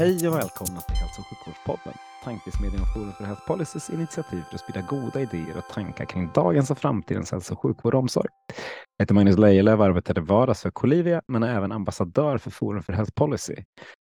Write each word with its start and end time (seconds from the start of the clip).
Hej 0.00 0.28
och 0.28 0.34
välkomna 0.34 0.80
till 0.80 0.96
Hälso 0.96 1.20
och 1.20 1.26
sjukvårdspodden, 1.26 1.98
Tankesmedjan 2.24 2.86
Forum 2.94 3.12
för 3.12 3.24
Health 3.24 3.46
Policys 3.46 3.90
initiativ 3.90 4.42
för 4.48 4.54
att 4.54 4.60
sprida 4.60 4.86
goda 4.86 5.20
idéer 5.20 5.56
och 5.56 5.74
tankar 5.74 6.04
kring 6.04 6.30
dagens 6.34 6.70
och 6.70 6.78
framtidens 6.78 7.32
hälso 7.32 7.54
och 7.54 7.62
sjukvård 7.62 7.94
och 7.94 8.00
omsorg. 8.00 8.28
Jag 8.96 9.02
heter 9.02 9.14
Magnus 9.14 9.38
Lejelöw 9.38 9.78
och 9.78 9.84
arbetar 9.84 10.18
i 10.18 10.20
vardags 10.20 10.62
för 10.62 10.70
Colivia, 10.70 11.22
men 11.28 11.42
är 11.42 11.56
även 11.56 11.72
ambassadör 11.72 12.38
för 12.38 12.50
Forum 12.50 12.82
för 12.82 12.92
Health 12.92 13.12
Policy. 13.12 13.56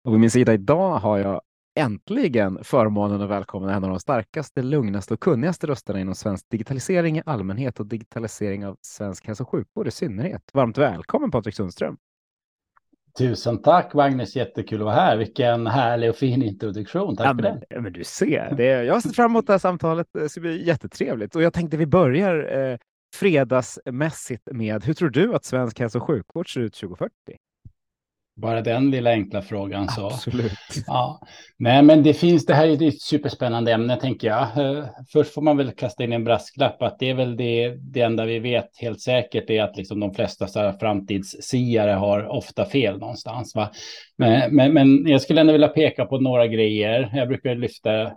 Och 0.05 0.13
vid 0.13 0.21
min 0.21 0.31
sida 0.31 0.55
idag 0.55 0.99
har 0.99 1.19
jag 1.19 1.41
äntligen 1.79 2.59
förmånen 2.65 3.23
att 3.23 3.31
välkomna 3.31 3.75
en 3.75 3.85
av 3.85 3.91
de 3.91 4.01
starkaste, 4.01 4.63
lugnaste 4.63 5.15
och 5.15 5.21
kunnigaste 5.21 5.67
rösterna 5.67 6.01
inom 6.01 6.15
svensk 6.15 6.47
digitalisering 6.51 7.19
i 7.19 7.23
allmänhet 7.27 7.81
och 7.81 7.87
digitalisering 7.87 8.67
av 8.67 8.77
svensk 8.81 9.27
hälso 9.27 9.43
och 9.43 9.51
sjukvård 9.51 9.87
i 9.87 9.91
synnerhet. 9.91 10.43
Varmt 10.53 10.79
välkommen 10.79 11.31
Patrik 11.31 11.55
Sundström. 11.55 11.97
Tusen 13.19 13.63
tack 13.63 13.95
Magnus, 13.95 14.37
jättekul 14.37 14.81
att 14.81 14.85
vara 14.85 14.95
här. 14.95 15.17
Vilken 15.17 15.67
härlig 15.67 16.11
och 16.11 16.17
fin 16.17 16.43
introduktion. 16.43 17.17
Tack 17.17 17.27
ja, 17.27 17.35
för 17.35 17.43
men, 17.43 17.63
det. 17.71 17.81
Men 17.81 17.93
du 17.93 18.05
ser, 18.05 18.55
det, 18.57 18.65
jag 18.65 18.95
har 18.95 19.01
sett 19.01 19.17
fram 19.17 19.31
emot 19.31 19.47
det 19.47 19.53
här 19.53 19.59
samtalet. 19.59 20.07
Det 20.13 20.29
ska 20.29 20.41
bli 20.41 20.67
jättetrevligt 20.67 21.37
och 21.37 21.43
jag 21.43 21.53
tänkte 21.53 21.77
vi 21.77 21.87
börjar 21.87 22.59
eh, 22.59 22.79
fredagsmässigt 23.15 24.49
med 24.53 24.85
hur 24.85 24.95
tror 24.95 25.11
du 25.11 25.35
att 25.35 25.45
svensk 25.45 25.81
hälso 25.81 25.99
och 25.99 26.07
sjukvård 26.07 26.55
ser 26.55 26.61
ut 26.61 26.75
2040? 26.75 27.13
Bara 28.37 28.63
den 28.63 28.91
lilla 28.91 29.11
enkla 29.11 29.43
frågan 29.43 29.89
så. 29.89 30.07
Absolut. 30.07 30.53
Ja, 30.87 31.21
nej, 31.59 31.83
men 31.83 32.03
det 32.03 32.15
finns. 32.15 32.47
Det 32.47 32.55
här 32.55 32.67
är 32.67 32.89
ett 32.89 33.03
superspännande 33.03 33.73
ämne 33.73 33.97
tänker 33.97 34.29
jag. 34.29 34.43
Eh, 34.43 34.85
Först 35.13 35.35
får 35.35 35.43
man 35.43 35.57
väl 35.57 35.71
kasta 35.71 36.05
in 36.05 36.13
en 36.13 36.25
brasklapp 36.25 36.83
att 36.83 36.99
det 36.99 37.11
är 37.11 37.15
väl 37.15 37.37
det, 37.37 37.69
det 37.69 38.01
enda 38.01 38.25
vi 38.25 38.39
vet 38.39 38.69
helt 38.81 39.01
säkert 39.01 39.51
är 39.51 39.63
att 39.63 39.77
liksom 39.77 40.01
de 40.01 40.15
flesta 40.15 40.47
så 40.47 40.73
framtidssiare 40.81 41.91
har 41.91 42.27
ofta 42.27 42.65
fel 42.65 42.99
någonstans. 42.99 43.55
Va? 43.55 43.71
Men, 44.19 44.57
men, 44.57 44.73
men 44.73 45.07
jag 45.07 45.23
skulle 45.23 45.41
ändå 45.41 45.53
vilja 45.53 45.69
peka 45.69 46.05
på 46.05 46.21
några 46.21 46.47
grejer. 46.47 47.11
Jag 47.15 47.29
brukar 47.29 47.55
lyfta 47.55 48.13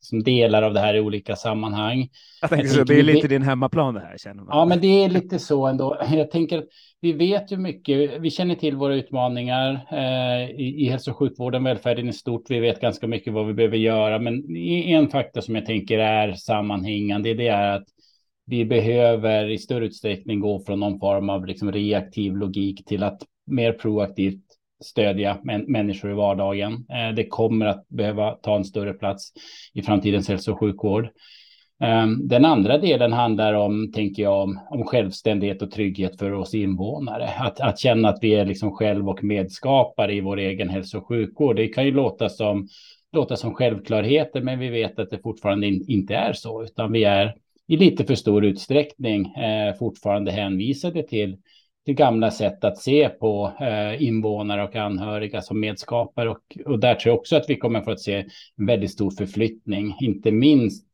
som 0.00 0.22
delar 0.22 0.62
av 0.62 0.74
det 0.74 0.80
här 0.80 0.94
i 0.94 1.00
olika 1.00 1.36
sammanhang. 1.36 2.08
Jag 2.40 2.50
tänkte 2.50 2.66
Jag 2.68 2.76
så, 2.76 2.84
det 2.84 2.92
är 2.94 2.96
vi- 2.96 3.02
lite 3.02 3.28
din 3.28 3.42
hemmaplan 3.42 3.94
det 3.94 4.00
här 4.00 4.18
känner 4.18 4.42
man. 4.42 4.46
Ja, 4.58 4.64
men 4.64 4.80
det 4.80 5.04
är 5.04 5.08
lite 5.08 5.38
så 5.38 5.66
ändå. 5.66 5.98
Jag 6.12 6.30
tänker 6.30 6.58
att 6.58 6.64
vi 7.00 7.12
vet 7.12 7.52
ju 7.52 7.56
mycket. 7.56 8.10
Vi 8.20 8.30
känner 8.30 8.54
till 8.54 8.76
våra 8.76 8.94
utmaningar 8.94 9.86
eh, 9.92 10.50
i, 10.50 10.74
i 10.78 10.88
hälso 10.88 11.10
och 11.10 11.16
sjukvården, 11.16 11.64
välfärden 11.64 12.08
i 12.08 12.12
stort. 12.12 12.50
Vi 12.50 12.60
vet 12.60 12.80
ganska 12.80 13.06
mycket 13.06 13.32
vad 13.32 13.46
vi 13.46 13.54
behöver 13.54 13.76
göra, 13.76 14.18
men 14.18 14.56
en 14.56 15.08
faktor 15.08 15.40
som 15.40 15.54
jag 15.54 15.66
tänker 15.66 15.98
är 15.98 16.32
sammanhängande, 16.32 17.34
det 17.34 17.48
är 17.48 17.76
att 17.76 17.84
vi 18.46 18.64
behöver 18.64 19.50
i 19.50 19.58
större 19.58 19.86
utsträckning 19.86 20.40
gå 20.40 20.60
från 20.66 20.80
någon 20.80 20.98
form 21.00 21.30
av 21.30 21.46
liksom 21.46 21.72
reaktiv 21.72 22.36
logik 22.36 22.84
till 22.84 23.02
att 23.02 23.22
mer 23.46 23.72
proaktivt 23.72 24.43
stödja 24.84 25.38
män, 25.42 25.64
människor 25.68 26.10
i 26.10 26.14
vardagen. 26.14 26.72
Eh, 26.72 27.14
det 27.14 27.26
kommer 27.26 27.66
att 27.66 27.88
behöva 27.88 28.30
ta 28.30 28.56
en 28.56 28.64
större 28.64 28.92
plats 28.92 29.32
i 29.72 29.82
framtidens 29.82 30.28
hälso 30.28 30.52
och 30.52 30.60
sjukvård. 30.60 31.08
Ehm, 31.80 32.28
den 32.28 32.44
andra 32.44 32.78
delen 32.78 33.12
handlar 33.12 33.54
om, 33.54 33.92
tänker 33.92 34.22
jag, 34.22 34.42
om, 34.42 34.60
om 34.70 34.84
självständighet 34.84 35.62
och 35.62 35.70
trygghet 35.70 36.18
för 36.18 36.32
oss 36.32 36.54
invånare. 36.54 37.30
Att, 37.38 37.60
att 37.60 37.78
känna 37.78 38.08
att 38.08 38.18
vi 38.20 38.34
är 38.34 38.44
liksom 38.44 38.72
själv 38.72 39.08
och 39.08 39.24
medskapare 39.24 40.14
i 40.14 40.20
vår 40.20 40.36
egen 40.36 40.68
hälso 40.68 40.98
och 40.98 41.08
sjukvård. 41.08 41.56
Det 41.56 41.68
kan 41.68 41.84
ju 41.84 41.90
låta 41.92 42.28
som, 42.28 42.68
låta 43.12 43.36
som 43.36 43.54
självklarheter, 43.54 44.40
men 44.40 44.58
vi 44.58 44.68
vet 44.68 44.98
att 44.98 45.10
det 45.10 45.18
fortfarande 45.18 45.66
in, 45.66 45.84
inte 45.88 46.14
är 46.14 46.32
så, 46.32 46.64
utan 46.64 46.92
vi 46.92 47.04
är 47.04 47.34
i 47.66 47.76
lite 47.76 48.04
för 48.04 48.14
stor 48.14 48.44
utsträckning 48.44 49.26
eh, 49.26 49.74
fortfarande 49.78 50.32
hänvisade 50.32 51.02
till, 51.02 51.36
till 51.84 51.94
gamla 51.94 52.30
sätt 52.30 52.64
att 52.64 52.78
se 52.78 53.08
på 53.08 53.52
eh, 53.60 54.02
invånare 54.02 54.64
och 54.64 54.76
anhöriga 54.76 55.42
som 55.42 55.60
medskapare. 55.60 56.30
Och, 56.30 56.58
och 56.66 56.78
där 56.78 56.94
tror 56.94 57.10
jag 57.12 57.18
också 57.20 57.36
att 57.36 57.44
vi 57.50 57.56
kommer 57.56 57.80
få 57.82 57.90
att 57.90 58.00
se 58.00 58.24
en 58.56 58.66
väldigt 58.66 58.90
stor 58.90 59.10
förflyttning, 59.10 59.94
inte 60.00 60.30
minst 60.32 60.86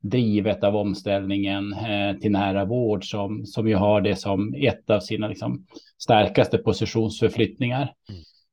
drivet 0.00 0.64
av 0.64 0.76
omställningen 0.76 1.72
eh, 1.72 2.16
till 2.20 2.32
nära 2.32 2.64
vård 2.64 3.04
som, 3.10 3.46
som 3.46 3.68
ju 3.68 3.74
har 3.74 4.00
det 4.00 4.16
som 4.16 4.54
ett 4.58 4.90
av 4.90 5.00
sina 5.00 5.28
liksom, 5.28 5.66
starkaste 5.98 6.58
positionsförflyttningar. 6.58 7.92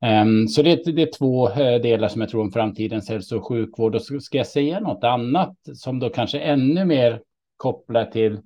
Ehm, 0.01 0.47
så 0.47 0.61
det, 0.61 0.71
är- 0.71 0.91
det 0.91 1.01
är 1.01 1.17
två 1.17 1.49
eh, 1.49 1.81
delar 1.81 2.07
som 2.07 2.21
jag 2.21 2.29
tror 2.29 2.41
om 2.41 2.51
framtidens 2.51 3.09
hälso 3.09 3.37
och 3.37 3.47
sjukvård. 3.47 3.95
Och 3.95 4.01
ska 4.23 4.37
jag 4.37 4.47
säga 4.47 4.79
något 4.79 5.03
annat 5.03 5.55
som 5.73 5.99
då 5.99 6.09
kanske 6.09 6.39
ännu 6.39 6.85
mer 6.85 7.21
kopplar 7.57 8.05
till 8.05 8.39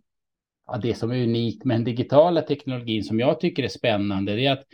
ja, 0.68 0.78
det 0.78 0.96
som 0.96 1.12
är 1.12 1.24
unikt 1.24 1.66
med 1.66 1.78
den 1.78 1.84
digitala 1.84 2.42
teknologin 2.42 3.04
som 3.04 3.20
jag 3.20 3.40
tycker 3.40 3.64
är 3.64 3.68
spännande. 3.68 4.36
Det 4.36 4.46
är 4.46 4.52
att 4.52 4.66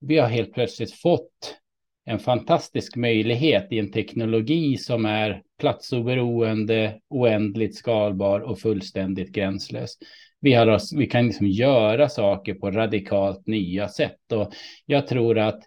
vi 0.00 0.18
har 0.18 0.28
helt 0.28 0.52
plötsligt 0.52 0.92
fått 0.92 1.56
en 2.04 2.18
fantastisk 2.18 2.96
möjlighet 2.96 3.72
i 3.72 3.78
en 3.78 3.92
teknologi 3.92 4.76
som 4.76 5.06
är 5.06 5.42
platsoberoende, 5.60 7.00
oändligt 7.08 7.76
skalbar 7.76 8.40
och 8.40 8.60
fullständigt 8.60 9.32
gränslös. 9.32 9.98
Vi, 10.40 10.52
har, 10.52 10.96
vi 10.98 11.06
kan 11.06 11.26
liksom 11.26 11.46
göra 11.46 12.08
saker 12.08 12.54
på 12.54 12.70
radikalt 12.70 13.46
nya 13.46 13.88
sätt 13.88 14.32
och 14.32 14.52
jag 14.86 15.06
tror 15.06 15.38
att 15.38 15.60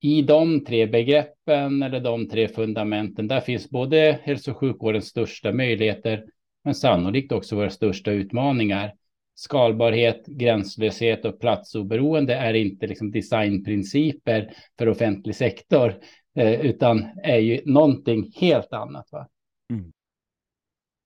i 0.00 0.22
de 0.22 0.64
tre 0.64 0.86
begreppen 0.86 1.82
eller 1.82 2.00
de 2.00 2.28
tre 2.28 2.48
fundamenten, 2.48 3.28
där 3.28 3.40
finns 3.40 3.70
både 3.70 4.18
hälso 4.22 4.50
och 4.50 4.56
sjukvårdens 4.56 5.06
största 5.06 5.52
möjligheter, 5.52 6.24
men 6.64 6.74
sannolikt 6.74 7.32
också 7.32 7.56
våra 7.56 7.70
största 7.70 8.10
utmaningar. 8.10 8.94
Skalbarhet, 9.34 10.26
gränslöshet 10.26 11.24
och 11.24 11.40
platsoberoende 11.40 12.34
är 12.34 12.54
inte 12.54 12.86
liksom 12.86 13.10
designprinciper 13.10 14.54
för 14.78 14.88
offentlig 14.88 15.36
sektor, 15.36 15.94
eh, 16.36 16.60
utan 16.60 17.08
är 17.22 17.38
ju 17.38 17.60
någonting 17.64 18.32
helt 18.36 18.72
annat. 18.72 19.08
Va? 19.12 19.28
Mm. 19.70 19.92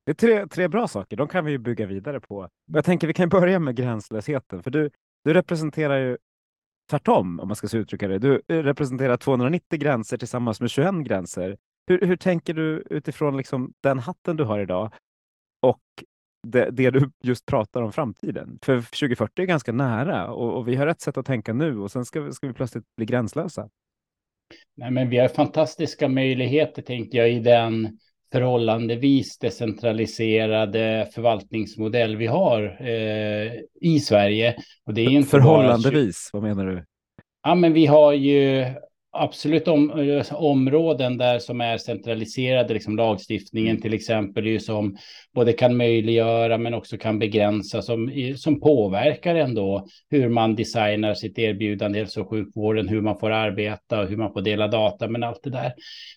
Det 0.07 0.13
är 0.13 0.15
tre, 0.15 0.47
tre 0.47 0.69
bra 0.69 0.89
saker, 0.89 1.17
de 1.17 1.29
kan 1.29 1.45
vi 1.45 1.51
ju 1.51 1.59
bygga 1.59 1.87
vidare 1.87 2.21
på. 2.21 2.49
Jag 2.73 2.85
tänker 2.85 3.07
vi 3.07 3.15
kan 3.15 3.29
börja 3.29 3.59
med 3.59 3.77
gränslösheten, 3.77 4.63
för 4.63 4.71
du, 4.71 4.91
du 5.25 5.35
representerar 5.35 5.99
ju 5.99 6.19
tvärtom, 6.91 7.41
om 7.41 7.49
man 7.49 7.57
ska 7.57 7.69
så 7.69 7.79
uttrycka 7.79 8.09
det. 8.09 8.19
Du 8.19 8.43
representerar 8.49 9.17
290 9.17 9.79
gränser 9.79 10.17
tillsammans 10.17 10.61
med 10.61 10.71
21 10.71 10.95
gränser. 11.05 11.57
Hur, 11.87 12.01
hur 12.01 12.17
tänker 12.17 12.55
du 12.55 12.85
utifrån 12.91 13.37
liksom 13.37 13.73
den 13.81 13.99
hatten 13.99 14.37
du 14.37 14.45
har 14.45 14.61
idag 14.61 14.93
och 15.61 15.81
det, 16.47 16.71
det 16.71 16.91
du 16.91 17.11
just 17.23 17.47
pratar 17.47 17.83
om 17.83 17.93
framtiden? 17.93 18.59
För 18.63 18.77
2040 18.81 19.43
är 19.43 19.47
ganska 19.47 19.73
nära 19.73 20.31
och, 20.33 20.57
och 20.57 20.69
vi 20.69 20.77
har 20.77 20.87
ett 20.87 21.01
sätt 21.01 21.17
att 21.19 21.27
tänka 21.27 21.53
nu 21.53 21.79
och 21.79 21.91
sen 21.91 22.05
ska 22.05 22.21
vi, 22.21 22.33
ska 22.33 22.47
vi 22.47 22.53
plötsligt 22.53 22.85
bli 22.97 23.07
gränslösa. 23.07 23.69
Nej, 24.77 24.91
men 24.91 25.09
vi 25.11 25.19
har 25.19 25.29
fantastiska 25.29 26.09
möjligheter, 26.09 26.83
tänker 26.83 27.19
jag, 27.19 27.31
i 27.31 27.39
den 27.41 27.99
förhållandevis 28.33 29.39
decentraliserade 29.39 31.09
förvaltningsmodell 31.15 32.17
vi 32.17 32.27
har 32.27 32.77
eh, 32.81 33.53
i 33.81 34.01
Sverige. 34.01 34.57
Och 34.85 34.95
det 34.95 35.01
är 35.01 35.11
inte 35.11 35.31
bara- 35.31 35.43
Förhållandevis, 35.43 36.31
vad 36.33 36.43
menar 36.43 36.67
du? 36.67 36.85
Ja, 37.43 37.55
men 37.55 37.73
vi 37.73 37.87
har 37.87 38.13
ju 38.13 38.65
absolut 39.13 39.69
om, 39.69 39.91
eh, 39.91 40.35
områden 40.35 41.19
där 41.19 41.39
som 41.39 41.61
är 41.61 41.79
centraliserade, 41.79 42.75
liksom 42.75 42.97
lagstiftningen 42.97 43.81
till 43.81 43.95
exempel, 43.95 44.47
är 44.47 44.51
ju 44.51 44.61
som 44.61 44.97
både 45.35 45.53
kan 45.53 45.77
möjliggöra 45.77 46.59
men 46.59 46.75
också 46.75 46.97
kan 46.99 47.19
begränsa, 47.19 47.83
som, 47.83 48.13
som 48.37 48.61
påverkar 48.61 49.35
ändå 49.35 49.87
hur 50.11 50.29
man 50.29 50.57
designar 50.57 51.15
sitt 51.15 51.39
erbjudande 51.39 51.99
i 51.99 52.03
hälso 52.03 52.21
och 52.21 52.31
sjukvården, 52.31 52.89
hur 52.89 53.01
man 53.01 53.19
får 53.19 53.31
arbeta 53.31 54.01
och 54.01 54.09
hur 54.09 54.17
man 54.17 54.33
får 54.33 54.41
dela 54.41 54.69
data, 54.69 55.09
men 55.09 55.23
allt 55.23 55.43
det 55.43 55.51
där. 55.51 55.73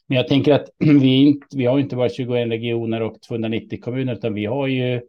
Men 0.07 0.17
jag 0.17 0.27
tänker 0.27 0.53
att 0.53 0.69
vi, 0.79 1.15
inte, 1.15 1.47
vi 1.57 1.65
har 1.65 1.79
inte 1.79 1.95
bara 1.95 2.09
21 2.09 2.49
regioner 2.49 3.01
och 3.01 3.21
290 3.21 3.79
kommuner, 3.81 4.13
utan 4.13 4.33
vi 4.33 4.45
har 4.45 4.67
ju 4.67 5.01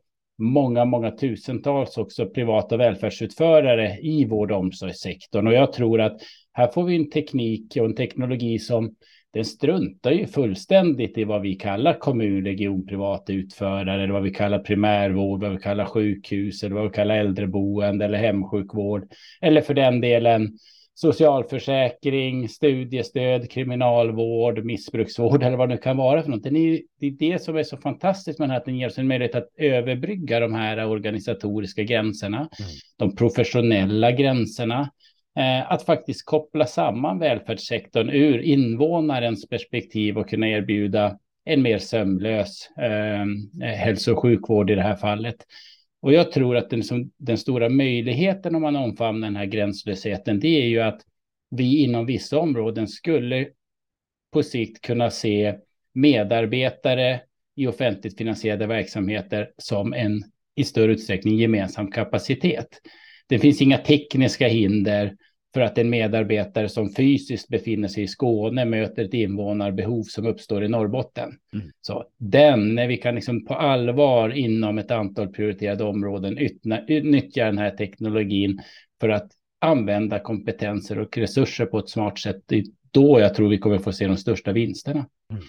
många, 0.43 0.85
många 0.85 1.11
tusentals 1.11 1.99
också 1.99 2.27
privata 2.27 2.77
välfärdsutförare 2.77 3.99
i 4.03 4.25
vård 4.25 4.53
och 4.53 4.59
omsorgssektorn. 4.59 5.47
Och 5.47 5.53
jag 5.53 5.73
tror 5.73 6.01
att 6.01 6.21
här 6.53 6.69
får 6.69 6.85
vi 6.85 6.97
en 6.97 7.11
teknik 7.11 7.77
och 7.77 7.85
en 7.85 7.95
teknologi 7.95 8.59
som 8.59 8.95
den 9.33 9.45
struntar 9.45 10.11
ju 10.11 10.27
fullständigt 10.27 11.19
i 11.19 11.25
vad 11.25 11.43
vi 11.43 11.55
kallar 11.55 11.99
kommun, 11.99 12.45
region, 12.45 12.87
privata 12.87 13.33
utförare, 13.33 14.03
eller 14.03 14.13
vad 14.13 14.23
vi 14.23 14.31
kallar 14.31 14.59
primärvård, 14.59 15.43
vad 15.43 15.53
vi 15.53 15.59
kallar 15.59 15.85
sjukhus, 15.85 16.63
eller 16.63 16.75
vad 16.75 16.85
vi 16.85 16.91
kallar 16.91 17.17
äldreboende 17.17 18.05
eller 18.05 18.19
hemsjukvård, 18.19 19.09
eller 19.41 19.61
för 19.61 19.75
den 19.75 20.01
delen 20.01 20.59
socialförsäkring, 20.95 22.49
studiestöd, 22.49 23.51
kriminalvård, 23.51 24.65
missbruksvård 24.65 25.43
eller 25.43 25.57
vad 25.57 25.69
det 25.69 25.77
kan 25.77 25.97
vara 25.97 26.23
för 26.23 26.31
något. 26.31 26.43
Det 26.43 26.49
är, 26.49 26.81
det 27.01 27.07
är 27.07 27.11
det 27.11 27.43
som 27.43 27.57
är 27.57 27.63
så 27.63 27.77
fantastiskt 27.77 28.39
med 28.39 28.49
den 28.49 28.51
här, 28.51 28.59
att 28.59 28.65
den 28.65 28.79
ger 28.79 28.87
oss 28.87 28.99
en 28.99 29.09
möjlighet 29.09 29.35
att 29.35 29.49
överbrygga 29.57 30.41
de 30.41 30.55
här 30.55 30.87
organisatoriska 30.87 31.83
gränserna, 31.83 32.39
mm. 32.39 32.71
de 32.99 33.17
professionella 33.17 34.13
gränserna, 34.13 34.91
eh, 35.39 35.73
att 35.73 35.83
faktiskt 35.83 36.27
koppla 36.27 36.67
samman 36.67 37.19
välfärdssektorn 37.19 38.11
ur 38.11 38.39
invånarens 38.39 39.49
perspektiv 39.49 40.19
och 40.19 40.29
kunna 40.29 40.49
erbjuda 40.49 41.19
en 41.45 41.63
mer 41.63 41.79
sömlös 41.79 42.71
eh, 42.79 43.25
hälso 43.67 44.13
och 44.13 44.23
sjukvård 44.23 44.71
i 44.71 44.75
det 44.75 44.83
här 44.83 44.97
fallet. 44.97 45.37
Och 46.03 46.13
jag 46.13 46.33
tror 46.33 46.57
att 46.57 46.71
den, 46.71 46.83
som, 46.83 47.11
den 47.17 47.39
stora 47.39 47.69
möjligheten 47.69 48.55
om 48.55 48.63
man 48.63 48.77
omfamnar 48.77 49.29
den 49.29 49.37
här 49.37 49.47
gränslösheten, 49.47 50.41
det 50.41 50.63
är 50.63 50.67
ju 50.67 50.81
att 50.81 51.01
vi 51.51 51.83
inom 51.83 52.07
vissa 52.07 52.39
områden 52.39 52.89
skulle 52.89 53.49
på 54.33 54.43
sikt 54.43 54.81
kunna 54.81 55.11
se 55.11 55.55
medarbetare 55.95 57.21
i 57.57 57.67
offentligt 57.67 58.19
finansierade 58.19 58.67
verksamheter 58.67 59.51
som 59.59 59.93
en 59.93 60.23
i 60.55 60.65
större 60.65 60.93
utsträckning 60.93 61.37
gemensam 61.37 61.91
kapacitet. 61.91 62.69
Det 63.29 63.39
finns 63.39 63.63
inga 63.63 63.79
tekniska 63.79 64.49
hinder 64.49 65.17
för 65.55 65.61
att 65.61 65.79
en 65.79 65.91
medarbetare 65.91 66.69
som 66.69 66.91
fysiskt 66.91 67.49
befinner 67.49 67.89
sig 67.89 68.03
i 68.03 68.09
Skåne 68.09 68.65
möter 68.65 69.05
ett 69.05 69.15
invånarbehov 69.15 70.03
som 70.03 70.27
uppstår 70.27 70.65
i 70.65 70.69
Norrbotten. 70.69 71.39
Mm. 71.55 71.71
Så 71.81 72.05
den, 72.19 72.75
när 72.75 72.89
vi 72.89 72.97
kan 72.97 73.15
liksom 73.15 73.45
på 73.45 73.55
allvar 73.55 74.31
inom 74.31 74.79
ett 74.79 74.91
antal 74.91 75.29
prioriterade 75.29 75.85
områden 75.85 76.39
nyttja 76.89 77.45
den 77.45 77.59
här 77.59 77.71
teknologin 77.71 78.61
för 79.01 79.09
att 79.09 79.33
använda 79.59 80.19
kompetenser 80.19 80.99
och 80.99 81.19
resurser 81.19 81.67
på 81.67 81.79
ett 81.79 81.89
smart 81.89 82.19
sätt, 82.19 82.43
det 82.47 82.59
är 82.59 82.65
då 82.91 83.21
jag 83.21 83.35
tror 83.35 83.49
vi 83.49 83.59
kommer 83.59 83.79
få 83.79 83.93
se 83.93 84.07
de 84.07 84.17
största 84.17 84.53
vinsterna. 84.53 85.07
Mm. 85.31 85.43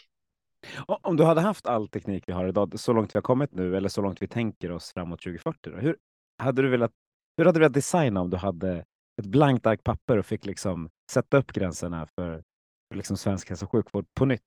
Om 0.85 1.17
du 1.17 1.23
hade 1.23 1.41
haft 1.41 1.65
all 1.65 1.87
teknik 1.87 2.23
vi 2.27 2.33
har 2.33 2.47
idag, 2.47 2.79
så 2.79 2.93
långt 2.93 3.15
vi 3.15 3.17
har 3.17 3.21
kommit 3.21 3.53
nu, 3.53 3.77
eller 3.77 3.89
så 3.89 4.01
långt 4.01 4.21
vi 4.21 4.27
tänker 4.27 4.71
oss 4.71 4.91
framåt 4.93 5.21
2040, 5.21 5.69
då, 5.71 5.77
hur 5.77 5.97
hade 6.37 6.61
du 6.61 6.69
velat 6.69 6.91
hur 7.37 7.45
hade 7.45 7.55
du 7.55 7.59
velat 7.59 7.73
designa 7.73 8.21
om 8.21 8.29
du 8.29 8.37
hade 8.37 8.85
ett 9.21 9.25
blankt 9.25 9.65
ark 9.65 9.83
papper 9.83 10.17
och 10.17 10.25
fick 10.25 10.45
liksom 10.45 10.89
sätta 11.11 11.37
upp 11.37 11.51
gränserna 11.51 12.07
för, 12.15 12.43
för 12.91 12.95
liksom 12.95 13.17
svensk 13.17 13.49
hälso 13.49 13.65
och 13.65 13.71
sjukvård 13.71 14.05
på 14.13 14.25
nytt. 14.25 14.41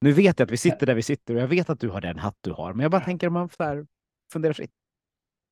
Nu 0.00 0.12
vet 0.12 0.38
jag 0.38 0.46
att 0.46 0.52
vi 0.52 0.56
sitter 0.56 0.86
där 0.86 0.94
vi 0.94 1.02
sitter 1.02 1.34
och 1.34 1.40
jag 1.40 1.48
vet 1.48 1.70
att 1.70 1.80
du 1.80 1.88
har 1.88 2.00
den 2.00 2.18
hatt 2.18 2.36
du 2.40 2.52
har, 2.52 2.72
men 2.72 2.82
jag 2.82 2.90
bara 2.90 3.04
tänker 3.04 3.26
om 3.26 3.32
man 3.32 3.48
så 3.48 3.86
funderar 4.32 4.52
fritt. 4.52 4.70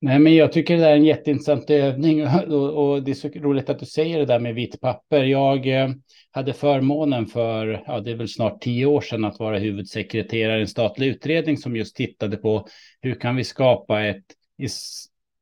Nej, 0.01 0.19
men 0.19 0.35
jag 0.35 0.51
tycker 0.51 0.77
det 0.77 0.87
är 0.87 0.95
en 0.95 1.05
jätteintressant 1.05 1.69
övning 1.69 2.27
och, 2.47 2.91
och, 2.91 3.03
det 3.03 3.11
är 3.11 3.15
så 3.15 3.27
roligt 3.27 3.69
att 3.69 3.79
du 3.79 3.85
säger 3.85 4.19
det 4.19 4.25
där 4.25 4.39
med 4.39 4.55
vitt 4.55 4.81
papper. 4.81 5.23
Jag 5.23 5.67
eh, 5.67 5.89
hade 6.31 6.53
förmånen 6.53 7.25
för, 7.25 7.83
ja, 7.87 7.99
det 7.99 8.11
är 8.11 8.15
väl 8.15 8.27
snart 8.27 8.61
tio 8.61 8.85
år 8.85 9.01
sedan 9.01 9.25
att 9.25 9.39
vara 9.39 9.59
huvudsekreterare 9.59 10.57
i 10.57 10.61
en 10.61 10.67
statlig 10.67 11.07
utredning 11.07 11.57
som 11.57 11.75
just 11.75 11.95
tittade 11.95 12.37
på 12.37 12.67
hur 13.01 13.15
kan 13.15 13.35
vi 13.35 13.43
skapa 13.43 14.05
ett 14.05 14.25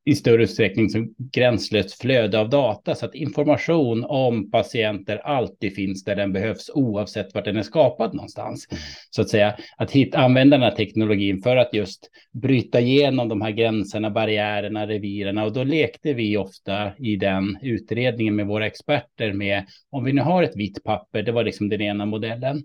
i 0.06 0.14
större 0.14 0.42
utsträckning 0.42 0.90
som 0.90 1.14
gränslöst 1.32 2.00
flöde 2.00 2.40
av 2.40 2.50
data 2.50 2.94
så 2.94 3.06
att 3.06 3.14
information 3.14 4.04
om 4.04 4.50
patienter 4.50 5.16
alltid 5.16 5.74
finns 5.74 6.04
där 6.04 6.16
den 6.16 6.32
behövs 6.32 6.70
oavsett 6.74 7.34
var 7.34 7.42
den 7.42 7.56
är 7.56 7.62
skapad 7.62 8.14
någonstans. 8.14 8.68
Mm. 8.70 8.80
Så 9.10 9.22
att 9.22 9.28
säga 9.28 9.56
att 9.76 9.90
hitta, 9.90 10.18
använda 10.18 10.56
den 10.56 10.64
här 10.64 10.76
teknologin 10.76 11.42
för 11.42 11.56
att 11.56 11.74
just 11.74 12.10
bryta 12.32 12.80
igenom 12.80 13.28
de 13.28 13.40
här 13.40 13.50
gränserna, 13.50 14.10
barriärerna, 14.10 14.86
revirerna 14.86 15.44
och 15.44 15.52
då 15.52 15.64
lekte 15.64 16.12
vi 16.12 16.36
ofta 16.36 16.92
i 16.98 17.16
den 17.16 17.58
utredningen 17.62 18.36
med 18.36 18.46
våra 18.46 18.66
experter 18.66 19.32
med 19.32 19.64
om 19.90 20.04
vi 20.04 20.12
nu 20.12 20.20
har 20.20 20.42
ett 20.42 20.56
vitt 20.56 20.84
papper, 20.84 21.22
det 21.22 21.32
var 21.32 21.44
liksom 21.44 21.68
den 21.68 21.80
ena 21.80 22.06
modellen 22.06 22.56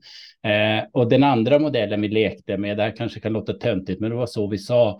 eh, 0.44 0.86
och 0.92 1.10
den 1.10 1.24
andra 1.24 1.60
modellen 1.60 2.02
vi 2.02 2.08
lekte 2.08 2.58
med, 2.58 2.78
det 2.78 2.84
här 2.84 2.96
kanske 2.98 3.20
kan 3.20 3.34
låta 3.34 3.54
töntigt, 3.54 4.02
men 4.02 4.10
det 4.10 4.16
var 4.16 4.26
så 4.26 4.48
vi 4.48 4.58
sa 4.58 5.00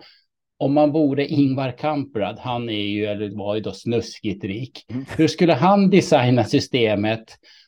om 0.62 0.74
man 0.74 0.92
vore 0.92 1.26
Ingvar 1.26 1.78
Kamprad, 1.78 2.38
han 2.38 2.68
är 2.68 2.72
ju, 2.72 3.04
eller 3.04 3.30
var 3.30 3.54
ju 3.54 3.60
då 3.60 3.72
snuskigt 3.72 4.44
rik, 4.44 4.84
hur 5.16 5.28
skulle 5.28 5.52
han 5.52 5.90
designa 5.90 6.44
systemet 6.44 7.24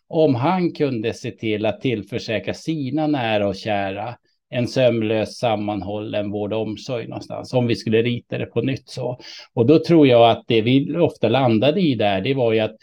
om 0.09 0.35
han 0.35 0.73
kunde 0.73 1.15
se 1.15 1.31
till 1.31 1.67
att 1.67 1.81
tillförsäkra 1.81 2.55
sina 2.55 3.07
nära 3.07 3.49
och 3.49 3.57
kära 3.57 4.15
en 4.51 4.69
sömlös 4.69 5.39
sammanhållen 5.39 6.31
vård 6.31 6.53
och 6.53 6.63
omsorg 6.63 7.09
någonstans, 7.09 7.55
om 7.55 7.67
vi 7.67 7.77
skulle 7.77 8.03
rita 8.03 8.39
det 8.39 8.47
på 8.47 8.61
nytt 8.61 8.89
så. 8.89 9.21
Och 9.55 9.67
då 9.67 9.79
tror 9.79 10.07
jag 10.07 10.31
att 10.31 10.45
det 10.47 10.63
vi 10.63 10.97
ofta 10.97 11.29
landade 11.29 11.81
i 11.81 11.95
där, 11.95 12.21
det 12.21 12.35
var 12.35 12.53
ju 12.53 12.61
att 12.61 12.77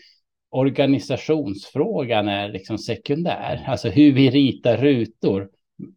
organisationsfrågan 0.52 2.28
är 2.28 2.50
liksom 2.50 2.78
sekundär, 2.78 3.64
alltså 3.68 3.90
hur 3.90 4.14
vi 4.14 4.30
ritar 4.30 4.78
rutor. 4.78 5.48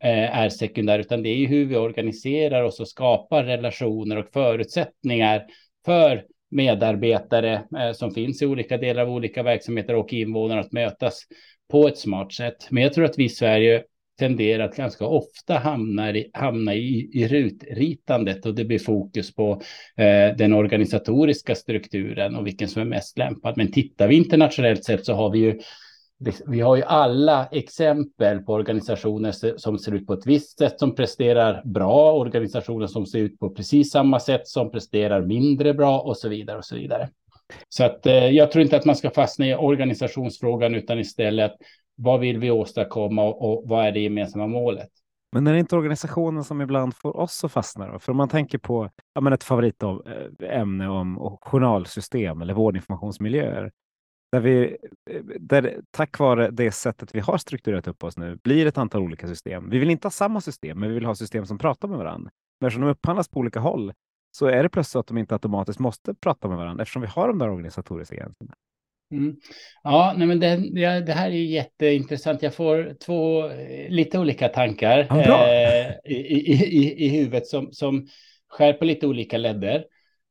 Eh, 0.01 0.39
är 0.39 0.49
sekundär, 0.49 0.99
utan 0.99 1.23
det 1.23 1.29
är 1.29 1.37
ju 1.37 1.47
hur 1.47 1.65
vi 1.65 1.77
organiserar 1.77 2.63
oss 2.63 2.81
och 2.81 2.89
skapar 2.89 3.45
relationer 3.45 4.17
och 4.17 4.29
förutsättningar 4.33 5.43
för 5.85 6.25
medarbetare 6.51 7.53
eh, 7.55 7.93
som 7.93 8.11
finns 8.11 8.43
i 8.43 8.47
olika 8.47 8.79
delar 8.79 9.03
av 9.03 9.11
olika 9.11 9.43
verksamheter 9.43 9.95
och 9.95 10.13
invånare 10.13 10.61
att 10.61 10.73
mötas 10.73 11.23
på 11.71 11.89
ett 11.89 11.99
smart 11.99 12.33
sätt. 12.33 12.67
Men 12.71 12.83
jag 12.83 12.93
tror 12.93 13.05
att 13.05 13.19
vi 13.19 13.25
i 13.25 13.29
Sverige 13.29 13.83
tenderar 14.19 14.65
att 14.65 14.77
ganska 14.77 15.07
ofta 15.07 15.55
hamna 15.55 16.11
i, 16.11 16.31
hamna 16.33 16.75
i, 16.75 17.11
i 17.13 17.29
rutritandet 17.29 18.47
och 18.47 18.55
det 18.55 18.65
blir 18.65 18.79
fokus 18.79 19.35
på 19.35 19.63
eh, 19.97 20.37
den 20.37 20.53
organisatoriska 20.53 21.55
strukturen 21.55 22.37
och 22.37 22.47
vilken 22.47 22.69
som 22.69 22.83
är 22.83 22.87
mest 22.87 23.19
lämpad. 23.19 23.57
Men 23.57 23.73
tittar 23.73 24.09
vi 24.09 24.17
internationellt 24.17 24.85
sett 24.85 25.05
så 25.05 25.15
har 25.15 25.31
vi 25.31 25.39
ju 25.39 25.61
vi 26.47 26.61
har 26.61 26.77
ju 26.77 26.83
alla 26.83 27.47
exempel 27.47 28.39
på 28.39 28.53
organisationer 28.53 29.59
som 29.59 29.79
ser 29.79 29.93
ut 29.93 30.07
på 30.07 30.13
ett 30.13 30.27
visst 30.27 30.59
sätt 30.59 30.79
som 30.81 30.95
presterar 30.95 31.63
bra, 31.65 32.13
organisationer 32.13 32.87
som 32.87 33.07
ser 33.07 33.19
ut 33.19 33.39
på 33.39 33.51
precis 33.51 33.91
samma 33.91 34.21
sätt 34.21 34.49
som 34.49 34.71
presterar 34.71 35.23
mindre 35.23 35.75
bra 35.75 36.01
och 36.01 36.17
så 36.17 36.29
vidare 36.29 36.59
och 36.59 36.65
så 36.65 36.75
vidare. 36.75 37.09
Så 37.69 37.85
att 37.85 38.07
eh, 38.07 38.15
jag 38.15 38.51
tror 38.51 38.63
inte 38.63 38.77
att 38.77 38.85
man 38.85 38.97
ska 38.97 39.11
fastna 39.11 39.47
i 39.47 39.55
organisationsfrågan 39.55 40.75
utan 40.75 40.99
istället 40.99 41.53
vad 41.97 42.21
vill 42.21 42.39
vi 42.39 42.51
åstadkomma 42.51 43.23
och, 43.23 43.51
och 43.51 43.69
vad 43.69 43.87
är 43.87 43.93
det 43.93 44.01
gemensamma 44.01 44.47
målet? 44.47 44.89
Men 45.33 45.47
är 45.47 45.53
det 45.53 45.59
inte 45.59 45.77
organisationen 45.77 46.45
som 46.45 46.61
ibland 46.61 46.95
får 46.95 47.17
oss 47.17 47.45
att 47.45 47.53
fastna? 47.53 47.93
Då? 47.93 47.99
För 47.99 48.13
om 48.13 48.17
man 48.17 48.29
tänker 48.29 48.59
på 48.59 48.91
ja, 49.15 49.21
men 49.21 49.33
ett 49.33 49.45
favoritämne 49.45 50.85
eh, 50.85 50.91
om 50.91 51.39
journalsystem 51.41 52.43
eller 52.43 52.55
vårdinformationsmiljöer 52.55 53.71
där 54.35 54.41
vi, 54.41 54.77
där 55.39 55.81
tack 55.91 56.19
vare 56.19 56.51
det 56.51 56.73
sättet 56.73 57.15
vi 57.15 57.21
har 57.21 57.39
strukturerat 57.39 57.89
upp 57.89 58.05
oss 58.05 58.17
nu 58.17 58.37
blir 58.37 58.67
ett 58.67 58.79
antal 58.79 59.03
olika 59.03 59.29
system. 59.29 59.71
Vi 59.71 59.79
vill 59.79 59.91
inte 59.91 60.07
ha 60.07 60.11
samma 60.11 60.41
system, 60.41 60.81
men 60.81 60.89
vi 60.89 60.95
vill 60.95 61.05
ha 61.05 61.15
system 61.15 61.47
som 61.47 61.59
pratar 61.59 61.89
med 61.89 61.99
varandra. 61.99 62.31
Men 62.61 62.67
eftersom 62.67 62.83
de 62.83 62.91
upphandlas 62.91 63.29
på 63.29 63.41
olika 63.41 63.61
håll 63.61 63.93
så 64.31 64.47
är 64.47 64.63
det 64.63 64.69
plötsligt 64.69 64.93
så 64.93 64.99
att 64.99 65.07
de 65.07 65.19
inte 65.19 65.35
automatiskt 65.35 65.79
måste 65.79 66.15
prata 66.15 66.49
med 66.49 66.57
varandra 66.57 66.83
eftersom 66.83 67.03
vi 67.03 67.09
har 67.09 67.29
de 67.29 67.39
där 67.39 67.51
organisatoriska 67.51 68.17
gränserna. 68.17 68.55
Mm. 69.13 69.37
Ja, 69.83 70.15
nej, 70.17 70.27
men 70.27 70.41
det, 70.41 70.57
det, 71.01 71.13
här 71.13 71.27
är 71.27 71.31
jätteintressant. 71.31 72.43
Jag 72.43 72.55
får 72.55 72.97
två 73.05 73.49
lite 73.89 74.19
olika 74.19 74.49
tankar 74.49 75.07
ja, 75.11 75.47
eh, 75.47 75.91
i, 76.05 76.15
i, 76.15 76.53
i, 76.53 77.05
i 77.05 77.09
huvudet 77.09 77.47
som, 77.47 77.73
som 77.73 78.07
skär 78.49 78.73
på 78.73 78.85
lite 78.85 79.07
olika 79.07 79.39
ledder. 79.39 79.85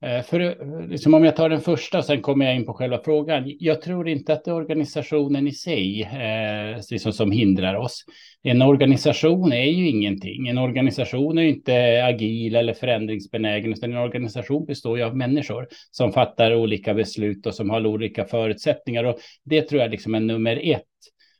Eh, 0.04 0.22
för, 0.24 0.40
eh, 0.40 0.88
liksom 0.88 1.14
om 1.14 1.24
jag 1.24 1.36
tar 1.36 1.50
den 1.50 1.62
första 1.62 1.98
och 1.98 2.06
sen 2.06 2.22
kommer 2.22 2.46
jag 2.46 2.56
in 2.56 2.66
på 2.66 2.74
själva 2.74 3.00
frågan. 3.06 3.44
Jag 3.46 3.82
tror 3.82 4.10
inte 4.10 4.34
att 4.34 4.44
det 4.44 4.52
är 4.52 4.56
organisationen 4.56 5.48
i 5.48 5.52
sig 5.52 6.02
eh, 6.02 6.82
liksom 6.92 7.14
som 7.14 7.32
hindrar 7.32 7.76
oss. 7.76 8.06
En 8.44 8.62
organisation 8.62 9.54
är 9.54 9.66
ju 9.66 9.90
ingenting. 9.90 10.48
En 10.48 10.58
organisation 10.58 11.38
är 11.38 11.42
inte 11.42 12.06
agil 12.06 12.56
eller 12.56 12.74
förändringsbenägen, 12.74 13.74
utan 13.74 13.92
en 13.92 13.98
organisation 13.98 14.66
består 14.66 14.98
ju 14.98 15.04
av 15.04 15.18
människor 15.18 15.68
som 15.92 16.14
fattar 16.14 16.56
olika 16.56 16.94
beslut 16.94 17.46
och 17.46 17.56
som 17.56 17.70
har 17.70 17.88
olika 17.88 18.26
förutsättningar. 18.26 19.04
Och 19.04 19.20
det 19.46 19.62
tror 19.62 19.82
jag 19.82 19.92
liksom 19.92 20.16
är 20.16 20.20
nummer 20.20 20.60
ett 20.64 20.84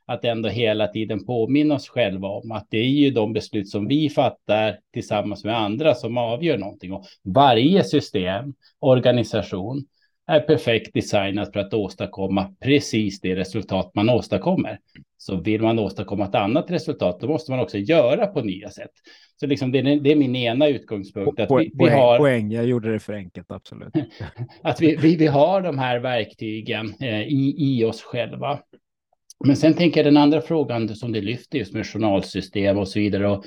att 0.06 0.24
ändå 0.24 0.48
hela 0.48 0.86
tiden 0.88 1.26
påminna 1.26 1.74
oss 1.74 1.88
själva 1.88 2.28
om 2.28 2.52
att 2.52 2.66
det 2.70 2.78
är 2.78 2.88
ju 2.88 3.10
de 3.10 3.32
beslut 3.32 3.68
som 3.68 3.88
vi 3.88 4.10
fattar 4.10 4.78
tillsammans 4.92 5.44
med 5.44 5.58
andra 5.58 5.94
som 5.94 6.18
avgör 6.18 6.58
någonting. 6.58 6.92
Och 6.92 7.04
varje 7.22 7.84
system, 7.84 8.54
organisation, 8.80 9.84
är 10.26 10.40
perfekt 10.40 10.94
designat 10.94 11.52
för 11.52 11.60
att 11.60 11.74
åstadkomma 11.74 12.54
precis 12.60 13.20
det 13.20 13.36
resultat 13.36 13.90
man 13.94 14.10
åstadkommer. 14.10 14.78
Så 15.18 15.40
vill 15.40 15.62
man 15.62 15.78
åstadkomma 15.78 16.24
ett 16.24 16.34
annat 16.34 16.70
resultat, 16.70 17.20
då 17.20 17.28
måste 17.28 17.50
man 17.50 17.60
också 17.60 17.78
göra 17.78 18.26
på 18.26 18.40
nya 18.40 18.70
sätt. 18.70 18.90
Så 19.40 19.46
liksom 19.46 19.72
det, 19.72 19.78
är, 19.78 20.00
det 20.00 20.12
är 20.12 20.16
min 20.16 20.36
ena 20.36 20.68
utgångspunkt. 20.68 21.40
Att 21.40 21.50
vi, 21.50 21.70
vi 21.74 21.88
har, 21.88 22.18
poäng, 22.18 22.52
jag 22.52 22.66
gjorde 22.66 22.92
det 22.92 22.98
för 22.98 23.12
enkelt, 23.12 23.50
absolut. 23.50 23.92
att 24.62 24.80
vi, 24.80 24.96
vi, 24.96 25.16
vi 25.16 25.26
har 25.26 25.62
de 25.62 25.78
här 25.78 25.98
verktygen 25.98 26.94
eh, 27.00 27.22
i, 27.22 27.54
i 27.58 27.84
oss 27.84 28.02
själva. 28.02 28.58
Men 29.46 29.56
sen 29.56 29.74
tänker 29.74 30.00
jag 30.00 30.06
den 30.06 30.22
andra 30.22 30.40
frågan 30.40 30.96
som 30.96 31.12
du 31.12 31.20
lyfter 31.20 31.58
just 31.58 31.72
med 31.72 31.86
journalsystem 31.86 32.78
och 32.78 32.88
så 32.88 32.98
vidare. 32.98 33.28
Och 33.28 33.44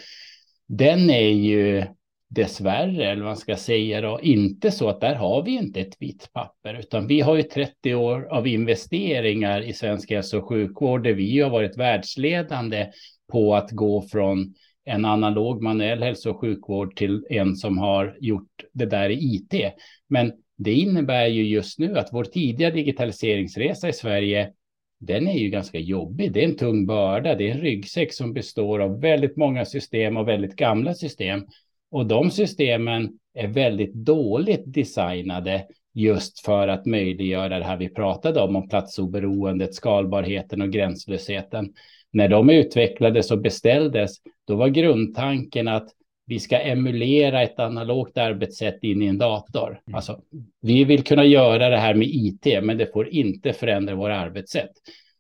den 0.67 1.09
är 1.09 1.29
ju 1.29 1.83
dessvärre, 2.29 3.11
eller 3.11 3.21
vad 3.21 3.29
man 3.29 3.37
ska 3.37 3.55
säga 3.55 4.01
då, 4.01 4.19
inte 4.21 4.71
så 4.71 4.89
att 4.89 5.01
där 5.01 5.15
har 5.15 5.43
vi 5.43 5.51
inte 5.51 5.81
ett 5.81 5.95
vitt 5.99 6.29
papper, 6.33 6.79
utan 6.79 7.07
vi 7.07 7.21
har 7.21 7.35
ju 7.35 7.43
30 7.43 7.95
år 7.95 8.27
av 8.31 8.47
investeringar 8.47 9.61
i 9.61 9.73
svensk 9.73 10.11
hälso 10.11 10.37
och 10.37 10.49
sjukvård 10.49 11.03
där 11.03 11.13
vi 11.13 11.39
har 11.39 11.49
varit 11.49 11.77
världsledande 11.77 12.87
på 13.31 13.55
att 13.55 13.71
gå 13.71 14.01
från 14.01 14.53
en 14.85 15.05
analog 15.05 15.61
manuell 15.61 16.03
hälso 16.03 16.29
och 16.29 16.39
sjukvård 16.39 16.95
till 16.95 17.25
en 17.29 17.55
som 17.55 17.77
har 17.77 18.17
gjort 18.19 18.63
det 18.73 18.85
där 18.85 19.09
i 19.09 19.15
IT. 19.15 19.73
Men 20.09 20.31
det 20.57 20.73
innebär 20.73 21.27
ju 21.27 21.47
just 21.47 21.79
nu 21.79 21.97
att 21.97 22.09
vår 22.11 22.23
tidiga 22.23 22.71
digitaliseringsresa 22.71 23.89
i 23.89 23.93
Sverige, 23.93 24.51
den 24.99 25.27
är 25.27 25.37
ju 25.37 25.49
ganska 25.49 25.79
jobbig. 25.79 26.33
Det 26.33 26.43
är 26.43 26.47
en 26.47 26.57
tung 26.57 26.85
börda. 26.85 27.35
Det 27.35 27.49
är 27.49 27.51
en 27.51 27.61
ryggsäck 27.61 28.13
som 28.13 28.33
består 28.33 28.79
av 28.79 29.01
väldigt 29.01 29.37
många 29.37 29.65
system 29.65 30.17
och 30.17 30.27
väldigt 30.27 30.55
gamla 30.55 30.93
system. 30.93 31.45
Och 31.91 32.05
de 32.05 32.31
systemen 32.31 33.19
är 33.33 33.47
väldigt 33.47 33.93
dåligt 33.93 34.63
designade 34.65 35.65
just 35.93 36.39
för 36.39 36.67
att 36.67 36.85
möjliggöra 36.85 37.59
det 37.59 37.65
här 37.65 37.77
vi 37.77 37.89
pratade 37.89 38.41
om, 38.41 38.55
om 38.55 38.69
platsoberoendet, 38.69 39.75
skalbarheten 39.75 40.61
och 40.61 40.71
gränslösheten. 40.71 41.73
När 42.11 42.29
de 42.29 42.49
utvecklades 42.49 43.31
och 43.31 43.41
beställdes, 43.41 44.11
då 44.47 44.55
var 44.55 44.67
grundtanken 44.67 45.67
att 45.67 45.87
vi 46.27 46.39
ska 46.39 46.59
emulera 46.59 47.41
ett 47.41 47.59
analogt 47.59 48.17
arbetssätt 48.17 48.83
in 48.83 49.01
i 49.01 49.05
en 49.05 49.17
dator. 49.17 49.81
Mm. 49.87 49.95
Alltså, 49.95 50.19
vi 50.61 50.83
vill 50.83 51.03
kunna 51.03 51.25
göra 51.25 51.69
det 51.69 51.77
här 51.77 51.93
med 51.93 52.07
IT, 52.07 52.63
men 52.63 52.77
det 52.77 52.93
får 52.93 53.07
inte 53.07 53.53
förändra 53.53 53.95
våra 53.95 54.19
arbetssätt. 54.19 54.71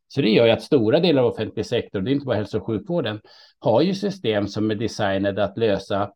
Så 0.07 0.21
det 0.21 0.29
gör 0.29 0.45
ju 0.45 0.51
att 0.51 0.61
stora 0.61 0.99
delar 0.99 1.23
av 1.23 1.31
offentlig 1.31 1.65
sektor, 1.65 2.01
det 2.01 2.11
är 2.11 2.13
inte 2.13 2.25
bara 2.25 2.35
hälso 2.35 2.57
och 2.57 2.65
sjukvården, 2.65 3.21
har 3.59 3.81
ju 3.81 3.93
system 3.93 4.47
som 4.47 4.71
är 4.71 4.75
designade 4.75 5.43
att 5.43 5.57
lösa 5.57 6.11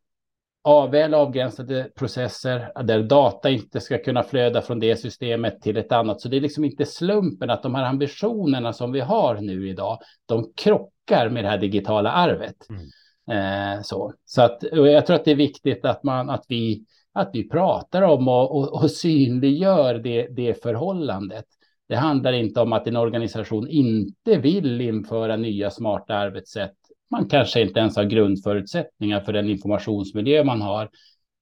väl 0.92 1.14
avgränsade 1.14 1.90
processer 1.96 2.84
där 2.84 3.04
data 3.04 3.50
inte 3.50 3.82
ska 3.82 3.98
kunna 3.98 4.24
flöda 4.24 4.62
från 4.62 4.80
det 4.80 4.96
systemet 4.96 5.62
till 5.62 5.78
ett 5.78 5.92
annat. 5.92 6.22
Så 6.22 6.30
det 6.30 6.38
är 6.38 6.42
liksom 6.42 6.66
inte 6.66 6.86
slumpen 6.86 7.50
att 7.50 7.64
de 7.64 7.76
här 7.76 7.86
ambitionerna 7.86 8.74
som 8.74 8.92
vi 8.92 9.00
har 9.00 9.36
nu 9.36 9.70
idag, 9.70 10.00
de 10.26 10.54
krockar 10.56 11.30
med 11.30 11.44
det 11.44 11.50
här 11.50 11.58
digitala 11.58 12.12
arvet. 12.12 12.70
Mm. 12.70 12.82
Eh, 13.28 13.82
så 13.84 14.14
så 14.26 14.42
att, 14.42 14.64
jag 14.72 15.06
tror 15.06 15.16
att 15.16 15.26
det 15.26 15.32
är 15.32 15.36
viktigt 15.36 15.86
att, 15.86 16.04
man, 16.04 16.30
att, 16.30 16.46
vi, 16.48 16.86
att 17.14 17.30
vi 17.34 17.50
pratar 17.50 18.02
om 18.02 18.28
och, 18.28 18.58
och, 18.58 18.84
och 18.84 18.92
synliggör 18.92 19.94
det, 19.94 20.28
det 20.28 20.62
förhållandet. 20.62 21.46
Det 21.88 21.96
handlar 21.96 22.34
inte 22.34 22.62
om 22.62 22.74
att 22.74 22.88
en 22.88 22.98
organisation 22.98 23.68
inte 23.68 24.38
vill 24.38 24.82
införa 24.82 25.36
nya 25.36 25.72
smarta 25.72 26.16
arbetssätt 26.16 26.76
man 27.12 27.30
kanske 27.30 27.62
inte 27.62 27.80
ens 27.80 27.96
har 27.96 28.04
grundförutsättningar 28.04 29.20
för 29.20 29.34
den 29.34 29.50
informationsmiljö 29.50 30.44
man 30.44 30.62
har. 30.62 30.90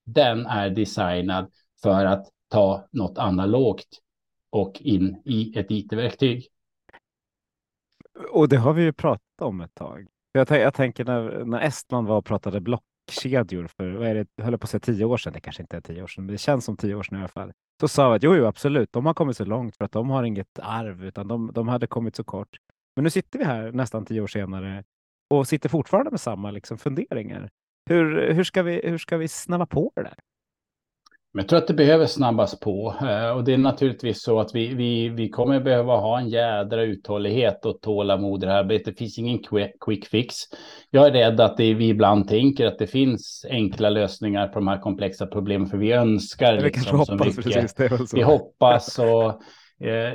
Den 0.05 0.45
är 0.45 0.69
designad 0.69 1.51
för 1.81 2.05
att 2.05 2.27
ta 2.48 2.88
något 2.91 3.17
analogt 3.17 4.00
och 4.50 4.81
in 4.81 5.21
i 5.25 5.59
ett 5.59 5.71
it-verktyg. 5.71 6.48
Och 8.31 8.50
det 8.50 8.57
har 8.57 8.74
vi 8.74 8.83
ju 8.83 8.93
pratat 8.93 9.41
om 9.41 9.62
ett 9.62 9.74
tag. 9.74 10.07
Jag, 10.31 10.50
jag 10.50 10.74
tänker 10.74 11.05
när, 11.05 11.45
när 11.45 11.62
Estland 11.62 12.07
var 12.07 12.17
och 12.17 12.25
pratade 12.25 12.62
blockkedjor 12.62 13.67
för, 13.67 13.91
vad 13.91 14.07
är 14.07 14.15
det, 14.15 14.27
jag 14.36 14.45
höll 14.45 14.57
på 14.57 14.63
att 14.63 14.69
säga 14.69 14.79
tio 14.79 15.05
år 15.05 15.17
sedan, 15.17 15.33
det 15.33 15.39
kanske 15.39 15.63
inte 15.63 15.77
är 15.77 15.81
tio 15.81 16.03
år 16.03 16.07
sedan, 16.07 16.25
men 16.25 16.31
det 16.31 16.38
känns 16.38 16.65
som 16.65 16.77
tio 16.77 16.95
år 16.95 17.03
sedan 17.03 17.17
i 17.17 17.21
alla 17.21 17.27
fall. 17.27 17.51
Så 17.81 17.88
sa 17.88 18.09
vi 18.09 18.15
att 18.15 18.24
jo, 18.24 18.36
jo, 18.36 18.45
absolut, 18.45 18.93
de 18.93 19.05
har 19.05 19.13
kommit 19.13 19.38
så 19.38 19.45
långt 19.45 19.77
för 19.77 19.86
att 19.86 19.91
de 19.91 20.09
har 20.09 20.24
inget 20.24 20.59
arv, 20.59 21.05
utan 21.05 21.27
de, 21.27 21.51
de 21.53 21.67
hade 21.67 21.88
kommit 21.88 22.15
så 22.15 22.24
kort. 22.24 22.57
Men 22.95 23.03
nu 23.03 23.09
sitter 23.09 23.39
vi 23.39 23.45
här 23.45 23.71
nästan 23.71 24.05
tio 24.05 24.21
år 24.21 24.27
senare 24.27 24.83
och 25.29 25.48
sitter 25.48 25.69
fortfarande 25.69 26.12
med 26.12 26.19
samma 26.19 26.51
liksom, 26.51 26.77
funderingar. 26.77 27.50
Hur, 27.89 28.33
hur, 28.33 28.43
ska 28.43 28.63
vi, 28.63 28.81
hur 28.83 28.98
ska 28.98 29.17
vi 29.17 29.27
snabba 29.27 29.65
på 29.65 29.91
det 29.95 30.01
där? 30.01 30.13
Jag 31.33 31.48
tror 31.48 31.59
att 31.59 31.67
det 31.67 31.74
behöver 31.74 32.05
snabbas 32.05 32.59
på 32.59 32.95
eh, 33.01 33.29
och 33.29 33.43
det 33.43 33.53
är 33.53 33.57
naturligtvis 33.57 34.24
så 34.24 34.39
att 34.39 34.55
vi, 34.55 34.74
vi, 34.74 35.09
vi 35.09 35.29
kommer 35.29 35.59
behöva 35.59 35.95
ha 35.95 36.19
en 36.19 36.29
jädra 36.29 36.83
uthållighet 36.83 37.65
och 37.65 37.81
tålamod 37.81 38.43
i 38.43 38.45
det 38.45 38.51
här 38.51 38.59
arbetet. 38.59 38.86
Det 38.86 38.93
finns 38.93 39.17
ingen 39.17 39.39
quick 39.86 40.07
fix. 40.07 40.36
Jag 40.89 41.07
är 41.07 41.12
rädd 41.12 41.39
att 41.39 41.57
det, 41.57 41.74
vi 41.74 41.88
ibland 41.88 42.27
tänker 42.27 42.65
att 42.65 42.79
det 42.79 42.88
finns 42.88 43.45
enkla 43.50 43.89
lösningar 43.89 44.48
på 44.48 44.59
de 44.59 44.67
här 44.67 44.79
komplexa 44.79 45.27
problemen, 45.27 45.67
för 45.67 45.77
vi 45.77 45.91
önskar 45.91 46.62
liksom 46.62 47.05
så 47.05 47.15
mycket. 47.15 47.75
Precis, 47.75 48.13
vi 48.13 48.21
hoppas 48.21 49.00
och 49.00 49.41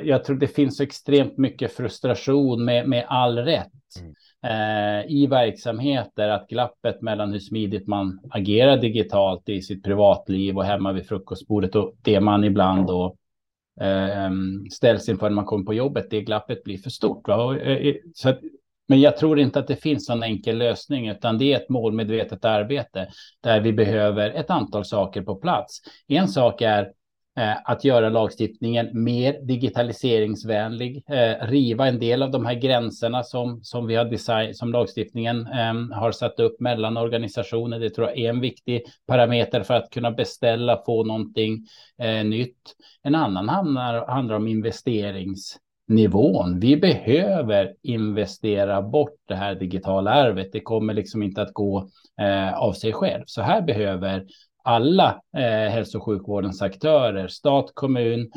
jag 0.02 0.24
tror 0.24 0.36
det 0.36 0.48
finns 0.48 0.80
extremt 0.80 1.38
mycket 1.38 1.72
frustration 1.72 2.64
med, 2.64 2.88
med 2.88 3.04
all 3.08 3.38
rätt. 3.38 3.70
Mm 4.00 4.14
eh, 4.44 5.10
i 5.12 5.26
verksamheter 5.26 6.28
att 6.28 6.48
glappet 6.48 7.02
mellan 7.02 7.32
hur 7.32 7.38
smidigt 7.38 7.86
man 7.86 8.20
agerar 8.30 8.76
digitalt 8.76 9.48
i 9.48 9.62
sitt 9.62 9.84
privatliv 9.84 10.56
och 10.56 10.64
hemma 10.64 10.92
vid 10.92 11.08
frukostbordet 11.08 11.74
och 11.74 11.94
det 12.02 12.20
man 12.20 12.44
ibland 12.44 12.86
då 12.86 13.16
eh, 13.80 14.30
ställs 14.72 15.08
inför 15.08 15.28
när 15.28 15.36
man 15.36 15.44
kommer 15.44 15.64
på 15.64 15.74
jobbet, 15.74 16.10
det 16.10 16.20
glappet 16.20 16.64
blir 16.64 16.78
för 16.78 16.90
stort. 16.90 17.28
Va? 17.28 17.58
Eh, 17.58 17.94
så 18.14 18.28
att, 18.28 18.40
men 18.88 19.00
jag 19.00 19.16
tror 19.16 19.38
inte 19.38 19.58
att 19.58 19.66
det 19.66 19.76
finns 19.76 20.08
någon 20.08 20.22
enkel 20.22 20.58
lösning, 20.58 21.08
utan 21.08 21.38
det 21.38 21.52
är 21.52 21.56
ett 21.56 21.68
målmedvetet 21.68 22.44
arbete 22.44 23.08
där 23.40 23.60
vi 23.60 23.72
behöver 23.72 24.30
ett 24.30 24.50
antal 24.50 24.84
saker 24.84 25.22
på 25.22 25.36
plats. 25.36 25.80
En 26.08 26.28
sak 26.28 26.62
är 26.62 26.82
Eh, 26.82 27.03
Eh, 27.36 27.56
att 27.64 27.84
göra 27.84 28.08
lagstiftningen 28.08 29.04
mer 29.04 29.36
digitaliseringsvänlig, 29.42 31.04
eh, 31.08 31.46
riva 31.46 31.86
en 31.86 31.98
del 31.98 32.22
av 32.22 32.30
de 32.30 32.46
här 32.46 32.54
gränserna 32.54 33.22
som, 33.22 33.60
som 33.62 33.86
vi 33.86 33.94
har 33.94 34.04
design, 34.04 34.54
som 34.54 34.72
lagstiftningen 34.72 35.46
eh, 35.46 35.98
har 35.98 36.12
satt 36.12 36.40
upp 36.40 36.60
mellan 36.60 36.96
organisationer. 36.96 37.80
Det 37.80 37.90
tror 37.90 38.08
jag 38.08 38.18
är 38.18 38.30
en 38.30 38.40
viktig 38.40 38.82
parameter 39.06 39.62
för 39.62 39.74
att 39.74 39.90
kunna 39.90 40.10
beställa, 40.10 40.82
få 40.86 41.04
någonting 41.04 41.66
eh, 41.98 42.24
nytt. 42.24 42.74
En 43.02 43.14
annan 43.14 43.48
handlar, 43.48 44.06
handlar 44.06 44.36
om 44.36 44.48
investeringsnivån. 44.48 46.60
Vi 46.60 46.76
behöver 46.76 47.74
investera 47.82 48.82
bort 48.82 49.16
det 49.28 49.34
här 49.34 49.54
digitala 49.54 50.10
arvet. 50.10 50.52
Det 50.52 50.60
kommer 50.60 50.94
liksom 50.94 51.22
inte 51.22 51.42
att 51.42 51.52
gå 51.52 51.88
eh, 52.20 52.54
av 52.54 52.72
sig 52.72 52.92
själv. 52.92 53.22
Så 53.26 53.42
här 53.42 53.62
behöver 53.62 54.26
alla 54.64 55.20
eh, 55.36 55.72
hälso 55.72 55.98
och 55.98 56.04
sjukvårdens 56.04 56.62
aktörer, 56.62 57.28
stat, 57.28 57.70
kommun, 57.74 58.30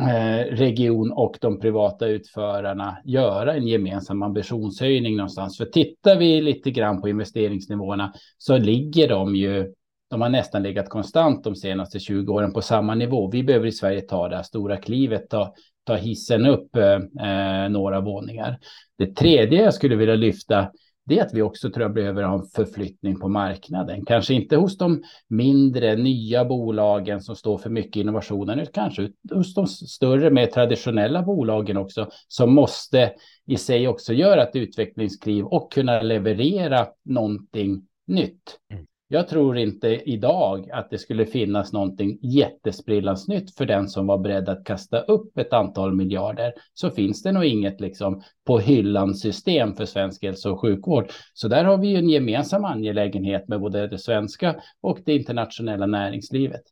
eh, 0.00 0.56
region 0.56 1.12
och 1.12 1.38
de 1.40 1.60
privata 1.60 2.06
utförarna 2.06 2.98
göra 3.04 3.54
en 3.54 3.66
gemensam 3.66 4.22
ambitionshöjning 4.22 5.16
någonstans. 5.16 5.56
För 5.58 5.64
tittar 5.64 6.16
vi 6.16 6.40
lite 6.40 6.70
grann 6.70 7.00
på 7.00 7.08
investeringsnivåerna 7.08 8.12
så 8.38 8.58
ligger 8.58 9.08
de 9.08 9.36
ju 9.36 9.74
de 10.10 10.20
har 10.20 10.28
nästan 10.28 10.62
legat 10.62 10.88
konstant 10.88 11.44
de 11.44 11.56
senaste 11.56 11.98
20 11.98 12.32
åren 12.32 12.52
på 12.52 12.62
samma 12.62 12.94
nivå. 12.94 13.30
Vi 13.30 13.42
behöver 13.42 13.66
i 13.66 13.72
Sverige 13.72 14.00
ta 14.00 14.28
det 14.28 14.36
här 14.36 14.42
stora 14.42 14.76
klivet, 14.76 15.30
ta, 15.30 15.54
ta 15.84 15.94
hissen 15.94 16.46
upp 16.46 16.76
eh, 16.76 16.94
eh 17.26 17.68
några 17.68 18.00
våningar. 18.00 18.58
Det 18.98 19.16
tredje 19.16 19.62
jag 19.62 19.74
skulle 19.74 19.96
vilja 19.96 20.14
lyfta 20.14 20.70
det 21.10 21.18
är 21.18 21.24
att 21.24 21.34
vi 21.34 21.42
också 21.42 21.70
tror 21.70 21.82
jag 21.82 21.94
behöver 21.94 22.22
ha 22.22 22.34
en 22.34 22.46
förflyttning 22.46 23.20
på 23.20 23.28
marknaden. 23.28 24.04
Kanske 24.04 24.34
inte 24.34 24.56
hos 24.56 24.78
de 24.78 25.02
mindre 25.28 25.96
nya 25.96 26.44
bolagen 26.44 27.20
som 27.20 27.36
står 27.36 27.58
för 27.58 27.70
mycket 27.70 27.96
innovationer, 27.96 28.56
utan 28.56 28.72
kanske 28.72 29.10
hos 29.32 29.54
de 29.54 29.66
större, 29.66 30.30
mer 30.30 30.46
traditionella 30.46 31.22
bolagen 31.22 31.76
också, 31.76 32.10
som 32.28 32.54
måste 32.54 33.12
i 33.46 33.56
sig 33.56 33.88
också 33.88 34.12
göra 34.12 34.42
ett 34.42 34.56
utvecklingskliv 34.56 35.44
och 35.44 35.72
kunna 35.72 36.02
leverera 36.02 36.86
någonting 37.04 37.82
nytt. 38.06 38.58
Mm. 38.72 38.86
Jag 39.12 39.28
tror 39.28 39.58
inte 39.58 39.88
idag 39.88 40.70
att 40.70 40.90
det 40.90 40.98
skulle 40.98 41.26
finnas 41.26 41.72
någonting 41.72 42.18
jättesprillans 42.22 43.28
nytt 43.28 43.56
för 43.56 43.66
den 43.66 43.88
som 43.88 44.06
var 44.06 44.18
beredd 44.18 44.48
att 44.48 44.64
kasta 44.64 45.00
upp 45.00 45.38
ett 45.38 45.52
antal 45.52 45.96
miljarder. 45.96 46.52
Så 46.74 46.90
finns 46.90 47.22
det 47.22 47.32
nog 47.32 47.44
inget 47.44 47.80
liksom 47.80 48.22
på 48.46 48.58
hyllan 48.58 49.14
system 49.14 49.74
för 49.74 49.84
svensk 49.84 50.24
hälso 50.24 50.50
och 50.50 50.60
sjukvård. 50.60 51.10
Så 51.34 51.48
där 51.48 51.64
har 51.64 51.78
vi 51.78 51.88
ju 51.88 51.96
en 51.96 52.08
gemensam 52.08 52.64
angelägenhet 52.64 53.48
med 53.48 53.60
både 53.60 53.86
det 53.86 53.98
svenska 53.98 54.56
och 54.80 54.98
det 55.04 55.16
internationella 55.16 55.86
näringslivet. 55.86 56.62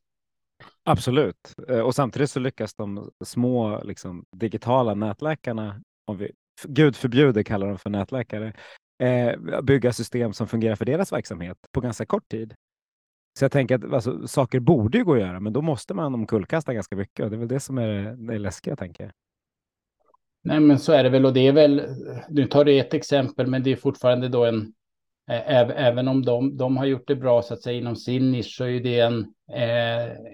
Absolut. 0.85 1.55
Eh, 1.69 1.81
och 1.81 1.95
samtidigt 1.95 2.31
så 2.31 2.41
lyckas 2.41 2.75
de 2.75 3.11
små 3.25 3.83
liksom, 3.85 4.25
digitala 4.37 4.95
nätläkarna, 4.95 5.83
om 6.07 6.17
vi 6.17 6.33
Gud 6.65 6.97
förbjuder 6.97 7.43
kallar 7.43 7.67
dem 7.67 7.79
för 7.79 7.91
nätläkare, 7.91 8.53
eh, 8.99 9.63
bygga 9.63 9.93
system 9.93 10.33
som 10.33 10.49
fungerar 10.49 10.75
för 10.75 10.85
deras 10.85 11.13
verksamhet 11.13 11.59
på 11.73 11.81
ganska 11.81 12.07
kort 12.07 12.29
tid. 12.29 12.55
Så 13.39 13.45
jag 13.45 13.53
tänker 13.53 13.75
att 13.75 13.93
alltså, 13.93 14.27
saker 14.27 14.61
borde 14.61 14.99
ju 14.99 15.05
gå 15.05 15.15
att 15.15 15.21
göra, 15.21 15.41
men 15.41 15.53
då 15.53 15.63
måste 15.63 15.95
man 15.95 16.15
omkullkasta 16.15 16.75
ganska 16.75 16.97
mycket 16.97 17.25
och 17.25 17.31
det 17.31 17.37
är 17.37 17.39
väl 17.39 17.49
det 17.49 17.61
som 17.61 17.79
är 17.79 18.17
det 18.17 18.39
läskiga, 18.39 18.77
tänker 18.77 19.05
jag. 19.05 19.13
Nej, 20.43 20.61
men 20.61 20.79
så 20.79 20.93
är 20.93 21.05
det 21.05 21.11
väl 21.11 21.27
och 21.27 21.33
det 21.33 21.47
är 21.47 21.53
väl, 21.53 21.83
nu 22.29 22.47
tar 22.47 22.65
du 22.65 22.79
ett 22.79 22.95
exempel, 22.95 23.47
men 23.47 23.63
det 23.63 23.73
är 23.73 23.77
fortfarande 23.77 24.29
då 24.29 24.45
en, 24.45 24.73
Även 25.31 26.09
om 26.09 26.25
de, 26.25 26.57
de 26.57 26.77
har 26.77 26.87
gjort 26.87 27.09
det 27.09 27.17
bra 27.17 27.43
så 27.43 27.55
att 27.55 27.63
säga 27.63 27.79
inom 27.79 27.97
sin 27.97 28.31
nisch 28.31 28.57
så 28.57 28.65
är 28.65 28.81
det 28.81 29.01
en, 29.01 29.27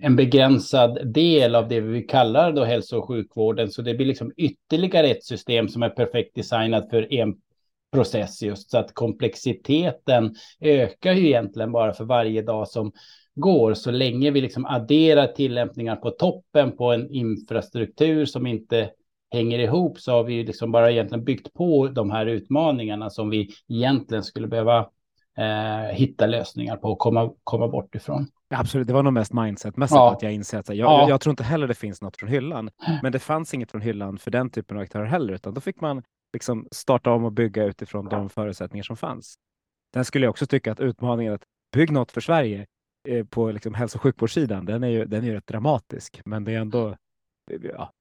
en 0.01 0.17
begränsad 0.17 1.13
del 1.13 1.55
av 1.55 1.69
det 1.69 1.81
vi 1.81 2.03
kallar 2.03 2.53
då 2.53 2.65
hälso 2.65 2.99
och 2.99 3.09
sjukvården. 3.09 3.71
Så 3.71 3.83
det 3.83 3.95
blir 3.95 4.07
liksom 4.07 4.33
ytterligare 4.37 5.07
ett 5.07 5.25
system 5.25 5.69
som 5.69 5.83
är 5.83 5.89
perfekt 5.89 6.35
designat 6.35 6.91
för 6.91 7.13
en 7.13 7.35
process 7.95 8.43
just 8.43 8.71
så 8.71 8.79
att 8.79 8.95
komplexiteten 8.95 10.35
ökar 10.61 11.13
ju 11.13 11.27
egentligen 11.27 11.73
bara 11.73 11.93
för 11.93 12.05
varje 12.05 12.43
dag 12.43 12.69
som 12.69 12.93
går 13.35 13.75
så 13.75 13.91
länge 13.91 14.31
vi 14.31 14.41
liksom 14.41 14.67
adderar 14.67 15.27
tillämpningar 15.27 15.97
på 15.97 16.11
toppen 16.11 16.77
på 16.77 16.93
en 16.93 17.11
infrastruktur 17.11 18.25
som 18.25 18.47
inte 18.47 18.91
hänger 19.31 19.59
ihop 19.59 20.01
så 20.01 20.13
har 20.13 20.25
vi 20.25 20.45
liksom 20.45 20.73
bara 20.73 20.91
egentligen 20.91 21.25
byggt 21.25 21.55
på 21.55 21.89
de 21.89 22.11
här 22.11 22.27
utmaningarna 22.27 23.11
som 23.11 23.31
vi 23.31 23.51
egentligen 23.69 24.23
skulle 24.23 24.47
behöva 24.47 24.79
eh, 25.39 25.95
hitta 25.95 26.27
lösningar 26.27 26.77
på 26.77 26.89
och 26.89 26.99
komma, 26.99 27.31
komma 27.45 27.69
bort 27.69 27.95
ifrån. 27.95 28.27
Absolut, 28.49 28.87
det 28.87 28.93
var 28.93 29.03
nog 29.03 29.13
mest 29.13 29.33
mindsetmässigt 29.33 29.97
ja. 29.97 30.13
att 30.13 30.23
jag 30.23 30.33
inser 30.33 30.59
att 30.59 30.69
jag, 30.69 30.77
ja. 30.77 31.09
jag, 31.09 31.21
tror 31.21 31.31
inte 31.31 31.45
heller 31.45 31.69
det 31.69 31.75
finns 31.75 32.03
något 32.03 32.17
från 32.17 32.29
hyllan. 32.29 32.71
Men 33.03 33.13
det 33.13 33.19
fanns 33.19 33.55
inget 33.55 33.71
från 33.71 33.81
hyllan 33.81 34.19
för 34.19 34.31
den 34.31 34.51
typen 34.51 34.77
av 34.77 34.83
aktörer 34.83 35.05
heller, 35.05 35.35
utan 35.35 35.55
då 35.55 35.61
fick 35.61 35.81
man 35.81 36.03
liksom 36.35 36.69
starta 36.71 37.11
om 37.11 37.25
och 37.25 37.33
bygga 37.33 37.65
utifrån 37.65 38.09
de 38.09 38.31
förutsättningar 38.31 38.83
som 38.83 38.97
fanns. 38.97 39.35
Sen 39.95 40.05
skulle 40.05 40.27
jag 40.27 40.31
också 40.31 40.47
tycka 40.47 40.73
att 40.73 40.81
utmaningen 40.81 41.35
att 41.35 41.43
bygga 41.73 41.93
något 41.93 42.13
för 42.13 42.21
Sverige 42.21 42.67
eh, 43.09 43.27
på 43.27 43.51
liksom 43.51 43.75
hälso 43.75 43.99
och 43.99 44.03
sjukvårdssidan, 44.03 44.65
den 44.65 44.85
är 44.85 44.89
ju, 44.89 45.05
den 45.05 45.23
är 45.23 45.27
ju 45.27 45.35
rätt 45.35 45.47
dramatisk, 45.47 46.21
men 46.25 46.45
det 46.45 46.53
är 46.53 46.61
ändå 46.61 46.97
ja, 47.63 47.93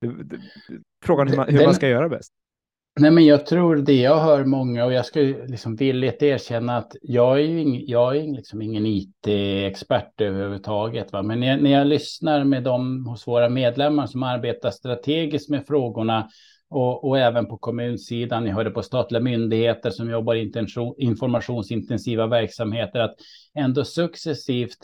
det, 0.00 0.24
det, 0.24 0.40
frågan 1.04 1.28
hur 1.28 1.36
man, 1.36 1.48
hur 1.48 1.58
den, 1.58 1.66
man 1.66 1.74
ska 1.74 1.88
göra 1.88 2.08
bäst. 2.08 2.32
Nej, 3.00 3.10
men 3.10 3.26
jag 3.26 3.46
tror 3.46 3.76
det 3.76 4.00
jag 4.00 4.18
hör 4.18 4.44
många 4.44 4.84
och 4.84 4.92
jag 4.92 5.06
ska 5.06 5.20
liksom 5.20 5.76
villigt 5.76 6.22
erkänna 6.22 6.76
att 6.76 6.96
jag 7.02 7.38
är 7.38 7.42
ju 7.42 7.60
ing, 7.60 7.84
jag 7.86 8.16
är 8.16 8.22
liksom 8.22 8.62
ingen 8.62 8.86
IT-expert 8.86 10.20
överhuvudtaget. 10.20 11.12
Va? 11.12 11.22
Men 11.22 11.40
när 11.40 11.46
jag, 11.46 11.62
när 11.62 11.70
jag 11.70 11.86
lyssnar 11.86 12.44
med 12.44 12.62
dem 12.62 13.06
hos 13.06 13.26
våra 13.26 13.48
medlemmar 13.48 14.06
som 14.06 14.22
arbetar 14.22 14.70
strategiskt 14.70 15.50
med 15.50 15.66
frågorna 15.66 16.28
och, 16.70 17.04
och, 17.04 17.18
även 17.18 17.46
på 17.46 17.58
kommunsidan. 17.58 18.44
ni 18.44 18.50
hörde 18.50 18.70
på 18.70 18.82
statliga 18.82 19.22
myndigheter 19.22 19.90
som 19.90 20.10
jobbar 20.10 20.34
i 20.34 20.52
informationsintensiva 20.98 22.26
verksamheter 22.26 23.00
att 23.00 23.14
ändå 23.54 23.84
successivt 23.84 24.78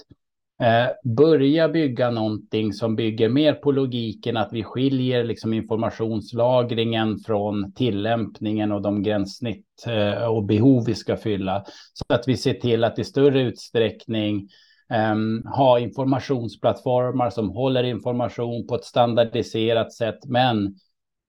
eh, 0.62 1.14
börja 1.16 1.68
bygga 1.68 2.10
någonting 2.10 2.72
som 2.72 2.96
bygger 2.96 3.28
mer 3.28 3.52
på 3.52 3.72
logiken 3.72 4.36
att 4.36 4.52
vi 4.52 4.64
skiljer 4.64 5.24
liksom 5.24 5.52
informationslagringen 5.52 7.18
från 7.18 7.72
tillämpningen 7.72 8.72
och 8.72 8.82
de 8.82 9.02
gränssnitt 9.02 9.66
eh, 9.86 10.24
och 10.24 10.44
behov 10.44 10.84
vi 10.86 10.94
ska 10.94 11.16
fylla. 11.16 11.64
Så 11.92 12.14
att 12.14 12.28
vi 12.28 12.36
ser 12.36 12.54
till 12.54 12.84
att 12.84 12.98
i 12.98 13.04
större 13.04 13.40
utsträckning 13.40 14.48
Um, 14.88 15.46
ha 15.46 15.78
informationsplattformar 15.78 17.30
som 17.30 17.50
håller 17.50 17.82
information 17.82 18.66
på 18.66 18.74
ett 18.74 18.84
standardiserat 18.84 19.92
sätt, 19.92 20.18
men 20.26 20.74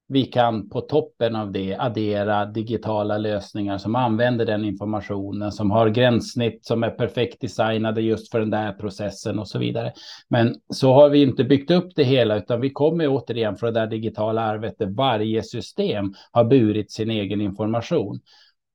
vi 0.09 0.25
kan 0.25 0.69
på 0.69 0.81
toppen 0.81 1.35
av 1.35 1.51
det 1.51 1.75
addera 1.75 2.45
digitala 2.45 3.17
lösningar 3.17 3.77
som 3.77 3.95
använder 3.95 4.45
den 4.45 4.65
informationen, 4.65 5.51
som 5.51 5.71
har 5.71 5.89
gränssnitt 5.89 6.65
som 6.65 6.83
är 6.83 6.89
perfekt 6.89 7.41
designade 7.41 8.01
just 8.01 8.31
för 8.31 8.39
den 8.39 8.49
där 8.49 8.73
processen 8.73 9.39
och 9.39 9.47
så 9.47 9.59
vidare. 9.59 9.93
Men 10.27 10.55
så 10.73 10.93
har 10.93 11.09
vi 11.09 11.21
inte 11.21 11.43
byggt 11.43 11.71
upp 11.71 11.95
det 11.95 12.03
hela, 12.03 12.37
utan 12.37 12.61
vi 12.61 12.69
kommer 12.69 13.07
återigen 13.07 13.57
från 13.57 13.73
det 13.73 13.79
där 13.79 13.87
digitala 13.87 14.41
arvet 14.41 14.75
där 14.77 14.89
varje 14.89 15.43
system 15.43 16.13
har 16.31 16.43
burit 16.43 16.91
sin 16.91 17.11
egen 17.11 17.41
information. 17.41 18.19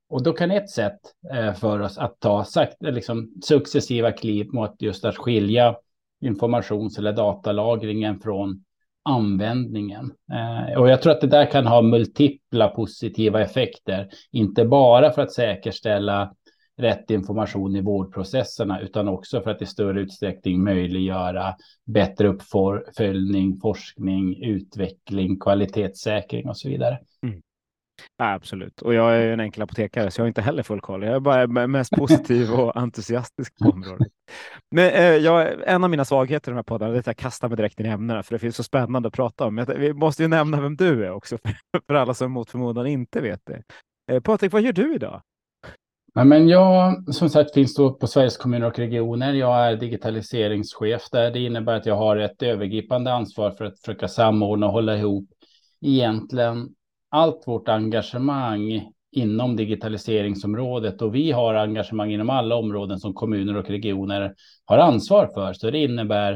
Och 0.08 0.22
då 0.22 0.32
kan 0.32 0.50
ett 0.50 0.70
sätt 0.70 1.00
eh, 1.32 1.54
för 1.54 1.80
oss 1.80 1.98
att 1.98 2.20
ta 2.20 2.44
sagt, 2.44 2.82
eh, 2.84 2.92
liksom, 2.92 3.32
successiva 3.44 4.12
kliv 4.12 4.46
mot 4.52 4.76
just 4.78 5.04
att 5.04 5.16
skilja 5.16 5.76
informations 6.20 6.98
eller 6.98 7.12
datalagringen 7.12 8.20
från 8.20 8.64
användningen. 9.04 10.12
Eh, 10.32 10.78
och 10.80 10.88
jag 10.88 11.02
tror 11.02 11.12
att 11.12 11.21
det 11.21 11.26
där 11.26 11.50
kan 11.50 11.66
ha 11.66 11.82
multipla 11.82 12.68
positiva 12.68 13.40
effekter, 13.40 14.09
inte 14.32 14.64
bara 14.64 15.11
för 15.11 15.23
att 15.23 15.32
säkerställa 15.32 16.35
rätt 16.76 17.11
information 17.11 17.76
i 17.76 17.80
vårdprocesserna, 17.80 18.80
utan 18.80 19.09
också 19.09 19.40
för 19.40 19.50
att 19.50 19.62
i 19.62 19.66
större 19.66 20.00
utsträckning 20.00 20.64
möjliggöra 20.64 21.54
bättre 21.87 22.28
uppföljning, 22.28 23.61
forskning, 23.61 24.42
utveckling, 24.42 25.40
kvalitetssäkring 25.40 26.49
och 26.49 26.59
så 26.59 26.68
vidare. 26.68 26.99
Mm. 27.26 27.40
Ja, 28.18 28.35
absolut. 28.35 28.83
Och 28.83 28.94
jag 28.94 29.16
är 29.16 29.33
en 29.33 29.40
enkel 29.40 29.62
apotekare, 29.62 30.11
så 30.11 30.20
jag 30.20 30.24
har 30.24 30.29
inte 30.29 30.42
heller 30.42 30.62
full 30.62 30.81
koll. 30.81 31.03
Jag 31.03 31.14
är 31.14 31.20
bara 31.20 31.66
mest 31.66 31.92
positiv 31.96 32.53
och 32.53 32.76
entusiastisk 32.76 33.59
på 33.59 33.68
området. 33.68 34.09
Men 34.71 34.90
eh, 34.90 35.16
jag, 35.16 35.55
en 35.66 35.85
av 35.85 35.90
mina 35.90 36.05
svagheter 36.05 36.51
i 36.51 36.53
de 36.53 36.57
här 36.57 36.62
poddarna 36.62 36.95
är 36.95 36.99
att 36.99 37.07
jag 37.07 37.16
kastar 37.16 37.49
mig 37.49 37.57
direkt 37.57 37.81
in 37.81 37.87
i 37.87 37.88
ämnena, 37.88 38.23
för 38.23 38.35
det 38.35 38.38
finns 38.38 38.57
så 38.57 38.62
spännande 38.62 39.07
att 39.07 39.14
prata 39.14 39.45
om. 39.45 39.66
Vi 39.77 39.92
måste 39.92 40.23
ju 40.23 40.29
nämna 40.29 40.61
vem 40.61 40.77
du 40.77 41.07
är 41.07 41.11
också, 41.11 41.38
för 41.87 41.95
alla 41.95 42.14
som 42.14 42.33
mot 42.33 42.51
förmodan 42.51 42.87
inte 42.87 43.21
vet 43.21 43.40
det. 43.47 43.62
Eh, 44.12 44.21
Patrik, 44.21 44.53
vad 44.53 44.62
gör 44.62 44.73
du 44.73 44.95
idag? 44.95 45.23
Ja, 46.14 46.25
men 46.25 46.49
jag 46.49 47.05
som 47.14 47.29
sagt 47.29 47.55
finns 47.55 47.75
då 47.75 47.92
på 47.92 48.07
Sveriges 48.07 48.37
kommuner 48.37 48.66
och 48.66 48.79
regioner. 48.79 49.33
Jag 49.33 49.66
är 49.66 49.77
digitaliseringschef 49.77 51.11
där. 51.12 51.31
Det 51.31 51.38
innebär 51.38 51.75
att 51.75 51.87
jag 51.87 51.97
har 51.97 52.16
ett 52.16 52.42
övergripande 52.42 53.12
ansvar 53.12 53.51
för 53.51 53.64
att 53.64 53.81
försöka 53.81 54.09
samordna 54.09 54.66
och 54.66 54.73
hålla 54.73 54.97
ihop 54.97 55.29
egentligen 55.81 56.68
allt 57.11 57.42
vårt 57.47 57.68
engagemang 57.68 58.92
inom 59.12 59.57
digitaliseringsområdet 59.57 61.03
och 61.03 61.14
vi 61.14 61.33
har 61.33 61.55
engagemang 61.55 62.12
inom 62.12 62.31
alla 62.31 62.57
områden 62.57 62.98
som 62.98 63.14
kommuner 63.14 63.57
och 63.57 63.70
regioner 63.70 64.35
har 64.64 64.79
ansvar 64.79 65.31
för. 65.35 65.53
Så 65.53 65.70
det 65.70 65.79
innebär 65.79 66.33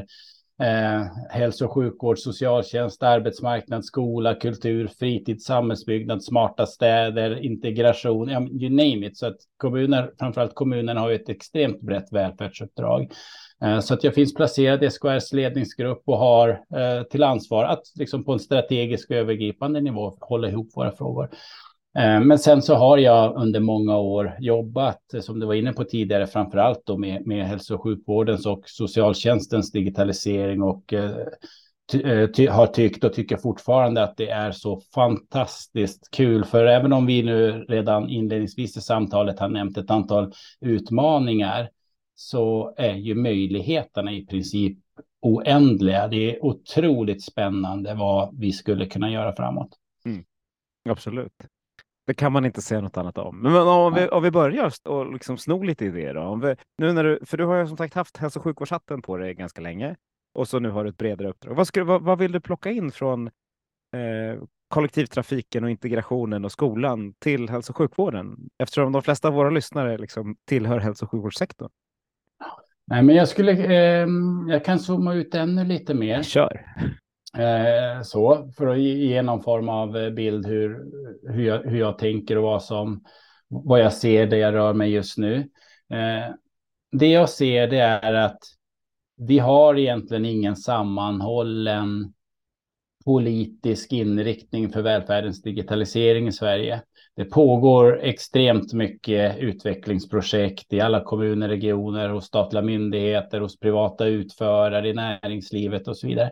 eh, 0.62 1.02
hälso 1.30 1.64
och 1.64 1.72
sjukvård, 1.72 2.18
socialtjänst, 2.18 3.02
arbetsmarknad, 3.02 3.84
skola, 3.84 4.34
kultur, 4.34 4.90
fritid, 4.98 5.42
samhällsbyggnad, 5.42 6.24
smarta 6.24 6.66
städer, 6.66 7.44
integration, 7.44 8.28
ja, 8.28 8.40
you 8.40 8.70
name 8.70 9.06
it. 9.06 9.18
Så 9.18 9.26
att 9.26 9.36
kommuner, 9.56 10.10
framförallt 10.18 10.54
kommunerna 10.54 11.00
har 11.00 11.08
ju 11.08 11.16
ett 11.16 11.28
extremt 11.28 11.80
brett 11.80 12.12
välfärdsuppdrag. 12.12 13.12
Eh, 13.62 13.80
så 13.80 13.94
att 13.94 14.04
jag 14.04 14.14
finns 14.14 14.34
placerad 14.34 14.84
i 14.84 14.90
SKRs 14.90 15.32
ledningsgrupp 15.32 16.02
och 16.04 16.18
har 16.18 16.48
eh, 16.48 17.02
till 17.10 17.22
ansvar 17.22 17.64
att 17.64 17.82
liksom 17.94 18.24
på 18.24 18.32
en 18.32 18.38
strategisk 18.38 19.10
övergripande 19.10 19.80
nivå 19.80 20.16
hålla 20.20 20.48
ihop 20.48 20.68
våra 20.74 20.92
frågor. 20.92 21.30
Eh, 21.98 22.20
men 22.20 22.38
sen 22.38 22.62
så 22.62 22.74
har 22.74 22.98
jag 22.98 23.36
under 23.36 23.60
många 23.60 23.96
år 23.96 24.36
jobbat, 24.40 25.14
eh, 25.14 25.20
som 25.20 25.40
du 25.40 25.46
var 25.46 25.54
inne 25.54 25.72
på 25.72 25.84
tidigare, 25.84 26.26
framför 26.26 26.58
allt 26.58 26.82
då 26.86 26.98
med, 26.98 27.26
med 27.26 27.46
hälso 27.46 27.74
och 27.74 27.82
sjukvårdens 27.82 28.46
och 28.46 28.62
socialtjänstens 28.66 29.72
digitalisering 29.72 30.62
och 30.62 30.92
eh, 30.92 31.16
ty, 31.92 32.26
ty, 32.26 32.46
har 32.46 32.66
tyckt 32.66 33.04
och 33.04 33.12
tycker 33.12 33.36
fortfarande 33.36 34.02
att 34.02 34.16
det 34.16 34.28
är 34.28 34.52
så 34.52 34.80
fantastiskt 34.94 36.08
kul. 36.10 36.44
För 36.44 36.66
även 36.66 36.92
om 36.92 37.06
vi 37.06 37.22
nu 37.22 37.64
redan 37.68 38.08
inledningsvis 38.08 38.76
i 38.76 38.80
samtalet 38.80 39.38
har 39.38 39.48
nämnt 39.48 39.78
ett 39.78 39.90
antal 39.90 40.32
utmaningar 40.60 41.68
så 42.14 42.74
är 42.76 42.94
ju 42.94 43.14
möjligheterna 43.14 44.12
i 44.12 44.26
princip 44.26 44.78
oändliga. 45.20 46.08
Det 46.08 46.30
är 46.30 46.44
otroligt 46.44 47.24
spännande 47.24 47.94
vad 47.94 48.38
vi 48.38 48.52
skulle 48.52 48.86
kunna 48.86 49.10
göra 49.10 49.36
framåt. 49.36 49.70
Mm. 50.04 50.24
Absolut. 50.88 51.32
Det 52.06 52.14
kan 52.14 52.32
man 52.32 52.44
inte 52.44 52.62
säga 52.62 52.80
något 52.80 52.96
annat 52.96 53.18
om. 53.18 53.38
Men 53.38 53.56
om 53.56 53.94
vi, 53.94 54.08
om 54.08 54.22
vi 54.22 54.30
börjar 54.30 54.72
och 54.84 55.12
liksom 55.12 55.38
sno 55.38 55.62
lite 55.62 55.84
i 55.84 55.90
det 55.90 56.12
då. 56.12 56.20
Om 56.20 56.40
vi, 56.40 56.56
nu 56.78 56.92
när 56.92 57.04
du, 57.04 57.20
för 57.26 57.36
du 57.36 57.44
har 57.44 57.56
ju 57.56 57.66
som 57.66 57.76
sagt 57.76 57.94
haft 57.94 58.16
hälso 58.16 58.38
och 58.38 58.44
sjukvårdshatten 58.44 59.02
på 59.02 59.16
dig 59.16 59.34
ganska 59.34 59.60
länge 59.60 59.96
och 60.34 60.48
så 60.48 60.58
nu 60.58 60.70
har 60.70 60.84
du 60.84 60.90
ett 60.90 60.96
bredare 60.96 61.28
uppdrag. 61.28 61.54
Vad, 61.54 61.66
skulle, 61.66 61.84
vad, 61.84 62.02
vad 62.02 62.18
vill 62.18 62.32
du 62.32 62.40
plocka 62.40 62.70
in 62.70 62.92
från 62.92 63.26
eh, 63.26 64.42
kollektivtrafiken 64.68 65.64
och 65.64 65.70
integrationen 65.70 66.44
och 66.44 66.52
skolan 66.52 67.14
till 67.18 67.48
hälso 67.48 67.72
och 67.72 67.76
sjukvården? 67.76 68.48
Eftersom 68.58 68.92
de 68.92 69.02
flesta 69.02 69.28
av 69.28 69.34
våra 69.34 69.50
lyssnare 69.50 69.98
liksom 69.98 70.36
tillhör 70.44 70.78
hälso 70.78 71.04
och 71.04 71.10
sjukvårdssektorn. 71.10 71.70
Nej, 72.86 73.02
men 73.02 73.14
jag 73.16 73.28
skulle, 73.28 73.52
eh, 73.52 74.08
jag 74.48 74.64
kan 74.64 74.78
zooma 74.78 75.14
ut 75.14 75.34
ännu 75.34 75.64
lite 75.64 75.94
mer. 75.94 76.22
Kör. 76.22 76.64
Eh, 77.38 78.02
så, 78.02 78.50
för 78.56 78.66
att 78.66 78.80
ge 78.80 79.22
någon 79.22 79.42
form 79.42 79.68
av 79.68 79.96
eh, 79.96 80.10
bild 80.10 80.46
hur, 80.46 80.84
hur, 81.28 81.46
jag, 81.46 81.62
hur 81.62 81.78
jag 81.78 81.98
tänker 81.98 82.36
och 82.36 82.42
vad 82.42 82.62
som, 82.62 83.04
vad 83.48 83.80
jag 83.80 83.92
ser 83.92 84.26
där 84.26 84.36
jag 84.36 84.54
rör 84.54 84.74
mig 84.74 84.92
just 84.92 85.18
nu. 85.18 85.36
Eh, 85.90 86.34
det 86.92 87.08
jag 87.08 87.30
ser 87.30 87.66
det 87.66 87.78
är 87.78 88.14
att 88.14 88.38
vi 89.16 89.38
har 89.38 89.78
egentligen 89.78 90.24
ingen 90.24 90.56
sammanhållen 90.56 92.12
politisk 93.04 93.92
inriktning 93.92 94.72
för 94.72 94.82
välfärdens 94.82 95.42
digitalisering 95.42 96.28
i 96.28 96.32
Sverige. 96.32 96.82
Det 97.16 97.24
pågår 97.24 98.00
extremt 98.02 98.72
mycket 98.72 99.38
utvecklingsprojekt 99.38 100.72
i 100.72 100.80
alla 100.80 101.04
kommuner, 101.04 101.48
regioner, 101.48 102.08
hos 102.08 102.24
statliga 102.24 102.62
myndigheter, 102.62 103.40
hos 103.40 103.58
privata 103.58 104.06
utförare 104.06 104.88
i 104.88 104.94
näringslivet 104.94 105.88
och 105.88 105.96
så 105.96 106.06
vidare. 106.06 106.30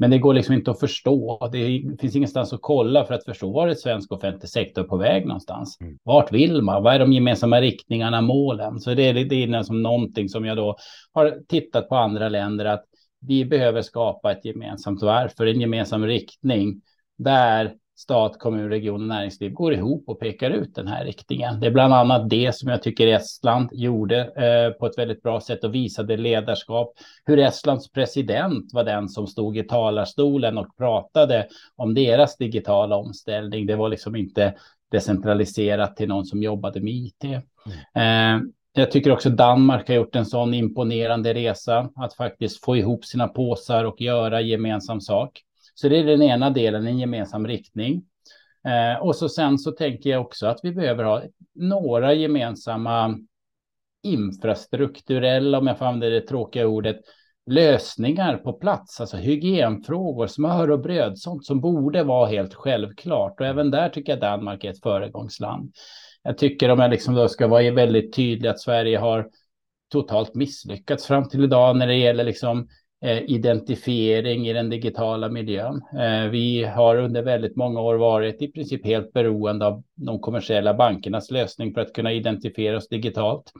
Men 0.00 0.10
det 0.10 0.18
går 0.18 0.34
liksom 0.34 0.54
inte 0.54 0.70
att 0.70 0.80
förstå. 0.80 1.48
Det 1.52 1.82
finns 2.00 2.16
ingenstans 2.16 2.52
att 2.52 2.60
kolla 2.62 3.04
för 3.04 3.14
att 3.14 3.24
förstå 3.24 3.52
var 3.52 3.68
är 3.68 3.74
svensk 3.74 4.12
offentlig 4.12 4.50
sektor 4.50 4.82
på 4.82 4.96
väg 4.96 5.26
någonstans. 5.26 5.80
Mm. 5.80 5.98
Vart 6.02 6.32
vill 6.32 6.62
man? 6.62 6.82
Vad 6.82 6.94
är 6.94 6.98
de 6.98 7.12
gemensamma 7.12 7.60
riktningarna, 7.60 8.20
målen? 8.20 8.80
Så 8.80 8.94
det 8.94 9.02
är, 9.02 9.14
det 9.14 9.34
är 9.34 9.62
som 9.62 9.82
någonting 9.82 10.28
som 10.28 10.44
jag 10.44 10.56
då 10.56 10.76
har 11.12 11.38
tittat 11.48 11.88
på 11.88 11.96
andra 11.96 12.28
länder 12.28 12.64
att 12.64 12.84
vi 13.26 13.44
behöver 13.44 13.82
skapa 13.82 14.32
ett 14.32 14.44
gemensamt 14.44 15.02
varför, 15.02 15.46
en 15.46 15.60
gemensam 15.60 16.06
riktning 16.06 16.80
där 17.18 17.74
stat, 18.00 18.38
kommun, 18.38 18.68
region 18.68 19.00
och 19.00 19.08
näringsliv 19.08 19.52
går 19.52 19.72
ihop 19.72 20.04
och 20.06 20.20
pekar 20.20 20.50
ut 20.50 20.74
den 20.74 20.86
här 20.86 21.04
riktningen. 21.04 21.60
Det 21.60 21.66
är 21.66 21.70
bland 21.70 21.94
annat 21.94 22.30
det 22.30 22.54
som 22.54 22.68
jag 22.68 22.82
tycker 22.82 23.06
Estland 23.06 23.68
gjorde 23.72 24.18
eh, 24.20 24.78
på 24.78 24.86
ett 24.86 24.98
väldigt 24.98 25.22
bra 25.22 25.40
sätt 25.40 25.64
och 25.64 25.74
visade 25.74 26.16
ledarskap. 26.16 26.92
Hur 27.24 27.38
Estlands 27.38 27.90
president 27.90 28.72
var 28.72 28.84
den 28.84 29.08
som 29.08 29.26
stod 29.26 29.58
i 29.58 29.62
talarstolen 29.62 30.58
och 30.58 30.76
pratade 30.76 31.46
om 31.76 31.94
deras 31.94 32.36
digitala 32.36 32.96
omställning. 32.96 33.66
Det 33.66 33.76
var 33.76 33.88
liksom 33.88 34.16
inte 34.16 34.54
decentraliserat 34.90 35.96
till 35.96 36.08
någon 36.08 36.26
som 36.26 36.42
jobbade 36.42 36.80
med 36.80 36.94
IT. 36.94 37.24
Mm. 37.24 38.42
Eh, 38.42 38.42
jag 38.72 38.90
tycker 38.90 39.10
också 39.10 39.30
Danmark 39.30 39.88
har 39.88 39.94
gjort 39.94 40.16
en 40.16 40.26
sån 40.26 40.54
imponerande 40.54 41.34
resa 41.34 41.88
att 41.96 42.14
faktiskt 42.14 42.64
få 42.64 42.76
ihop 42.76 43.04
sina 43.04 43.28
påsar 43.28 43.84
och 43.84 44.00
göra 44.00 44.40
gemensam 44.40 45.00
sak. 45.00 45.42
Så 45.80 45.88
det 45.88 45.98
är 45.98 46.04
den 46.04 46.22
ena 46.22 46.50
delen, 46.50 46.86
en 46.86 46.98
gemensam 46.98 47.46
riktning. 47.46 48.02
Eh, 48.68 49.02
och 49.02 49.16
så 49.16 49.28
sen 49.28 49.58
så 49.58 49.72
tänker 49.72 50.10
jag 50.10 50.20
också 50.20 50.46
att 50.46 50.60
vi 50.62 50.72
behöver 50.72 51.04
ha 51.04 51.22
några 51.54 52.14
gemensamma 52.14 53.18
infrastrukturella, 54.02 55.58
om 55.58 55.66
jag 55.66 55.78
får 55.78 55.84
använda 55.84 56.08
det 56.08 56.20
tråkiga 56.20 56.66
ordet, 56.66 56.96
lösningar 57.46 58.36
på 58.36 58.52
plats, 58.52 59.00
alltså 59.00 59.16
hygienfrågor, 59.16 60.26
smör 60.26 60.70
och 60.70 60.80
bröd, 60.80 61.18
sånt 61.18 61.46
som 61.46 61.60
borde 61.60 62.02
vara 62.02 62.28
helt 62.28 62.54
självklart. 62.54 63.40
Och 63.40 63.46
även 63.46 63.70
där 63.70 63.88
tycker 63.88 64.12
jag 64.12 64.20
Danmark 64.20 64.64
är 64.64 64.70
ett 64.70 64.82
föregångsland. 64.82 65.72
Jag 66.22 66.38
tycker 66.38 66.68
om 66.68 66.78
jag 66.78 66.90
liksom 66.90 67.14
då 67.14 67.28
ska 67.28 67.46
vara 67.46 67.70
väldigt 67.70 68.14
tydlig 68.14 68.48
att 68.48 68.60
Sverige 68.60 68.98
har 68.98 69.28
totalt 69.92 70.34
misslyckats 70.34 71.06
fram 71.06 71.28
till 71.28 71.44
idag 71.44 71.76
när 71.76 71.86
det 71.86 71.96
gäller 71.96 72.24
liksom 72.24 72.68
Eh, 73.02 73.22
identifiering 73.26 74.48
i 74.48 74.52
den 74.52 74.70
digitala 74.70 75.28
miljön. 75.28 75.82
Eh, 75.98 76.30
vi 76.30 76.64
har 76.64 76.96
under 76.96 77.22
väldigt 77.22 77.56
många 77.56 77.80
år 77.80 77.94
varit 77.94 78.42
i 78.42 78.52
princip 78.52 78.84
helt 78.84 79.12
beroende 79.12 79.66
av 79.66 79.82
de 79.94 80.20
kommersiella 80.20 80.74
bankernas 80.74 81.30
lösning 81.30 81.74
för 81.74 81.80
att 81.80 81.92
kunna 81.92 82.12
identifiera 82.12 82.76
oss 82.76 82.88
digitalt. 82.88 83.52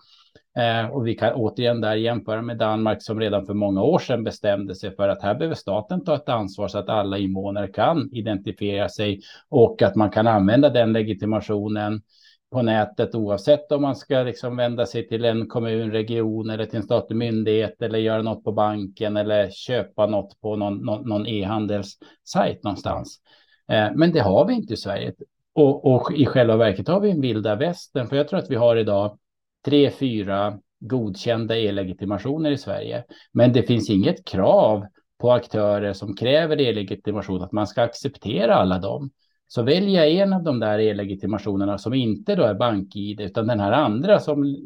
Eh, 0.57 0.91
och 0.91 1.07
vi 1.07 1.15
kan 1.15 1.33
återigen 1.33 1.81
där 1.81 1.95
jämföra 1.95 2.43
med 2.43 2.59
Danmark 2.59 3.03
som 3.03 3.21
redan 3.21 3.47
för 3.47 3.55
många 3.55 3.83
år 3.83 3.99
sedan 3.99 4.25
bestämde 4.25 4.75
sig 4.75 4.97
för 4.97 5.09
att 5.09 5.23
här 5.23 5.35
behöver 5.35 5.55
staten 5.55 6.05
ta 6.05 6.15
ett 6.15 6.29
ansvar 6.29 6.69
så 6.69 6.79
att 6.79 6.89
alla 6.89 7.19
invånare 7.19 7.69
kan 7.69 8.11
identifiera 8.13 8.89
sig 8.89 9.21
och 9.49 9.83
att 9.83 9.97
man 9.97 10.11
kan 10.11 10.27
använda 10.27 10.71
den 10.71 10.93
legitimationen 10.93 12.03
på 12.51 12.63
nätet 12.63 13.15
oavsett 13.15 13.73
om 13.73 13.83
man 13.83 13.97
ska 13.97 14.23
liksom 14.23 14.57
vända 14.57 14.87
sig 14.87 15.09
till 15.09 15.25
en 15.25 15.49
kommun, 15.49 15.93
region 15.93 16.51
eller 16.51 16.67
till 16.67 16.77
en 16.77 16.83
statlig 16.83 17.17
myndighet 17.17 17.83
eller 17.83 17.99
göra 17.99 18.23
något 18.23 18.45
på 18.45 18.53
banken 18.53 19.17
eller 19.17 19.51
köpa 19.51 20.07
något 20.07 20.41
på 20.41 20.57
någon, 20.57 20.79
någon, 20.79 21.09
någon 21.09 21.27
e-handelssajt 21.27 22.65
någonstans. 22.65 23.21
Eh, 23.69 23.89
men 23.95 24.13
det 24.13 24.21
har 24.21 24.47
vi 24.47 24.55
inte 24.55 24.75
i 24.75 24.77
Sverige. 24.77 25.13
Och, 25.55 25.95
och, 25.95 26.15
i 26.15 26.27
själva 26.27 26.57
verket 26.57 26.89
har 26.89 27.01
vi 27.01 27.11
en 27.11 27.21
vilda 27.21 27.57
västern, 27.57 28.09
för 28.09 28.17
jag 28.17 28.29
tror 28.29 28.39
att 28.39 28.51
vi 28.51 28.57
har 28.57 28.77
idag 28.77 29.19
tre, 29.65 29.91
fyra 29.91 30.59
godkända 30.81 31.57
e-legitimationer 31.57 32.51
i 32.51 32.59
Sverige. 32.59 33.05
Men 33.33 33.53
det 33.53 33.63
finns 33.63 33.91
inget 33.91 34.25
krav 34.25 34.87
på 35.19 35.33
aktörer 35.33 35.93
som 35.93 36.17
kräver 36.17 36.61
e-legitimation 36.61 37.43
att 37.43 37.53
man 37.53 37.67
ska 37.67 37.83
acceptera 37.83 38.55
alla 38.55 38.79
dem. 38.79 39.11
Så 39.53 39.63
väljer 39.63 40.05
jag 40.05 40.13
en 40.13 40.33
av 40.33 40.43
de 40.43 40.61
där 40.61 40.79
e-legitimationerna 40.79 41.79
som 41.79 41.95
inte 41.95 42.35
då 42.35 42.43
är 42.43 42.55
bank-id 42.55 43.21
utan 43.21 43.47
den 43.47 43.61
här 43.61 43.73
andra 43.73 44.21
som, 44.21 44.57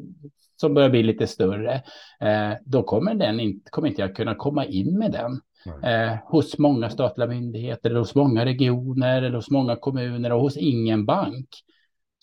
som 0.56 0.74
börjar 0.74 0.90
bli 0.90 1.02
lite 1.02 1.26
större, 1.26 1.74
eh, 2.20 2.52
då 2.64 2.82
kommer, 2.82 3.14
den 3.14 3.40
inte, 3.40 3.70
kommer 3.70 3.88
inte 3.88 4.02
jag 4.02 4.16
kunna 4.16 4.34
komma 4.34 4.64
in 4.64 4.98
med 4.98 5.12
den. 5.12 5.40
Eh, 5.82 6.16
hos 6.24 6.58
många 6.58 6.90
statliga 6.90 7.28
myndigheter, 7.28 7.90
eller 7.90 7.98
hos 7.98 8.14
många 8.14 8.44
regioner, 8.44 9.22
eller 9.22 9.36
hos 9.36 9.50
många 9.50 9.76
kommuner 9.76 10.32
och 10.32 10.40
hos 10.40 10.56
ingen 10.56 11.06
bank. 11.06 11.48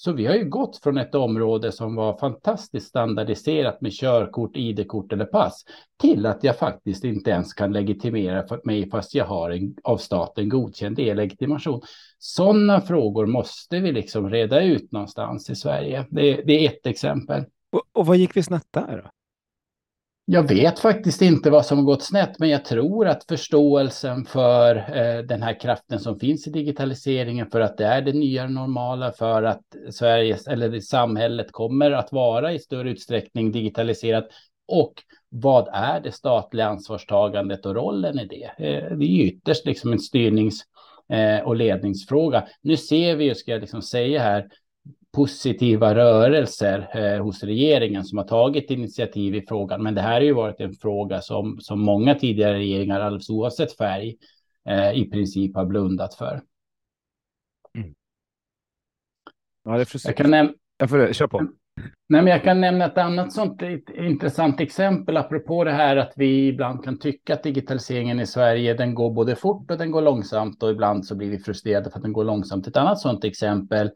Så 0.03 0.11
vi 0.11 0.25
har 0.25 0.35
ju 0.35 0.49
gått 0.49 0.77
från 0.77 0.97
ett 0.97 1.15
område 1.15 1.71
som 1.71 1.95
var 1.95 2.17
fantastiskt 2.17 2.87
standardiserat 2.87 3.81
med 3.81 3.91
körkort, 3.91 4.57
ID-kort 4.57 5.13
eller 5.13 5.25
pass 5.25 5.65
till 6.01 6.25
att 6.25 6.43
jag 6.43 6.57
faktiskt 6.57 7.03
inte 7.03 7.29
ens 7.31 7.53
kan 7.53 7.73
legitimera 7.73 8.59
mig 8.63 8.89
fast 8.89 9.15
jag 9.15 9.25
har 9.25 9.49
en 9.49 9.75
av 9.83 9.97
staten 9.97 10.49
godkänd 10.49 10.99
e-legitimation. 10.99 11.81
Sådana 12.19 12.81
frågor 12.81 13.25
måste 13.25 13.79
vi 13.79 13.91
liksom 13.91 14.29
reda 14.29 14.61
ut 14.61 14.91
någonstans 14.91 15.49
i 15.49 15.55
Sverige. 15.55 16.05
Det, 16.09 16.41
det 16.45 16.65
är 16.65 16.69
ett 16.69 16.87
exempel. 16.87 17.45
Och, 17.71 17.81
och 17.93 18.05
vad 18.05 18.17
gick 18.17 18.37
vi 18.37 18.43
snett 18.43 18.67
där? 18.71 19.01
Då? 19.03 19.09
Jag 20.25 20.47
vet 20.47 20.79
faktiskt 20.79 21.21
inte 21.21 21.49
vad 21.49 21.65
som 21.65 21.85
gått 21.85 22.03
snett, 22.03 22.39
men 22.39 22.49
jag 22.49 22.65
tror 22.65 23.07
att 23.07 23.23
förståelsen 23.23 24.25
för 24.25 24.75
eh, 24.75 25.23
den 25.23 25.43
här 25.43 25.59
kraften 25.59 25.99
som 25.99 26.19
finns 26.19 26.47
i 26.47 26.51
digitaliseringen, 26.51 27.49
för 27.49 27.61
att 27.61 27.77
det 27.77 27.85
är 27.85 28.01
det 28.01 28.13
nya 28.13 28.47
normala, 28.47 29.11
för 29.11 29.43
att 29.43 29.63
Sveriges 29.91 30.47
eller 30.47 30.79
samhället 30.79 31.51
kommer 31.51 31.91
att 31.91 32.11
vara 32.11 32.53
i 32.53 32.59
större 32.59 32.91
utsträckning 32.91 33.51
digitaliserat 33.51 34.27
och 34.67 34.93
vad 35.29 35.69
är 35.73 35.99
det 35.99 36.11
statliga 36.11 36.67
ansvarstagandet 36.67 37.65
och 37.65 37.75
rollen 37.75 38.19
i 38.19 38.25
det? 38.25 38.43
Eh, 38.43 38.97
det 38.97 39.05
är 39.05 39.25
ytterst 39.25 39.65
liksom 39.65 39.91
en 39.91 39.99
styrnings 39.99 40.61
eh, 41.09 41.39
och 41.39 41.55
ledningsfråga. 41.55 42.47
Nu 42.61 42.77
ser 42.77 43.15
vi 43.15 43.25
ju, 43.25 43.35
ska 43.35 43.51
jag 43.51 43.61
liksom 43.61 43.81
säga 43.81 44.19
här, 44.19 44.47
positiva 45.11 45.95
rörelser 45.95 46.89
eh, 46.93 47.23
hos 47.23 47.43
regeringen 47.43 48.03
som 48.03 48.17
har 48.17 48.25
tagit 48.25 48.71
initiativ 48.71 49.35
i 49.35 49.41
frågan. 49.41 49.83
Men 49.83 49.95
det 49.95 50.01
här 50.01 50.13
har 50.13 50.21
ju 50.21 50.33
varit 50.33 50.59
en 50.59 50.73
fråga 50.73 51.21
som, 51.21 51.59
som 51.59 51.79
många 51.79 52.15
tidigare 52.15 52.53
regeringar, 52.53 52.99
alldeles 52.99 53.29
oavsett 53.29 53.77
färg, 53.77 54.15
eh, 54.69 54.91
i 54.91 55.09
princip 55.09 55.55
har 55.55 55.65
blundat 55.65 56.13
för. 56.13 56.41
Mm. 57.75 57.93
Ja, 59.63 59.71
det 59.71 59.81
är 59.81 60.07
jag 60.07 60.17
kan 60.17 60.31
nämna... 60.31 60.53
Jag 60.77 60.89
får 60.89 61.13
kör 61.13 61.27
på. 61.27 61.47
Nej, 62.09 62.21
men 62.21 62.27
jag 62.27 62.43
kan 62.43 62.61
nämna 62.61 62.85
ett 62.85 62.97
annat 62.97 63.33
sånt 63.33 63.61
intressant 63.95 64.59
exempel 64.59 65.17
apropå 65.17 65.63
det 65.63 65.71
här 65.71 65.97
att 65.97 66.13
vi 66.15 66.47
ibland 66.47 66.83
kan 66.83 66.99
tycka 66.99 67.33
att 67.33 67.43
digitaliseringen 67.43 68.19
i 68.19 68.27
Sverige 68.27 68.73
den 68.73 68.95
går 68.95 69.11
både 69.11 69.35
fort 69.35 69.71
och 69.71 69.77
den 69.77 69.91
går 69.91 70.01
långsamt 70.01 70.63
och 70.63 70.71
ibland 70.71 71.05
så 71.05 71.15
blir 71.15 71.29
vi 71.29 71.39
frustrerade 71.39 71.89
för 71.89 71.97
att 71.97 72.03
den 72.03 72.13
går 72.13 72.23
långsamt. 72.23 72.67
Ett 72.67 72.77
annat 72.77 72.99
sånt 72.99 73.23
exempel 73.23 73.91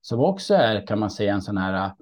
som 0.00 0.20
också 0.20 0.54
är 0.54 0.86
kan 0.86 0.98
man 0.98 1.10
säga 1.10 1.34
en 1.34 1.42
sån 1.42 1.56
här 1.56 1.86
äh, 1.86 1.92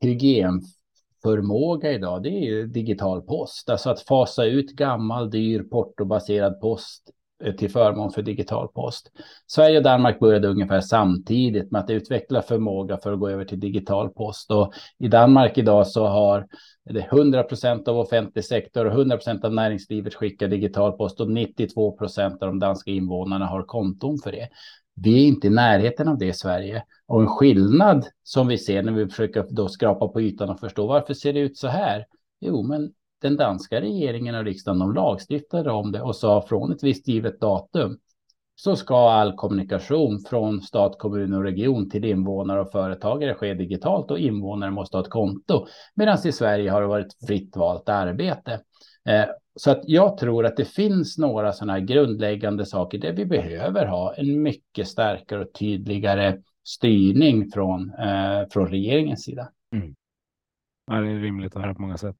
hygienförmåga 0.00 1.92
idag, 1.92 2.22
det 2.22 2.28
är 2.28 2.44
ju 2.44 2.66
digital 2.66 3.22
post. 3.22 3.70
Alltså 3.70 3.90
att 3.90 4.00
fasa 4.00 4.44
ut 4.44 4.72
gammal 4.72 5.30
dyr 5.30 5.62
portobaserad 5.62 6.60
post 6.60 7.10
eh, 7.44 7.54
till 7.54 7.70
förmån 7.70 8.12
för 8.12 8.22
digital 8.22 8.68
post. 8.68 9.10
Sverige 9.46 9.76
och 9.76 9.84
Danmark 9.84 10.20
började 10.20 10.48
ungefär 10.48 10.80
samtidigt 10.80 11.70
med 11.70 11.80
att 11.80 11.90
utveckla 11.90 12.42
förmåga 12.42 12.98
för 12.98 13.12
att 13.12 13.20
gå 13.20 13.28
över 13.28 13.44
till 13.44 13.60
digital 13.60 14.08
post. 14.08 14.50
Och 14.50 14.72
I 14.98 15.08
Danmark 15.08 15.58
idag 15.58 15.86
så 15.86 16.06
har 16.06 16.46
100 16.90 17.42
procent 17.42 17.88
av 17.88 17.98
offentlig 17.98 18.44
sektor 18.44 18.84
och 18.84 18.92
100 18.92 19.16
procent 19.16 19.44
av 19.44 19.54
näringslivet 19.54 20.14
skickar 20.14 20.48
digital 20.48 20.92
post 20.92 21.20
och 21.20 21.30
92 21.30 21.92
procent 21.92 22.42
av 22.42 22.48
de 22.48 22.58
danska 22.58 22.90
invånarna 22.90 23.46
har 23.46 23.62
konton 23.62 24.18
för 24.18 24.32
det. 24.32 24.48
Vi 25.02 25.22
är 25.22 25.28
inte 25.28 25.46
i 25.46 25.50
närheten 25.50 26.08
av 26.08 26.18
det 26.18 26.26
i 26.26 26.32
Sverige. 26.32 26.84
Och 27.06 27.22
en 27.22 27.28
skillnad 27.28 28.06
som 28.22 28.48
vi 28.48 28.58
ser 28.58 28.82
när 28.82 28.92
vi 28.92 29.08
försöker 29.08 29.46
då 29.50 29.68
skrapa 29.68 30.08
på 30.08 30.20
ytan 30.20 30.50
och 30.50 30.60
förstå 30.60 30.86
varför 30.86 31.14
ser 31.14 31.32
det 31.32 31.40
ut 31.40 31.56
så 31.56 31.68
här? 31.68 32.06
Jo, 32.40 32.62
men 32.62 32.92
den 33.22 33.36
danska 33.36 33.80
regeringen 33.80 34.34
och 34.34 34.44
riksdagen 34.44 34.78
de 34.78 34.94
lagstiftade 34.94 35.70
om 35.70 35.92
det 35.92 36.02
och 36.02 36.16
sa 36.16 36.46
från 36.48 36.72
ett 36.72 36.82
visst 36.82 37.08
givet 37.08 37.40
datum 37.40 37.98
så 38.54 38.76
ska 38.76 39.10
all 39.10 39.32
kommunikation 39.32 40.20
från 40.28 40.62
stat, 40.62 40.98
kommun 40.98 41.32
och 41.32 41.42
region 41.42 41.90
till 41.90 42.04
invånare 42.04 42.60
och 42.60 42.72
företagare 42.72 43.34
ske 43.34 43.54
digitalt 43.54 44.10
och 44.10 44.18
invånare 44.18 44.70
måste 44.70 44.96
ha 44.96 45.04
ett 45.04 45.10
konto. 45.10 45.66
Medan 45.94 46.18
i 46.24 46.32
Sverige 46.32 46.70
har 46.70 46.80
det 46.80 46.86
varit 46.86 47.16
fritt 47.26 47.56
valt 47.56 47.88
arbete. 47.88 48.60
Eh, 49.08 49.24
så 49.56 49.70
att 49.70 49.82
jag 49.84 50.18
tror 50.18 50.46
att 50.46 50.56
det 50.56 50.64
finns 50.64 51.18
några 51.18 51.52
sådana 51.52 51.72
här 51.72 51.80
grundläggande 51.80 52.66
saker 52.66 52.98
där 52.98 53.12
vi 53.12 53.26
behöver 53.26 53.86
ha 53.86 54.14
en 54.14 54.42
mycket 54.42 54.88
starkare 54.88 55.40
och 55.40 55.52
tydligare 55.52 56.42
styrning 56.64 57.50
från, 57.50 57.94
eh, 57.94 58.48
från 58.50 58.68
regeringens 58.68 59.24
sida. 59.24 59.48
Mm. 59.74 59.94
Ja, 60.86 61.00
det 61.00 61.10
är 61.10 61.20
rimligt 61.20 61.56
att 61.56 61.62
höra 61.62 61.74
på 61.74 61.82
många 61.82 61.96
sätt. 61.96 62.16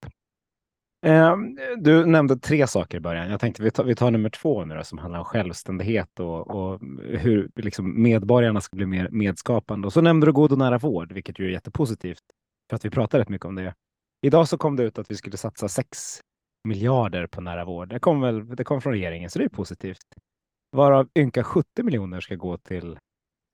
Eh, 1.07 1.37
du 1.79 2.07
nämnde 2.07 2.37
tre 2.37 2.67
saker 2.67 2.99
i 2.99 3.01
början. 3.01 3.31
Jag 3.31 3.41
tänkte 3.41 3.63
vi 3.63 3.71
tar, 3.71 3.85
vi 3.85 3.95
tar 3.95 4.11
nummer 4.11 4.31
två 4.31 4.65
nu 4.65 4.75
då, 4.75 4.85
som 4.85 4.99
handlar 4.99 5.19
om 5.19 5.25
självständighet 5.25 6.21
och, 6.21 6.51
och 6.51 6.81
hur 7.05 7.51
liksom, 7.57 8.03
medborgarna 8.03 8.61
ska 8.61 8.77
bli 8.77 8.87
mer 8.87 9.09
medskapande. 9.11 9.87
Och 9.87 9.93
så 9.93 10.01
nämnde 10.01 10.27
du 10.27 10.33
god 10.33 10.53
och 10.53 10.59
nära 10.59 10.79
vård, 10.79 11.13
vilket 11.13 11.39
ju 11.39 11.45
är 11.45 11.51
jättepositivt 11.51 12.23
för 12.71 12.77
att 12.77 12.85
vi 12.85 12.91
pratar 12.91 13.19
rätt 13.19 13.29
mycket 13.29 13.45
om 13.45 13.55
det. 13.55 13.75
Idag 14.23 14.49
så 14.49 14.59
kom 14.59 14.77
det 14.77 14.83
ut 14.83 14.99
att 14.99 15.11
vi 15.11 15.15
skulle 15.15 15.37
satsa 15.37 15.69
6 15.69 16.21
miljarder 16.67 17.27
på 17.27 17.41
nära 17.41 17.65
vård. 17.65 17.89
Det 17.89 17.99
kom, 17.99 18.21
väl, 18.21 18.57
det 18.57 18.65
kom 18.65 18.81
från 18.81 18.93
regeringen, 18.93 19.31
så 19.31 19.39
det 19.39 19.45
är 19.45 19.49
positivt. 19.49 20.07
Varav 20.73 21.09
ynka 21.19 21.45
70 21.45 21.83
miljoner 21.83 22.21
ska 22.21 22.35
gå 22.35 22.59
till 22.59 22.99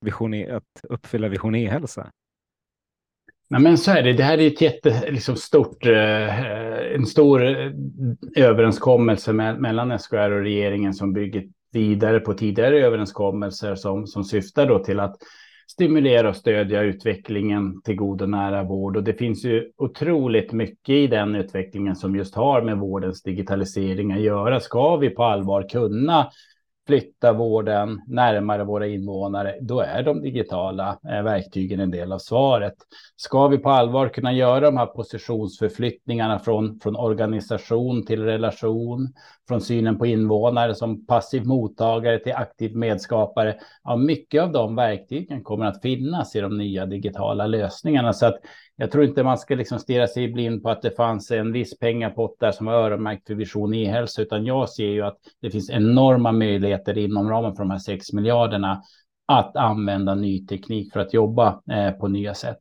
vision 0.01 0.33
e, 0.33 0.51
att 0.51 0.85
uppfylla 0.89 1.27
Vision 1.27 1.55
e-hälsa. 1.55 2.11
Nej, 3.49 3.61
men 3.61 3.77
så 3.77 3.91
är 3.91 4.03
det. 4.03 4.13
Det 4.13 4.23
här 4.23 4.37
är 4.37 4.47
ett 4.47 4.61
jätte, 4.61 5.11
liksom 5.11 5.35
stort, 5.35 5.85
eh, 5.85 6.41
eh 6.41 6.95
en 6.95 7.05
stor 7.05 7.43
eh, 7.43 7.71
överenskommelse 8.35 9.33
med, 9.33 9.61
mellan 9.61 9.99
SKR 9.99 10.31
och 10.31 10.41
regeringen 10.41 10.93
som 10.93 11.13
bygger 11.13 11.43
vidare 11.71 12.19
på 12.19 12.33
tidigare 12.33 12.79
överenskommelser 12.79 13.75
som, 13.75 14.07
som 14.07 14.23
syftar 14.23 14.65
då 14.65 14.83
till 14.83 14.99
att 14.99 15.15
stimulera 15.67 16.29
och 16.29 16.35
stödja 16.35 16.81
utvecklingen 16.81 17.81
till 17.81 17.95
god 17.95 18.21
och 18.21 18.29
nära 18.29 18.63
vård. 18.63 18.97
Och 18.97 19.03
det 19.03 19.13
finns 19.13 19.45
ju 19.45 19.71
otroligt 19.77 20.51
mycket 20.51 20.95
i 20.95 21.07
den 21.07 21.35
utvecklingen 21.35 21.95
som 21.95 22.15
just 22.15 22.35
har 22.35 22.61
med 22.61 22.77
vårdens 22.77 23.23
digitalisering 23.23 24.11
att 24.11 24.21
göra. 24.21 24.59
Ska 24.59 24.95
vi 24.95 25.09
på 25.09 25.23
allvar 25.23 25.69
kunna 25.69 26.29
flytta 26.87 27.33
vården 27.33 28.01
närmare 28.07 28.63
våra 28.63 28.87
invånare, 28.87 29.55
då 29.61 29.79
är 29.79 30.03
de 30.03 30.21
digitala 30.21 30.99
eh, 31.09 31.23
verktygen 31.23 31.79
en 31.79 31.91
del 31.91 32.11
av 32.11 32.17
svaret. 32.19 32.73
Ska 33.15 33.47
vi 33.47 33.57
på 33.57 33.69
allvar 33.69 34.09
kunna 34.09 34.33
göra 34.33 34.59
de 34.59 34.77
här 34.77 34.85
positionsförflyttningarna 34.85 36.39
från, 36.39 36.79
från 36.79 36.95
organisation 36.95 38.05
till 38.05 38.23
relation, 38.23 39.13
från 39.47 39.61
synen 39.61 39.97
på 39.97 40.05
invånare 40.05 40.75
som 40.75 41.05
passiv 41.05 41.45
mottagare 41.45 42.19
till 42.19 42.33
aktiv 42.33 42.75
medskapare, 42.75 43.55
ja, 43.83 43.95
mycket 43.95 44.43
av 44.43 44.51
de 44.51 44.75
verktygen 44.75 45.43
kommer 45.43 45.65
att 45.65 45.81
finnas 45.81 46.35
i 46.35 46.39
de 46.39 46.57
nya 46.57 46.85
digitala 46.85 47.47
lösningarna. 47.47 48.13
Så 48.13 48.25
att 48.25 48.39
jag 48.75 48.91
tror 48.91 49.03
inte 49.03 49.23
man 49.23 49.37
ska 49.37 49.55
liksom 49.55 49.79
stirra 49.79 50.07
sig 50.07 50.27
blind 50.27 50.63
på 50.63 50.69
att 50.69 50.81
det 50.81 50.91
fanns 50.91 51.31
en 51.31 51.51
viss 51.51 51.79
pengapott 51.79 52.39
där 52.39 52.51
som 52.51 52.65
var 52.65 52.73
öronmärkt 52.73 53.27
för 53.27 53.35
Vision 53.35 53.73
e-hälsa, 53.73 54.21
utan 54.21 54.45
jag 54.45 54.69
ser 54.69 54.87
ju 54.87 55.01
att 55.01 55.17
det 55.41 55.51
finns 55.51 55.69
enorma 55.69 56.31
möjligheter 56.31 56.97
inom 56.97 57.29
ramen 57.29 57.55
för 57.55 57.63
de 57.63 57.71
här 57.71 57.79
6 57.79 58.13
miljarderna 58.13 58.81
att 59.25 59.55
använda 59.55 60.15
ny 60.15 60.45
teknik 60.45 60.93
för 60.93 60.99
att 60.99 61.13
jobba 61.13 61.61
eh, 61.71 61.91
på 61.91 62.07
nya 62.07 62.33
sätt. 62.33 62.59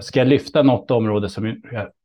Ska 0.00 0.20
jag 0.20 0.28
lyfta 0.28 0.62
något 0.62 0.90
område 0.90 1.28
som 1.28 1.46
eh, 1.46 1.54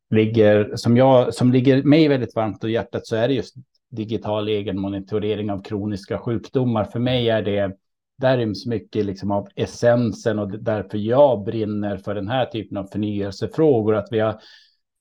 ligger, 0.09 0.75
som, 0.75 0.97
jag, 0.97 1.33
som 1.33 1.51
ligger 1.51 1.83
mig 1.83 2.07
väldigt 2.07 2.35
varmt 2.35 2.63
och 2.63 2.69
hjärtat 2.69 3.07
så 3.07 3.15
är 3.15 3.27
det 3.27 3.33
just 3.33 3.55
digital 3.91 4.47
egenmonitorering 4.47 5.51
av 5.51 5.63
kroniska 5.63 6.17
sjukdomar. 6.17 6.83
För 6.83 6.99
mig 6.99 7.29
är 7.29 7.41
det 7.41 7.75
där 8.17 8.37
ryms 8.37 8.65
mycket 8.65 9.05
liksom 9.05 9.31
av 9.31 9.47
essensen 9.55 10.39
och 10.39 10.59
därför 10.59 10.97
jag 10.97 11.43
brinner 11.43 11.97
för 11.97 12.15
den 12.15 12.27
här 12.27 12.45
typen 12.45 12.77
av 12.77 12.87
förnyelsefrågor. 12.91 13.95
Att 13.95 14.07
vi 14.11 14.19
har 14.19 14.39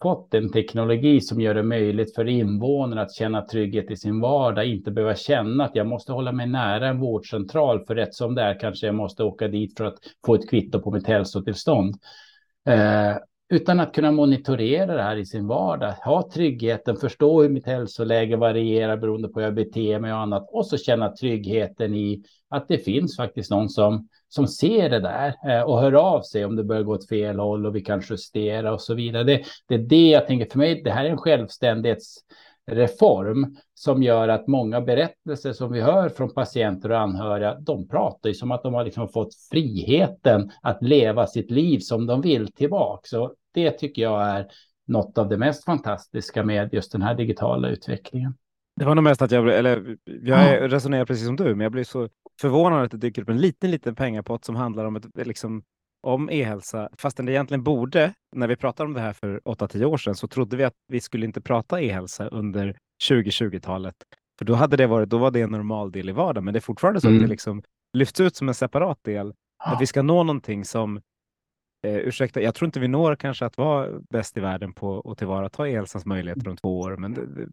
fått 0.03 0.35
en 0.35 0.53
teknologi 0.53 1.21
som 1.21 1.41
gör 1.41 1.55
det 1.55 1.63
möjligt 1.63 2.15
för 2.15 2.29
invånarna 2.29 3.03
att 3.03 3.15
känna 3.15 3.43
trygghet 3.43 3.91
i 3.91 3.97
sin 3.97 4.21
vardag, 4.21 4.67
inte 4.67 4.91
behöva 4.91 5.15
känna 5.15 5.65
att 5.65 5.77
jag 5.77 5.87
måste 5.87 6.13
hålla 6.13 6.33
mig 6.33 6.47
nära 6.47 6.89
en 6.89 7.01
vårdcentral 7.01 7.87
för 7.87 7.95
rätt 7.95 8.15
som 8.15 8.35
det 8.35 8.43
är 8.43 8.61
kanske 8.61 8.87
jag 8.87 8.95
måste 8.95 9.25
åka 9.25 9.49
dit 9.49 9.77
för 9.77 9.85
att 9.85 9.99
få 10.27 10.35
ett 10.35 10.51
kvitto 10.51 10.81
på 10.81 10.91
mitt 10.91 11.07
hälsotillstånd. 11.07 11.95
Eh, 12.69 13.17
utan 13.49 13.81
att 13.81 13.95
kunna 13.95 14.13
monitorera 14.13 14.95
det 14.95 15.03
här 15.03 15.17
i 15.17 15.27
sin 15.27 15.47
vardag, 15.47 15.93
ha 15.93 16.31
tryggheten, 16.31 16.97
förstå 16.97 17.43
hur 17.43 17.49
mitt 17.49 17.67
hälsoläge 17.67 18.37
varierar 18.37 18.97
beroende 18.97 19.29
på 19.29 19.41
hur 19.41 19.47
jag 19.47 19.55
beter 19.55 19.99
mig 19.99 20.13
och 20.13 20.19
annat 20.19 20.49
och 20.53 20.67
så 20.67 20.77
känna 20.77 21.17
tryggheten 21.17 21.95
i 21.95 22.23
att 22.49 22.69
det 22.69 22.79
finns 22.79 23.17
faktiskt 23.17 23.51
någon 23.51 23.69
som, 23.69 24.09
som 24.29 24.49
ser 24.49 24.91
det 24.91 25.01
där 25.01 25.35
eh, 25.49 25.63
och 25.63 25.81
hör 25.81 25.93
av 25.93 26.23
sig 26.23 26.45
om 26.45 26.57
det 26.57 26.65
börjar 26.65 26.83
gå 26.83 26.93
åt 26.93 27.09
fel 27.09 27.39
håll 27.39 27.67
och 27.67 27.77
vi 27.77 27.81
kan 27.81 28.03
justera 28.11 28.73
och 28.73 28.81
så 28.81 28.95
vidare. 28.95 29.25
Det, 29.25 29.43
det 29.69 29.75
är 29.75 29.79
det 29.79 30.11
jag 30.11 30.27
tänker 30.27 30.47
för 30.51 30.59
mig. 30.59 30.83
Det 30.83 30.91
här 30.91 31.05
är 31.05 31.11
en 31.11 31.19
självständighets 31.19 32.19
självständighetsreform 32.67 33.57
som 33.75 34.03
gör 34.03 34.29
att 34.29 34.47
många 34.47 34.81
berättelser 34.81 35.53
som 35.53 35.73
vi 35.73 35.81
hör 35.81 36.09
från 36.09 36.35
patienter 36.35 36.91
och 36.91 37.01
anhöriga, 37.01 37.55
de 37.61 37.89
pratar 37.89 38.29
ju 38.29 38.35
som 38.35 38.51
att 38.51 38.63
de 38.63 38.75
har 38.75 38.85
liksom 38.85 39.09
fått 39.09 39.35
friheten 39.51 40.51
att 40.63 40.83
leva 40.83 41.27
sitt 41.27 41.51
liv 41.51 41.79
som 41.79 42.07
de 42.07 42.21
vill 42.21 42.53
tillbaka. 42.53 43.03
Så 43.05 43.35
det 43.55 43.71
tycker 43.71 44.03
jag 44.03 44.23
är 44.23 44.47
något 44.87 45.19
av 45.19 45.29
det 45.29 45.39
mest 45.39 45.65
fantastiska 45.65 46.45
med 46.45 46.75
just 46.75 46.93
den 46.93 47.03
här 47.03 47.15
digitala 47.15 47.69
utvecklingen. 47.69 48.35
Det 48.77 48.85
var 48.85 48.95
nog 48.95 49.05
mest 49.05 49.23
att 49.23 49.31
jag, 49.31 49.49
eller 49.49 49.97
jag 50.05 50.73
resonerar 50.73 51.05
precis 51.05 51.27
som 51.27 51.37
du, 51.37 51.45
men 51.45 51.61
jag 51.61 51.73
blir 51.73 51.85
så 51.85 52.09
förvånad 52.41 52.85
att 52.85 52.91
det 52.91 52.97
dyker 52.97 53.23
upp 53.23 53.29
en 53.29 53.41
liten, 53.41 53.71
liten 53.71 53.95
pengapott 53.95 54.45
som 54.45 54.57
handlar 54.57 54.85
om, 54.85 54.97
ett, 54.97 55.05
liksom, 55.27 55.63
om 56.05 56.31
e-hälsa, 56.31 56.89
fastän 56.99 57.27
det 57.27 57.33
egentligen 57.33 57.63
borde, 57.63 58.15
när 58.37 58.49
vi 58.49 58.57
pratade 58.57 58.87
om 58.87 58.95
det 58.95 59.01
här 59.01 59.13
för 59.13 59.41
8-10 59.45 59.85
år 59.85 59.97
sedan, 59.97 60.15
så 60.15 60.29
trodde 60.29 60.57
vi 60.57 60.65
att 60.65 60.75
vi 60.89 61.01
skulle 61.01 61.27
inte 61.27 61.41
prata 61.41 61.81
e-hälsa 61.81 62.29
under 62.29 62.77
2020-talet. 63.09 63.95
För 64.39 64.45
då 64.45 64.55
hade 64.55 64.77
det 64.77 64.87
varit, 64.87 65.09
då 65.09 65.19
var 65.19 65.31
det 65.31 65.41
en 65.41 65.51
normal 65.51 65.93
del 65.93 66.09
i 66.09 66.13
vardagen, 66.13 66.45
men 66.45 66.55
det 66.55 66.59
är 66.59 66.61
fortfarande 66.61 67.01
så 67.01 67.07
mm. 67.07 67.17
att 67.17 67.21
det 67.21 67.25
mm. 67.25 67.31
liksom 67.31 67.63
lyfts 67.97 68.21
ut 68.21 68.37
som 68.37 68.49
en 68.49 68.55
separat 68.55 68.99
del. 69.05 69.35
Att 69.65 69.81
vi 69.81 69.87
ska 69.87 70.03
nå 70.03 70.23
någonting 70.23 70.65
som 70.65 71.01
Eh, 71.85 71.97
ursäkta, 71.97 72.43
jag 72.43 72.55
tror 72.55 72.67
inte 72.67 72.81
vi 72.81 72.89
når 72.89 73.17
kanske 73.17 73.47
att 73.47 73.59
vara 73.59 74.01
bäst 74.11 74.37
i 74.37 74.41
världen 74.41 74.73
på 74.73 75.01
att 75.01 75.19
tillvarata 75.19 75.69
e-hälsans 75.69 76.07
möjligheter 76.07 76.49
om 76.49 76.57
två 76.57 76.81
år, 76.81 76.97
men 76.97 77.15
det, 77.15 77.27
det, 77.27 77.49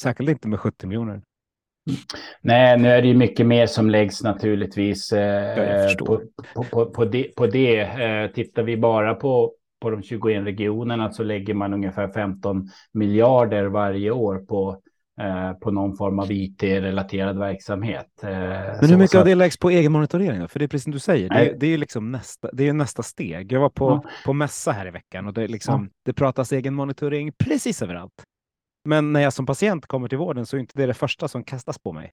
säkert 0.00 0.28
inte 0.28 0.48
med 0.48 0.60
70 0.60 0.86
miljoner. 0.86 1.22
Nej, 2.40 2.78
nu 2.78 2.88
är 2.88 3.02
det 3.02 3.08
ju 3.08 3.14
mycket 3.14 3.46
mer 3.46 3.66
som 3.66 3.90
läggs 3.90 4.22
naturligtvis 4.22 5.12
eh, 5.12 5.96
på, 5.98 6.20
på, 6.54 6.64
på, 6.64 6.86
på, 6.86 7.04
det. 7.04 7.36
På 7.36 7.46
det. 7.46 7.80
Eh, 7.80 8.30
tittar 8.30 8.62
vi 8.62 8.76
bara 8.76 9.14
på, 9.14 9.52
på 9.80 9.90
de 9.90 10.02
21 10.02 10.44
regionerna 10.44 11.12
så 11.12 11.22
lägger 11.22 11.54
man 11.54 11.74
ungefär 11.74 12.08
15 12.08 12.68
miljarder 12.92 13.66
varje 13.66 14.10
år 14.10 14.38
på 14.38 14.80
Eh, 15.20 15.52
på 15.52 15.70
någon 15.70 15.96
form 15.96 16.18
av 16.18 16.32
IT-relaterad 16.32 17.38
verksamhet. 17.38 18.22
Eh, 18.22 18.30
Men 18.30 18.90
hur 18.90 18.96
mycket 18.96 19.10
så, 19.10 19.18
av 19.18 19.24
det 19.24 19.34
läggs 19.34 19.58
på 19.58 19.70
egen 19.70 19.92
monitorering? 19.92 20.48
För 20.48 20.58
det 20.58 20.64
är 20.64 20.68
precis 20.68 20.84
som 20.84 20.92
du 20.92 20.98
säger, 20.98 21.28
det, 21.28 21.56
det, 21.60 21.66
är 21.66 21.78
liksom 21.78 22.12
nästa, 22.12 22.50
det 22.52 22.68
är 22.68 22.72
nästa 22.72 23.02
steg. 23.02 23.52
Jag 23.52 23.60
var 23.60 23.68
på, 23.68 23.84
ja. 23.84 24.10
på 24.24 24.32
mässa 24.32 24.72
här 24.72 24.86
i 24.86 24.90
veckan 24.90 25.26
och 25.26 25.34
det, 25.34 25.48
liksom, 25.48 25.82
ja. 25.82 25.98
det 26.04 26.12
pratas 26.12 26.52
egen 26.52 26.74
monitorering 26.74 27.32
precis 27.38 27.82
överallt. 27.82 28.24
Men 28.84 29.12
när 29.12 29.20
jag 29.20 29.32
som 29.32 29.46
patient 29.46 29.86
kommer 29.86 30.08
till 30.08 30.18
vården 30.18 30.46
så 30.46 30.56
är 30.56 30.60
inte 30.60 30.78
det 30.78 30.86
det 30.86 30.94
första 30.94 31.28
som 31.28 31.44
kastas 31.44 31.78
på 31.78 31.92
mig. 31.92 32.12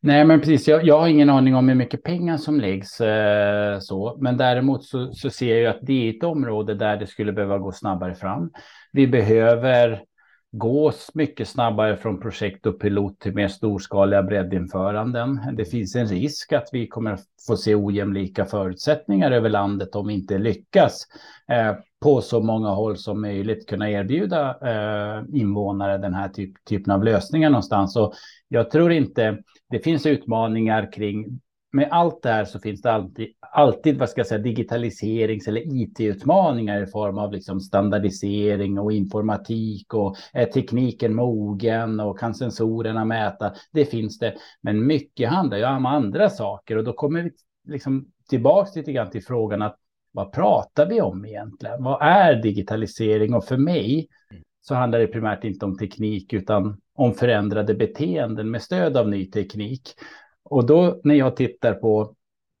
Nej, 0.00 0.24
men 0.24 0.40
precis. 0.40 0.68
Jag, 0.68 0.84
jag 0.84 0.98
har 0.98 1.08
ingen 1.08 1.30
aning 1.30 1.54
om 1.54 1.68
hur 1.68 1.74
mycket 1.74 2.02
pengar 2.02 2.36
som 2.36 2.60
läggs 2.60 3.00
eh, 3.00 3.78
så, 3.80 4.18
men 4.20 4.36
däremot 4.36 4.84
så, 4.84 5.12
så 5.12 5.30
ser 5.30 5.50
jag 5.50 5.58
ju 5.58 5.66
att 5.66 5.78
det 5.82 6.08
är 6.08 6.16
ett 6.16 6.24
område 6.24 6.74
där 6.74 6.96
det 6.96 7.06
skulle 7.06 7.32
behöva 7.32 7.58
gå 7.58 7.72
snabbare 7.72 8.14
fram. 8.14 8.50
Vi 8.92 9.06
behöver 9.06 10.04
gå 10.52 10.92
mycket 11.14 11.48
snabbare 11.48 11.96
från 11.96 12.20
projekt 12.20 12.66
och 12.66 12.80
pilot 12.80 13.20
till 13.20 13.34
mer 13.34 13.48
storskaliga 13.48 14.22
breddinföranden. 14.22 15.40
Det 15.56 15.64
finns 15.64 15.96
en 15.96 16.06
risk 16.06 16.52
att 16.52 16.68
vi 16.72 16.86
kommer 16.86 17.18
få 17.46 17.56
se 17.56 17.74
ojämlika 17.74 18.44
förutsättningar 18.44 19.30
över 19.30 19.48
landet 19.48 19.94
om 19.94 20.06
vi 20.06 20.14
inte 20.14 20.38
lyckas 20.38 21.06
eh, 21.48 21.74
på 22.02 22.20
så 22.20 22.40
många 22.40 22.68
håll 22.68 22.96
som 22.96 23.20
möjligt 23.20 23.68
kunna 23.68 23.90
erbjuda 23.90 24.50
eh, 24.50 25.24
invånare 25.32 25.98
den 25.98 26.14
här 26.14 26.28
typ, 26.28 26.64
typen 26.64 26.92
av 26.92 27.04
lösningar 27.04 27.50
någonstans. 27.50 27.96
Och 27.96 28.14
jag 28.48 28.70
tror 28.70 28.92
inte 28.92 29.38
det 29.70 29.78
finns 29.78 30.06
utmaningar 30.06 30.92
kring 30.92 31.40
med 31.72 31.88
allt 31.90 32.22
det 32.22 32.28
här 32.28 32.44
så 32.44 32.60
finns 32.60 32.82
det 32.82 32.92
alltid, 32.92 33.28
alltid 33.40 33.98
vad 33.98 34.08
ska 34.08 34.20
jag 34.20 34.26
säga, 34.26 34.42
digitaliserings 34.42 35.48
eller 35.48 35.82
IT-utmaningar 35.82 36.82
i 36.82 36.86
form 36.86 37.18
av 37.18 37.32
liksom 37.32 37.60
standardisering 37.60 38.78
och 38.78 38.92
informatik 38.92 39.94
och 39.94 40.16
är 40.32 40.46
tekniken 40.46 41.14
mogen 41.14 42.00
och 42.00 42.18
kan 42.18 42.34
sensorerna 42.34 43.04
mäta? 43.04 43.54
Det 43.72 43.84
finns 43.84 44.18
det, 44.18 44.34
men 44.60 44.86
mycket 44.86 45.30
handlar 45.30 45.56
ju 45.56 45.64
om 45.64 45.86
andra 45.86 46.30
saker 46.30 46.76
och 46.76 46.84
då 46.84 46.92
kommer 46.92 47.22
vi 47.22 47.30
liksom 47.72 48.06
tillbaks 48.28 48.76
lite 48.76 48.92
grann 48.92 49.10
till 49.10 49.24
frågan 49.24 49.62
att 49.62 49.76
vad 50.12 50.32
pratar 50.32 50.86
vi 50.86 51.00
om 51.00 51.24
egentligen? 51.24 51.82
Vad 51.82 52.02
är 52.02 52.42
digitalisering? 52.42 53.34
Och 53.34 53.44
för 53.44 53.56
mig 53.56 54.08
så 54.60 54.74
handlar 54.74 54.98
det 54.98 55.06
primärt 55.06 55.44
inte 55.44 55.64
om 55.64 55.78
teknik 55.78 56.32
utan 56.32 56.80
om 56.94 57.14
förändrade 57.14 57.74
beteenden 57.74 58.50
med 58.50 58.62
stöd 58.62 58.96
av 58.96 59.08
ny 59.08 59.30
teknik. 59.30 59.94
Och 60.44 60.66
då 60.66 61.00
när 61.04 61.14
jag 61.14 61.36
tittar 61.36 61.74
på 61.74 62.14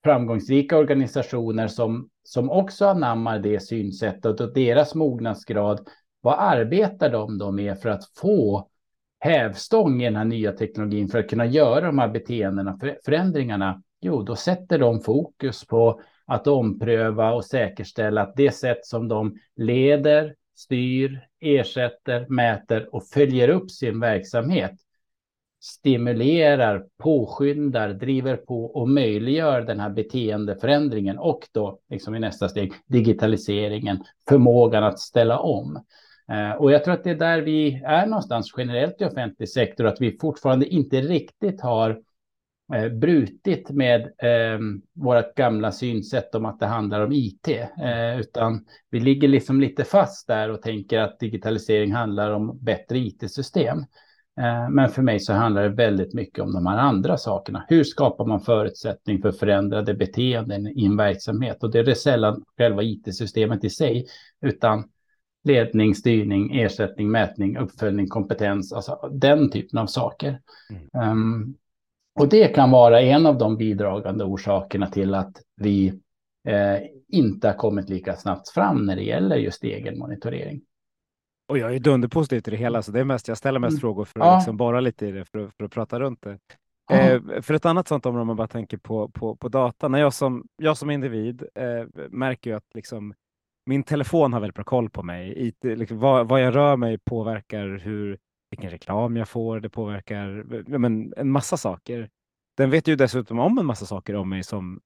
framgångsrika 0.04 0.78
organisationer 0.78 1.68
som, 1.68 2.08
som 2.22 2.50
också 2.50 2.86
anammar 2.86 3.38
det 3.38 3.60
synsättet 3.60 4.40
och 4.40 4.52
deras 4.54 4.94
mognadsgrad, 4.94 5.88
vad 6.20 6.34
arbetar 6.38 7.10
de 7.10 7.38
då 7.38 7.50
med 7.50 7.78
för 7.78 7.88
att 7.88 8.04
få 8.16 8.68
hävstång 9.20 10.02
i 10.02 10.04
den 10.04 10.16
här 10.16 10.24
nya 10.24 10.52
teknologin 10.52 11.08
för 11.08 11.18
att 11.18 11.30
kunna 11.30 11.46
göra 11.46 11.86
de 11.86 11.98
här 11.98 12.08
beteendena, 12.08 12.78
förändringarna? 13.04 13.82
Jo, 14.00 14.22
då 14.22 14.36
sätter 14.36 14.78
de 14.78 15.00
fokus 15.00 15.66
på 15.66 16.00
att 16.26 16.46
ompröva 16.46 17.32
och 17.32 17.44
säkerställa 17.44 18.22
att 18.22 18.36
det 18.36 18.50
sätt 18.50 18.86
som 18.86 19.08
de 19.08 19.36
leder, 19.56 20.34
styr, 20.54 21.26
ersätter, 21.40 22.26
mäter 22.28 22.94
och 22.94 23.06
följer 23.06 23.48
upp 23.48 23.70
sin 23.70 24.00
verksamhet 24.00 24.72
stimulerar, 25.62 26.84
påskyndar, 26.98 27.88
driver 27.88 28.36
på 28.36 28.64
och 28.64 28.88
möjliggör 28.88 29.60
den 29.60 29.80
här 29.80 29.90
beteendeförändringen 29.90 31.18
och 31.18 31.48
då 31.52 31.78
liksom 31.90 32.14
i 32.14 32.18
nästa 32.18 32.48
steg 32.48 32.72
digitaliseringen, 32.86 34.04
förmågan 34.28 34.84
att 34.84 34.98
ställa 34.98 35.38
om. 35.38 35.84
Eh, 36.32 36.52
och 36.52 36.72
jag 36.72 36.84
tror 36.84 36.94
att 36.94 37.04
det 37.04 37.10
är 37.10 37.14
där 37.14 37.40
vi 37.40 37.82
är 37.84 38.06
någonstans 38.06 38.54
generellt 38.56 39.00
i 39.00 39.04
offentlig 39.04 39.48
sektor, 39.48 39.86
att 39.86 40.00
vi 40.00 40.18
fortfarande 40.20 40.66
inte 40.66 41.00
riktigt 41.00 41.60
har 41.60 42.00
eh, 42.74 42.88
brutit 42.88 43.70
med 43.70 44.00
eh, 44.02 44.58
vårt 44.94 45.34
gamla 45.34 45.72
synsätt 45.72 46.34
om 46.34 46.44
att 46.44 46.60
det 46.60 46.66
handlar 46.66 47.00
om 47.00 47.12
IT, 47.12 47.48
eh, 47.48 48.20
utan 48.20 48.66
vi 48.90 49.00
ligger 49.00 49.28
liksom 49.28 49.60
lite 49.60 49.84
fast 49.84 50.26
där 50.26 50.50
och 50.50 50.62
tänker 50.62 50.98
att 50.98 51.18
digitalisering 51.18 51.92
handlar 51.92 52.30
om 52.30 52.58
bättre 52.62 52.98
IT-system. 52.98 53.84
Eh, 54.40 54.68
men 54.70 54.88
för 54.88 55.02
mig 55.02 55.20
så 55.20 55.32
handlar 55.32 55.62
det 55.62 55.68
väldigt 55.68 56.14
mycket 56.14 56.44
om 56.44 56.52
de 56.52 56.66
här 56.66 56.78
andra 56.78 57.16
sakerna. 57.16 57.64
Hur 57.68 57.84
skapar 57.84 58.26
man 58.26 58.40
förutsättning 58.40 59.22
för 59.22 59.32
förändrade 59.32 59.94
beteenden 59.94 60.66
i 60.66 60.84
en 60.84 60.96
verksamhet? 60.96 61.62
Och 61.62 61.70
det 61.70 61.78
är 61.78 61.94
sällan 61.94 62.44
själva 62.56 62.82
IT-systemet 62.82 63.64
i 63.64 63.70
sig, 63.70 64.06
utan 64.40 64.84
ledning, 65.44 65.94
styrning, 65.94 66.56
ersättning, 66.56 67.10
mätning, 67.10 67.58
uppföljning, 67.58 68.08
kompetens, 68.08 68.72
alltså 68.72 69.10
den 69.12 69.50
typen 69.50 69.78
av 69.78 69.86
saker. 69.86 70.40
Mm. 70.94 71.10
Um, 71.10 71.56
och 72.20 72.28
det 72.28 72.48
kan 72.48 72.70
vara 72.70 73.00
en 73.00 73.26
av 73.26 73.38
de 73.38 73.56
bidragande 73.56 74.24
orsakerna 74.24 74.86
till 74.86 75.14
att 75.14 75.32
vi 75.56 75.88
eh, 76.48 76.78
inte 77.08 77.48
har 77.48 77.54
kommit 77.54 77.88
lika 77.88 78.16
snabbt 78.16 78.48
fram 78.48 78.86
när 78.86 78.96
det 78.96 79.02
gäller 79.02 79.36
just 79.36 79.64
egen 79.64 79.98
monitorering. 79.98 80.60
Och 81.52 81.58
jag 81.58 81.74
är 81.74 81.78
dunderpositiv 81.78 82.40
till 82.40 82.50
det 82.50 82.56
hela, 82.56 82.82
så 82.82 82.92
det 82.92 83.00
är 83.00 83.04
mest 83.04 83.28
jag 83.28 83.38
ställer 83.38 83.60
mest 83.60 83.72
mm. 83.72 83.80
frågor 83.80 84.04
för 84.04 84.20
att 84.20 84.26
ja. 84.26 84.36
liksom 84.36 84.56
bara 84.56 84.80
lite 84.80 85.06
i 85.06 85.10
det, 85.10 85.24
för, 85.24 85.48
för 85.48 85.64
att 85.64 85.70
prata 85.70 86.00
runt 86.00 86.22
det. 86.22 86.38
Eh, 86.92 87.42
för 87.42 87.54
ett 87.54 87.64
annat 87.64 87.88
sånt 87.88 88.06
område, 88.06 88.20
om 88.20 88.26
man 88.26 88.36
bara 88.36 88.48
tänker 88.48 88.76
på, 88.76 89.08
på, 89.08 89.36
på 89.36 89.48
data, 89.48 89.88
när 89.88 89.98
jag 89.98 90.14
som, 90.14 90.46
jag 90.56 90.76
som 90.76 90.90
individ 90.90 91.44
eh, 91.54 91.86
märker 92.10 92.50
ju 92.50 92.56
att 92.56 92.74
liksom, 92.74 93.14
min 93.66 93.82
telefon 93.82 94.32
har 94.32 94.40
väldigt 94.40 94.54
bra 94.54 94.64
koll 94.64 94.90
på 94.90 95.02
mig. 95.02 95.48
IT, 95.48 95.64
liksom, 95.64 95.98
vad, 95.98 96.28
vad 96.28 96.42
jag 96.42 96.56
rör 96.56 96.76
mig 96.76 96.98
påverkar 96.98 97.80
hur, 97.82 98.18
vilken 98.50 98.70
reklam 98.70 99.16
jag 99.16 99.28
får, 99.28 99.60
det 99.60 99.70
påverkar 99.70 100.44
men, 100.78 101.14
en 101.16 101.30
massa 101.30 101.56
saker. 101.56 102.08
Den 102.56 102.70
vet 102.70 102.88
ju 102.88 102.96
dessutom 102.96 103.38
om 103.38 103.58
en 103.58 103.66
massa 103.66 103.86
saker 103.86 104.14
om 104.14 104.28
mig 104.28 104.42
som 104.42 104.80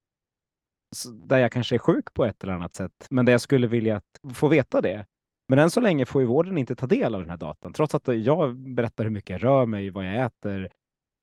där 1.12 1.38
jag 1.38 1.52
kanske 1.52 1.74
är 1.74 1.78
sjuk 1.78 2.14
på 2.14 2.24
ett 2.24 2.42
eller 2.42 2.52
annat 2.52 2.74
sätt, 2.74 3.06
men 3.10 3.24
där 3.24 3.32
jag 3.32 3.40
skulle 3.40 3.66
vilja 3.66 4.00
få 4.34 4.48
veta 4.48 4.80
det. 4.80 5.06
Men 5.48 5.58
än 5.58 5.70
så 5.70 5.80
länge 5.80 6.06
får 6.06 6.20
ju 6.20 6.26
vården 6.26 6.58
inte 6.58 6.76
ta 6.76 6.86
del 6.86 7.14
av 7.14 7.20
den 7.20 7.30
här 7.30 7.36
datan, 7.36 7.72
trots 7.72 7.94
att 7.94 8.08
jag 8.08 8.56
berättar 8.56 9.04
hur 9.04 9.10
mycket 9.10 9.30
jag 9.30 9.44
rör 9.44 9.66
mig, 9.66 9.90
vad 9.90 10.06
jag 10.06 10.24
äter, 10.24 10.70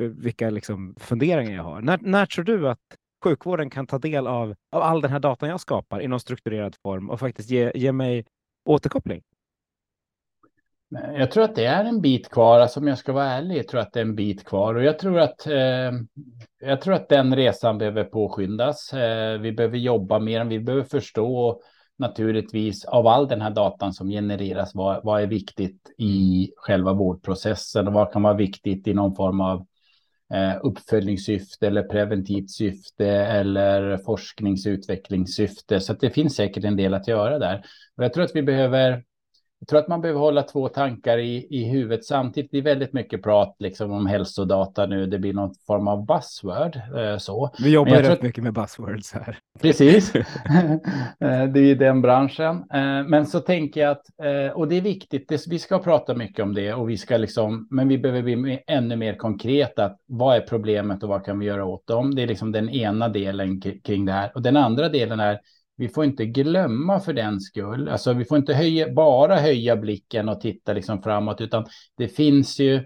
eh, 0.04 0.08
vilka 0.08 0.50
liksom 0.50 0.96
funderingar 1.00 1.56
jag 1.56 1.64
har. 1.64 1.82
När, 1.82 2.00
när 2.02 2.26
tror 2.26 2.46
du 2.46 2.70
att 2.70 2.80
sjukvården 3.24 3.70
kan 3.70 3.88
ta 3.88 4.00
del 4.00 4.28
av, 4.28 4.56
av 4.72 4.82
all 4.82 5.02
den 5.02 5.12
här 5.12 5.20
datan 5.20 5.50
jag 5.50 5.60
skapar 5.60 6.02
i 6.02 6.08
någon 6.08 6.20
strukturerad 6.20 6.76
form 6.76 7.10
och 7.10 7.20
faktiskt 7.20 7.50
ge, 7.50 7.72
ge 7.76 7.92
mig 7.92 8.26
återkoppling? 8.66 9.22
Jag 11.18 11.32
tror 11.32 11.44
att 11.44 11.56
det 11.56 11.66
är 11.66 11.86
en 11.86 12.02
bit 12.02 12.30
kvar, 12.30 12.60
alltså 12.60 12.80
om 12.80 12.88
jag 12.88 12.98
ska 12.98 13.14
vara 13.14 13.26
ärlig, 13.26 13.58
jag 13.58 13.68
tror 13.68 13.82
att 13.82 13.94
det 13.94 14.00
är 14.00 14.06
en 14.06 14.16
bit 14.16 14.46
kvar 14.46 14.76
och 14.76 14.84
jag 14.84 15.00
tror 15.00 15.20
att 15.20 15.48
eh, 15.48 15.92
jag 16.60 16.82
tror 16.82 16.94
att 16.94 17.10
den 17.10 17.36
resan 17.36 17.78
behöver 17.78 18.04
påskyndas. 18.04 18.94
Eh, 18.94 19.40
vi 19.40 19.52
behöver 19.52 19.78
jobba 19.78 20.20
mer, 20.20 20.46
vi 20.46 20.60
behöver 20.60 20.84
förstå 20.84 21.62
naturligtvis 22.00 22.86
av 22.86 23.08
all 23.08 23.28
den 23.28 23.42
här 23.42 23.50
datan 23.50 23.94
som 23.94 24.10
genereras, 24.10 24.76
vad, 24.76 25.04
vad 25.04 25.22
är 25.22 25.28
viktigt 25.28 25.94
i 25.98 26.50
själva 26.56 26.94
vårdprocessen 26.94 27.88
och 27.88 27.94
vad 27.94 28.14
kan 28.14 28.24
vara 28.24 28.34
viktigt 28.34 28.88
i 28.88 28.94
någon 28.94 29.16
form 29.16 29.42
av 29.42 29.66
eh, 30.34 30.56
uppföljningssyfte 30.64 31.68
eller 31.68 31.84
preventivt 31.84 32.52
syfte 32.52 33.08
eller 33.08 33.98
forskningsutvecklingssyfte. 33.98 35.80
Så 35.80 35.94
det 35.94 36.10
finns 36.10 36.36
säkert 36.36 36.64
en 36.64 36.76
del 36.76 36.94
att 36.94 37.08
göra 37.08 37.40
där. 37.40 37.66
Och 37.98 38.04
jag 38.04 38.14
tror 38.14 38.24
att 38.24 38.36
vi 38.36 38.44
behöver 38.44 39.04
jag 39.64 39.68
tror 39.68 39.80
att 39.80 39.88
man 39.88 40.02
behöver 40.02 40.20
hålla 40.20 40.44
två 40.44 40.68
tankar 40.68 41.18
i, 41.18 41.48
i 41.50 41.64
huvudet 41.64 42.06
samtidigt. 42.06 42.52
Det 42.52 42.58
är 42.58 42.62
väldigt 42.62 42.94
mycket 42.94 43.24
prat 43.24 43.56
liksom, 43.60 43.92
om 43.92 44.06
hälsodata 44.06 44.86
nu. 44.86 45.06
Det 45.06 45.20
blir 45.20 45.34
någon 45.34 45.54
form 45.68 45.88
av 45.88 46.06
buzzword. 46.06 46.76
Eh, 46.76 47.18
så. 47.18 47.50
Vi 47.60 47.70
jobbar 47.70 47.92
rätt 47.92 48.10
att... 48.10 48.22
mycket 48.22 48.44
med 48.44 48.54
buzzwords 48.54 49.14
här. 49.14 49.38
Precis. 49.62 50.14
Eh, 51.20 51.46
det 51.46 51.60
är 51.60 51.76
den 51.76 52.02
branschen. 52.02 52.56
Eh, 52.74 53.04
men 53.08 53.26
så 53.26 53.40
tänker 53.40 53.82
jag 53.82 53.92
att, 53.92 54.06
eh, 54.24 54.58
och 54.58 54.68
det 54.68 54.78
är 54.78 54.82
viktigt, 54.82 55.30
det, 55.30 55.48
vi 55.48 55.60
ska 55.60 55.80
prata 55.80 56.16
mycket 56.16 56.44
om 56.44 56.54
det 56.54 56.74
och 56.74 56.90
vi 56.90 56.98
ska 56.98 57.18
liksom, 57.18 57.68
men 57.72 57.88
vi 57.88 57.98
behöver 57.98 58.36
bli 58.36 58.60
ännu 58.68 58.96
mer 58.96 59.16
konkreta. 59.16 59.92
Vad 60.06 60.36
är 60.36 60.42
problemet 60.42 61.04
och 61.04 61.10
vad 61.10 61.26
kan 61.26 61.40
vi 61.40 61.46
göra 61.46 61.66
åt 61.66 61.88
dem? 61.88 62.16
Det 62.16 62.24
är 62.24 62.28
liksom 62.28 62.52
den 62.52 62.70
ena 62.70 63.10
delen 63.10 63.62
kring 63.62 64.06
det 64.06 64.12
här. 64.12 64.32
Och 64.36 64.42
den 64.42 64.58
andra 64.58 64.90
delen 64.90 65.20
är 65.20 65.40
vi 65.76 65.90
får 65.90 66.06
inte 66.06 66.26
glömma 66.26 67.00
för 67.00 67.14
den 67.14 67.40
skull, 67.40 67.90
alltså 67.90 68.14
vi 68.14 68.26
får 68.26 68.38
inte 68.38 68.54
höja, 68.54 68.94
bara 68.94 69.36
höja 69.36 69.76
blicken 69.76 70.30
och 70.30 70.42
titta 70.42 70.74
liksom 70.74 71.02
framåt, 71.02 71.42
utan 71.42 71.66
det 71.98 72.08
finns 72.08 72.60
ju 72.60 72.86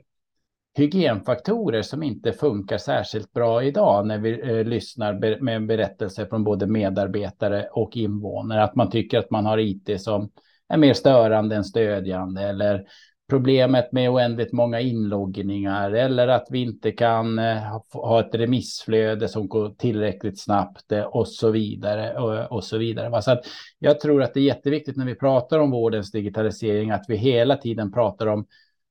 hygienfaktorer 0.78 1.82
som 1.82 2.04
inte 2.04 2.34
funkar 2.34 2.78
särskilt 2.78 3.34
bra 3.34 3.64
idag 3.64 4.08
när 4.08 4.18
vi 4.18 4.42
eh, 4.42 4.66
lyssnar 4.66 5.42
med 5.42 5.68
berättelser 5.68 6.26
från 6.26 6.44
både 6.44 6.68
medarbetare 6.68 7.68
och 7.72 7.98
invånare. 7.98 8.64
Att 8.64 8.76
man 8.76 8.90
tycker 8.90 9.20
att 9.20 9.32
man 9.32 9.46
har 9.46 9.58
IT 9.58 10.02
som 10.02 10.30
är 10.70 10.78
mer 10.78 10.94
störande 10.94 11.56
än 11.56 11.64
stödjande 11.64 12.42
eller 12.42 12.86
problemet 13.30 13.92
med 13.92 14.10
oändligt 14.10 14.54
många 14.54 14.80
inloggningar 14.80 15.92
eller 15.92 16.28
att 16.28 16.48
vi 16.50 16.60
inte 16.62 16.92
kan 16.92 17.40
eh, 17.40 17.82
ha 17.94 18.20
ett 18.20 18.36
remissflöde 18.36 19.30
som 19.30 19.48
går 19.48 19.70
tillräckligt 19.70 20.42
snabbt 20.42 20.92
eh, 20.92 21.04
och 21.04 21.28
så 21.28 21.52
vidare 21.52 22.20
och, 22.48 22.64
så 22.64 22.78
vidare. 22.78 23.22
Så 23.22 23.32
att 23.32 23.46
jag 23.80 24.00
tror 24.00 24.24
att 24.24 24.34
det 24.34 24.40
är 24.40 24.44
jätteviktigt 24.44 24.98
när 24.98 25.06
vi 25.06 25.16
pratar 25.16 25.60
om 25.60 25.72
vårdens 25.72 26.12
digitalisering 26.12 26.92
att 26.92 27.06
vi 27.08 27.16
hela 27.16 27.58
tiden 27.58 27.92
pratar 27.92 28.28
om 28.28 28.46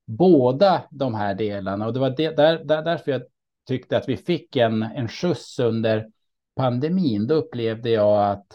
båda 0.06 0.82
de 0.90 1.14
här 1.14 1.34
delarna 1.34 1.86
och 1.86 1.92
det 1.92 2.00
var 2.00 2.14
det, 2.16 2.36
där, 2.36 2.64
där, 2.64 2.82
därför 2.82 3.10
jag 3.12 3.22
tyckte 3.68 3.96
att 3.96 4.08
vi 4.08 4.16
fick 4.16 4.56
en, 4.56 4.82
en 4.82 5.08
skjuts 5.08 5.58
under 5.58 6.06
pandemin. 6.56 7.26
Då 7.26 7.34
upplevde 7.34 7.90
jag 7.90 8.30
att 8.30 8.46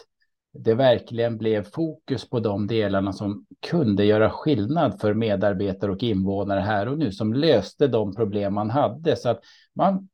det 0.52 0.74
verkligen 0.74 1.38
blev 1.38 1.62
fokus 1.62 2.30
på 2.30 2.40
de 2.40 2.66
delarna 2.66 3.12
som 3.12 3.46
kunde 3.66 4.04
göra 4.04 4.30
skillnad 4.30 5.00
för 5.00 5.14
medarbetare 5.14 5.92
och 5.92 6.02
invånare 6.02 6.60
här 6.60 6.88
och 6.88 6.98
nu, 6.98 7.12
som 7.12 7.34
löste 7.34 7.86
de 7.86 8.14
problem 8.14 8.54
man 8.54 8.70
hade. 8.70 9.16
Så 9.16 9.28
att 9.28 9.40
man, 9.74 10.08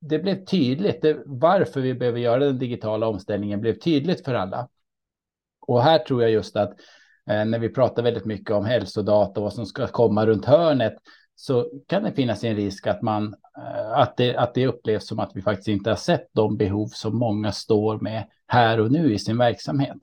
det 0.00 0.18
blev 0.18 0.44
tydligt 0.44 1.02
det, 1.02 1.22
varför 1.26 1.80
vi 1.80 1.94
behöver 1.94 2.18
göra 2.18 2.44
den 2.44 2.58
digitala 2.58 3.08
omställningen 3.08 3.60
blev 3.60 3.78
tydligt 3.78 4.24
för 4.24 4.34
alla. 4.34 4.68
Och 5.66 5.82
här 5.82 5.98
tror 5.98 6.22
jag 6.22 6.30
just 6.30 6.56
att 6.56 6.70
eh, 7.30 7.44
när 7.44 7.58
vi 7.58 7.68
pratar 7.68 8.02
väldigt 8.02 8.24
mycket 8.24 8.50
om 8.50 8.64
hälsodata 8.64 9.40
och 9.40 9.44
vad 9.44 9.52
som 9.52 9.66
ska 9.66 9.86
komma 9.86 10.26
runt 10.26 10.44
hörnet 10.44 10.94
så 11.36 11.70
kan 11.86 12.02
det 12.02 12.12
finnas 12.12 12.44
en 12.44 12.56
risk 12.56 12.86
att, 12.86 13.02
man, 13.02 13.34
eh, 13.58 13.98
att, 13.98 14.16
det, 14.16 14.36
att 14.36 14.54
det 14.54 14.66
upplevs 14.66 15.06
som 15.06 15.18
att 15.18 15.30
vi 15.34 15.42
faktiskt 15.42 15.68
inte 15.68 15.90
har 15.90 15.96
sett 15.96 16.28
de 16.32 16.56
behov 16.56 16.86
som 16.86 17.18
många 17.18 17.52
står 17.52 18.00
med 18.00 18.28
här 18.46 18.80
och 18.80 18.92
nu 18.92 19.14
i 19.14 19.18
sin 19.18 19.38
verksamhet. 19.38 19.98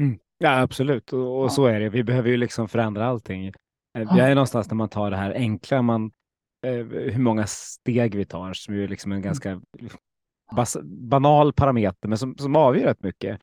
Mm. 0.00 0.18
Ja, 0.38 0.60
absolut. 0.60 1.12
Och, 1.12 1.42
och 1.42 1.52
så 1.52 1.66
är 1.66 1.80
det. 1.80 1.88
Vi 1.88 2.04
behöver 2.04 2.30
ju 2.30 2.36
liksom 2.36 2.68
förändra 2.68 3.06
allting. 3.06 3.46
Eh, 3.46 3.52
jag 3.94 4.18
är 4.30 4.34
någonstans 4.34 4.70
när 4.70 4.74
man 4.74 4.88
tar 4.88 5.10
det 5.10 5.16
här 5.16 5.34
enkla, 5.34 5.82
man, 5.82 6.10
eh, 6.66 6.72
hur 6.86 7.18
många 7.18 7.46
steg 7.46 8.14
vi 8.14 8.24
tar, 8.24 8.52
som 8.52 8.74
är 8.74 8.88
liksom 8.88 9.12
en 9.12 9.22
ganska 9.22 9.60
bas, 10.56 10.76
banal 10.84 11.52
parameter, 11.52 12.08
men 12.08 12.18
som, 12.18 12.36
som 12.38 12.56
avgör 12.56 12.84
rätt 12.84 13.02
mycket. 13.02 13.40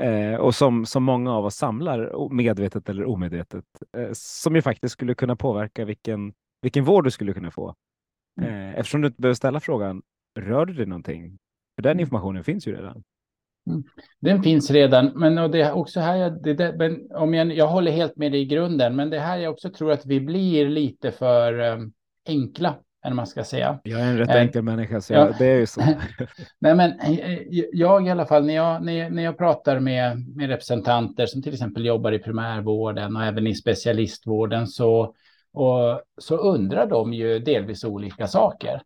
Eh, 0.00 0.34
och 0.34 0.54
som, 0.54 0.86
som 0.86 1.02
många 1.02 1.32
av 1.32 1.44
oss 1.44 1.54
samlar 1.54 2.28
medvetet 2.34 2.88
eller 2.88 3.04
omedvetet, 3.04 3.64
eh, 3.96 4.08
som 4.12 4.56
ju 4.56 4.62
faktiskt 4.62 4.92
skulle 4.92 5.14
kunna 5.14 5.36
påverka 5.36 5.84
vilken, 5.84 6.32
vilken 6.62 6.84
vård 6.84 7.04
du 7.04 7.10
skulle 7.10 7.32
kunna 7.32 7.50
få. 7.50 7.74
Mm. 8.40 8.54
Eh, 8.54 8.78
eftersom 8.78 9.00
du 9.00 9.06
inte 9.06 9.20
behöver 9.20 9.34
ställa 9.34 9.60
frågan, 9.60 10.02
rör 10.40 10.66
du 10.66 10.74
dig 10.74 10.86
någonting? 10.86 11.38
För 11.76 11.82
den 11.82 11.92
mm. 11.92 12.00
informationen 12.00 12.44
finns 12.44 12.66
ju 12.66 12.76
redan. 12.76 13.02
Mm. 13.66 13.82
Den 14.20 14.42
finns 14.42 14.70
redan, 14.70 15.12
men 15.14 15.38
och 15.38 15.50
det 15.50 15.60
är 15.60 15.72
också 15.72 16.00
här 16.00 16.16
jag, 16.16 16.42
det, 16.42 16.54
det, 16.54 16.74
men 16.78 17.12
om 17.12 17.34
jag, 17.34 17.52
jag 17.52 17.68
håller 17.68 17.92
helt 17.92 18.16
med 18.16 18.32
dig 18.32 18.40
i 18.40 18.46
grunden, 18.46 18.96
men 18.96 19.10
det 19.10 19.18
här 19.18 19.38
jag 19.38 19.52
också 19.52 19.70
tror 19.70 19.92
att 19.92 20.06
vi 20.06 20.20
blir 20.20 20.68
lite 20.68 21.12
för 21.12 21.58
um, 21.58 21.92
enkla 22.28 22.74
än 23.04 23.16
man 23.16 23.26
ska 23.26 23.44
säga. 23.44 23.78
Jag 23.82 24.00
är 24.00 24.04
en 24.04 24.18
rätt 24.18 24.30
enkel 24.30 24.58
äh, 24.58 24.62
människa, 24.62 25.00
så 25.00 25.12
jag, 25.12 25.28
ja. 25.28 25.34
det 25.38 25.46
är 25.46 25.58
ju 25.58 25.66
så. 25.66 25.80
Nej, 26.58 26.74
men 26.74 27.00
eh, 27.00 27.38
jag 27.72 28.06
i 28.06 28.10
alla 28.10 28.26
fall, 28.26 28.46
när 28.46 28.54
jag, 28.54 28.84
när 28.84 28.92
jag, 28.92 29.12
när 29.12 29.22
jag 29.22 29.38
pratar 29.38 29.80
med, 29.80 30.26
med 30.36 30.48
representanter 30.48 31.26
som 31.26 31.42
till 31.42 31.52
exempel 31.52 31.86
jobbar 31.86 32.12
i 32.12 32.18
primärvården 32.18 33.16
och 33.16 33.24
även 33.24 33.46
i 33.46 33.54
specialistvården 33.54 34.66
så, 34.66 35.14
och, 35.52 36.02
så 36.18 36.36
undrar 36.36 36.86
de 36.86 37.12
ju 37.12 37.38
delvis 37.38 37.84
olika 37.84 38.26
saker. 38.26 38.82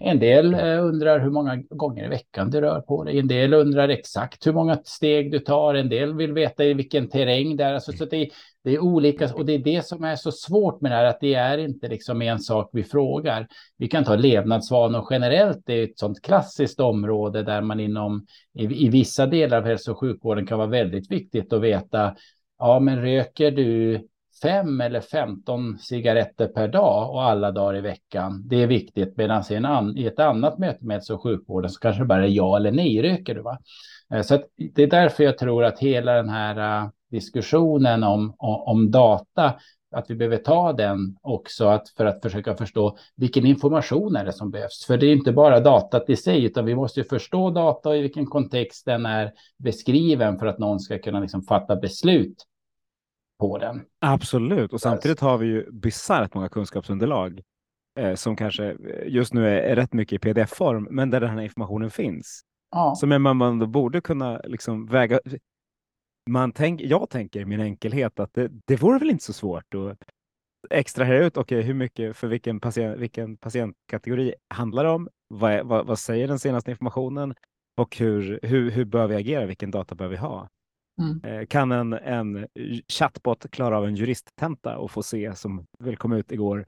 En 0.00 0.18
del 0.18 0.54
eh, 0.54 0.84
undrar 0.84 1.20
hur 1.20 1.30
många 1.30 1.56
gånger 1.70 2.04
i 2.04 2.08
veckan 2.08 2.50
du 2.50 2.60
rör 2.60 2.80
på 2.80 3.04
dig. 3.04 3.18
En 3.18 3.28
del 3.28 3.54
undrar 3.54 3.88
exakt 3.88 4.46
hur 4.46 4.52
många 4.52 4.78
steg 4.84 5.32
du 5.32 5.38
tar. 5.38 5.74
En 5.74 5.88
del 5.88 6.14
vill 6.14 6.32
veta 6.32 6.64
i 6.64 6.74
vilken 6.74 7.08
terräng 7.08 7.56
det 7.56 7.64
är. 7.64 7.74
Alltså, 7.74 7.92
så 7.92 8.04
det, 8.04 8.28
det 8.66 8.74
är 8.74 8.78
olika 8.78 9.34
och 9.34 9.46
det 9.46 9.52
är 9.52 9.58
det 9.58 9.86
som 9.86 10.04
är 10.04 10.16
så 10.16 10.32
svårt 10.32 10.80
med 10.80 10.92
det 10.92 10.96
här, 10.96 11.04
att 11.04 11.20
det 11.20 11.34
är 11.34 11.58
inte 11.58 11.88
liksom 11.88 12.22
en 12.22 12.38
sak 12.38 12.70
vi 12.72 12.84
frågar. 12.84 13.46
Vi 13.78 13.88
kan 13.88 14.04
ta 14.04 14.16
levnadsvanor 14.16 15.06
generellt. 15.10 15.62
Det 15.66 15.72
är 15.72 15.84
ett 15.84 15.98
sånt 15.98 16.22
klassiskt 16.22 16.80
område 16.80 17.42
där 17.42 17.60
man 17.60 17.80
inom 17.80 18.26
i, 18.54 18.86
i 18.86 18.88
vissa 18.88 19.26
delar 19.26 19.58
av 19.58 19.64
hälso 19.64 19.92
och 19.92 20.00
sjukvården 20.00 20.46
kan 20.46 20.58
vara 20.58 20.68
väldigt 20.68 21.10
viktigt 21.10 21.52
att 21.52 21.60
veta. 21.60 22.16
Ja, 22.58 22.80
men 22.80 23.02
röker 23.02 23.50
du 23.50 24.00
fem 24.42 24.80
eller 24.80 25.00
femton 25.00 25.78
cigaretter 25.78 26.46
per 26.46 26.68
dag 26.68 27.10
och 27.10 27.22
alla 27.22 27.52
dagar 27.52 27.76
i 27.76 27.80
veckan. 27.80 28.42
Det 28.48 28.62
är 28.62 28.66
viktigt 28.66 29.16
medan 29.16 29.42
i, 29.50 29.56
an, 29.56 29.96
i 29.96 30.06
ett 30.06 30.18
annat 30.18 30.58
möte 30.58 30.84
med 30.84 30.94
hälso 30.94 31.14
och 31.14 31.22
sjukvården 31.22 31.70
så 31.70 31.80
kanske 31.80 32.02
det 32.02 32.06
bara 32.06 32.24
är 32.24 32.28
ja 32.28 32.56
eller 32.56 32.72
nej 32.72 33.02
röker 33.02 33.34
du. 33.34 33.42
Va? 33.42 33.58
Eh, 34.14 34.22
så 34.22 34.42
det 34.74 34.82
är 34.82 34.86
därför 34.86 35.24
jag 35.24 35.38
tror 35.38 35.64
att 35.64 35.78
hela 35.78 36.12
den 36.12 36.28
här 36.28 36.84
uh, 36.84 36.90
diskussionen 37.10 38.02
om, 38.02 38.34
om, 38.38 38.90
data 38.90 39.54
att 39.90 40.10
vi 40.10 40.14
behöver 40.14 40.36
ta 40.36 40.72
den 40.72 41.16
också 41.22 41.66
att 41.66 41.88
för 41.88 42.06
att 42.06 42.22
försöka 42.22 42.56
förstå 42.56 42.98
vilken 43.16 43.46
information 43.46 44.16
är 44.16 44.24
det 44.24 44.32
som 44.32 44.50
behövs. 44.50 44.86
För 44.86 44.96
det 44.96 45.06
är 45.06 45.12
inte 45.12 45.32
bara 45.32 45.60
datat 45.60 46.10
i 46.10 46.16
sig, 46.16 46.44
utan 46.44 46.64
vi 46.64 46.74
måste 46.74 47.00
ju 47.00 47.04
förstå 47.04 47.50
data 47.50 47.88
och 47.88 47.96
i 47.96 48.00
vilken 48.00 48.26
kontext 48.26 48.86
den 48.86 49.06
är 49.06 49.32
beskriven 49.58 50.38
för 50.38 50.46
att 50.46 50.58
någon 50.58 50.80
ska 50.80 50.98
kunna 50.98 51.20
liksom 51.20 51.42
fatta 51.42 51.76
beslut 51.76 52.44
på 53.38 53.58
den. 53.58 53.82
Absolut, 54.00 54.72
och 54.72 54.80
samtidigt 54.80 55.20
har 55.20 55.38
vi 55.38 55.46
ju 55.46 55.70
bisarrt 55.72 56.34
många 56.34 56.48
kunskapsunderlag 56.48 57.42
eh, 57.98 58.14
som 58.14 58.36
kanske 58.36 58.76
just 59.06 59.34
nu 59.34 59.48
är, 59.48 59.62
är 59.62 59.76
rätt 59.76 59.92
mycket 59.92 60.16
i 60.16 60.18
pdf-form, 60.18 60.88
men 60.90 61.10
där 61.10 61.20
den 61.20 61.30
här 61.30 61.40
informationen 61.40 61.90
finns. 61.90 62.42
Ja. 62.70 62.94
Som 62.96 63.22
man, 63.22 63.36
man 63.36 63.72
borde 63.72 64.00
kunna 64.00 64.40
liksom 64.44 64.86
väga, 64.86 65.20
man 66.30 66.52
tänk, 66.52 66.80
jag 66.80 67.10
tänker 67.10 67.40
i 67.40 67.44
min 67.44 67.60
enkelhet 67.60 68.20
att 68.20 68.34
det, 68.34 68.50
det 68.66 68.76
vore 68.76 68.98
väl 68.98 69.10
inte 69.10 69.24
så 69.24 69.32
svårt 69.32 69.74
att 69.74 69.98
extrahera 70.70 71.24
ut 71.24 71.36
okay, 71.36 71.60
hur 71.60 71.74
mycket 71.74 72.16
för 72.16 72.28
vilken, 72.28 72.60
patient, 72.60 72.98
vilken 72.98 73.36
patientkategori 73.36 74.34
handlar 74.54 74.84
det 74.84 74.90
om? 74.90 75.08
Vad, 75.34 75.66
vad, 75.66 75.86
vad, 75.86 75.98
säger 75.98 76.28
den 76.28 76.38
senaste 76.38 76.70
informationen? 76.70 77.34
Och 77.80 77.96
hur, 77.96 78.40
hur, 78.42 78.70
hur 78.70 78.84
bör 78.84 79.06
vi 79.06 79.14
agera? 79.14 79.46
Vilken 79.46 79.70
data 79.70 79.94
bör 79.94 80.08
vi 80.08 80.16
ha? 80.16 80.48
Mm. 81.00 81.24
Eh, 81.24 81.46
kan 81.46 81.72
en, 81.72 81.92
en 81.92 82.46
chatbot 82.88 83.50
klara 83.50 83.78
av 83.78 83.86
en 83.86 83.96
juristtenta 83.96 84.78
och 84.78 84.90
få 84.90 85.02
se 85.02 85.34
som 85.34 85.66
väl 85.78 85.96
kom 85.96 86.12
ut 86.12 86.32
igår 86.32 86.66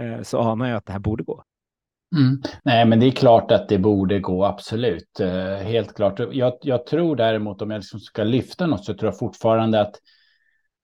eh, 0.00 0.22
så 0.22 0.38
anar 0.38 0.68
jag 0.68 0.76
att 0.76 0.86
det 0.86 0.92
här 0.92 1.00
borde 1.00 1.24
gå. 1.24 1.42
Mm. 2.16 2.42
Nej, 2.64 2.86
men 2.86 3.00
det 3.00 3.06
är 3.06 3.10
klart 3.10 3.50
att 3.50 3.68
det 3.68 3.78
borde 3.78 4.20
gå, 4.20 4.44
absolut. 4.44 5.20
Eh, 5.20 5.54
helt 5.54 5.94
klart. 5.94 6.20
Jag, 6.32 6.54
jag, 6.62 6.86
tror 6.86 7.16
däremot, 7.16 7.62
om 7.62 7.70
jag 7.70 7.78
liksom 7.78 8.00
ska 8.00 8.24
lyfta 8.24 8.66
något, 8.66 8.84
så 8.84 8.94
tror 8.94 9.12
jag 9.12 9.18
fortfarande 9.18 9.80
att, 9.80 9.94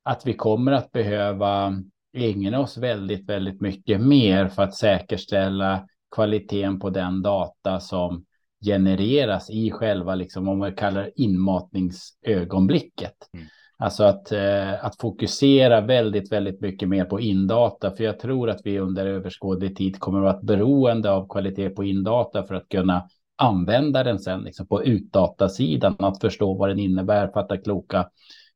att 0.03 0.27
vi 0.27 0.35
kommer 0.35 0.73
att 0.73 0.93
behöva 0.93 1.83
ägna 2.17 2.61
oss 2.61 2.77
väldigt, 2.77 3.29
väldigt 3.29 3.61
mycket 3.61 4.01
mer 4.01 4.49
för 4.49 4.63
att 4.63 4.75
säkerställa 4.75 5.87
kvaliteten 6.15 6.81
på 6.81 6.91
den 6.91 7.23
data 7.23 7.81
som 7.81 8.25
genereras 8.65 9.51
i 9.51 9.71
själva, 9.71 10.15
liksom, 10.15 10.49
om 10.49 10.59
man 10.59 10.75
kallar 10.75 11.11
inmatningsögonblicket. 11.17 13.15
Mm. 13.35 13.47
Alltså 13.79 14.05
att, 14.05 14.33
eh, 14.33 14.85
att 14.85 15.01
fokusera 15.01 15.81
väldigt, 15.81 16.33
väldigt 16.33 16.61
mycket 16.61 16.89
mer 16.89 17.05
på 17.05 17.21
indata, 17.21 17.91
för 17.91 18.05
jag 18.05 18.19
tror 18.19 18.51
att 18.51 18.61
vi 18.65 18.79
under 18.79 19.07
överskådlig 19.07 19.77
tid 19.77 20.01
kommer 20.01 20.19
att 20.19 20.25
vara 20.25 20.43
beroende 20.43 21.11
av 21.11 21.29
kvalitet 21.29 21.71
på 21.71 21.85
indata 21.85 22.43
för 22.43 22.55
att 22.55 22.69
kunna 22.69 23.09
använda 23.37 24.05
den 24.05 24.19
sen 24.19 24.41
liksom 24.41 24.67
på 24.67 24.85
utdatasidan, 24.85 25.97
att 25.99 26.21
förstå 26.21 26.55
vad 26.55 26.69
den 26.69 26.79
innebär, 26.79 27.29
fatta 27.29 27.57
kloka 27.57 28.09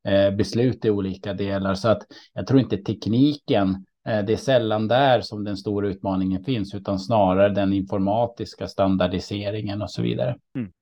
eh, 0.09 0.37
beslut 0.37 0.85
i 0.85 0.91
olika 0.91 1.35
delar. 1.35 1.75
Så 1.75 1.89
att 1.89 2.03
jag 2.33 2.47
tror 2.47 2.61
inte 2.61 2.77
tekniken, 2.77 3.69
eh, 4.09 4.25
det 4.25 4.33
är 4.33 4.37
sällan 4.37 4.89
där 4.89 5.21
som 5.21 5.45
den 5.45 5.57
stora 5.57 5.89
utmaningen 5.89 6.45
finns, 6.45 6.75
utan 6.75 6.99
snarare 6.99 7.49
den 7.49 7.73
informatiska 7.73 8.67
standardiseringen 8.67 9.83
och 9.83 9.91
så 9.91 10.03
vidare. 10.03 10.37
Mm. 10.57 10.73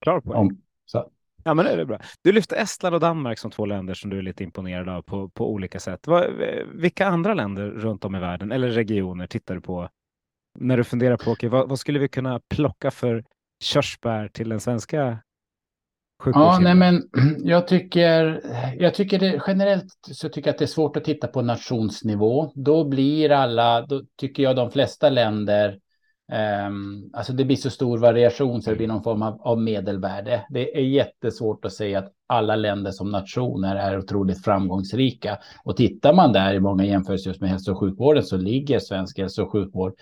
Klar 0.00 0.20
poäng. 0.20 0.38
Om, 0.38 0.62
så. 0.86 1.10
Ja, 1.46 1.54
men 1.54 1.64
det 1.64 1.72
är 1.72 1.84
bra. 1.84 2.00
Du 2.22 2.32
lyfter 2.32 2.56
Estland 2.56 2.94
och 2.94 3.00
Danmark 3.00 3.38
som 3.38 3.50
två 3.50 3.66
länder 3.66 3.94
som 3.94 4.10
du 4.10 4.18
är 4.18 4.22
lite 4.22 4.44
imponerad 4.44 4.88
av 4.88 5.02
på, 5.02 5.28
på 5.28 5.52
olika 5.52 5.80
sätt. 5.80 6.06
Vad, 6.06 6.26
vilka 6.74 7.06
andra 7.06 7.34
länder 7.34 7.70
runt 7.70 8.04
om 8.04 8.14
i 8.14 8.18
världen 8.18 8.52
eller 8.52 8.68
regioner 8.68 9.26
tittar 9.26 9.54
du 9.54 9.60
på 9.60 9.88
när 10.58 10.76
du 10.76 10.84
funderar 10.84 11.16
på 11.16 11.30
okay, 11.30 11.48
vad, 11.48 11.68
vad 11.68 11.78
skulle 11.78 11.98
vi 11.98 12.08
kunna 12.08 12.40
plocka 12.54 12.90
för 12.90 13.24
körsbär 13.64 14.28
till 14.28 14.48
den 14.48 14.60
svenska 14.60 15.18
Ja, 16.24 16.58
nej, 16.62 16.74
men 16.74 17.02
jag 17.38 17.68
tycker, 17.68 18.42
jag 18.78 18.94
tycker 18.94 19.18
det, 19.18 19.42
generellt 19.46 19.92
så 20.12 20.28
tycker 20.28 20.48
jag 20.48 20.52
att 20.52 20.58
det 20.58 20.64
är 20.64 20.66
svårt 20.66 20.96
att 20.96 21.04
titta 21.04 21.26
på 21.26 21.42
nationsnivå. 21.42 22.52
Då 22.54 22.84
blir 22.84 23.30
alla, 23.30 23.86
då 23.86 24.02
tycker 24.16 24.42
jag 24.42 24.56
de 24.56 24.70
flesta 24.70 25.10
länder 25.10 25.78
Um, 26.32 27.10
alltså 27.12 27.32
det 27.32 27.44
blir 27.44 27.56
så 27.56 27.70
stor 27.70 27.98
variation 27.98 28.62
så 28.62 28.70
det 28.70 28.76
blir 28.76 28.86
någon 28.86 29.02
form 29.02 29.22
av, 29.22 29.40
av, 29.42 29.60
medelvärde. 29.60 30.46
Det 30.50 30.78
är 30.78 30.82
jättesvårt 30.82 31.64
att 31.64 31.72
säga 31.72 31.98
att 31.98 32.12
alla 32.26 32.56
länder 32.56 32.90
som 32.90 33.10
nationer 33.10 33.76
är 33.76 33.98
otroligt 33.98 34.44
framgångsrika. 34.44 35.38
Och 35.64 35.76
tittar 35.76 36.14
man 36.14 36.32
där 36.32 36.54
i 36.54 36.60
många 36.60 36.84
jämförelser 36.84 37.30
just 37.30 37.40
med 37.40 37.50
hälso 37.50 37.72
och 37.72 37.78
sjukvården 37.78 38.22
så 38.22 38.36
ligger 38.36 38.78
svensk 38.78 39.18
hälso 39.18 39.42
och 39.42 39.52
sjukvård 39.52 39.94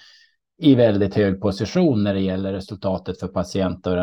i 0.58 0.74
väldigt 0.74 1.14
hög 1.14 1.40
position 1.40 2.04
när 2.04 2.14
det 2.14 2.20
gäller 2.20 2.52
resultatet 2.52 3.20
för 3.20 3.28
patienter 3.28 3.96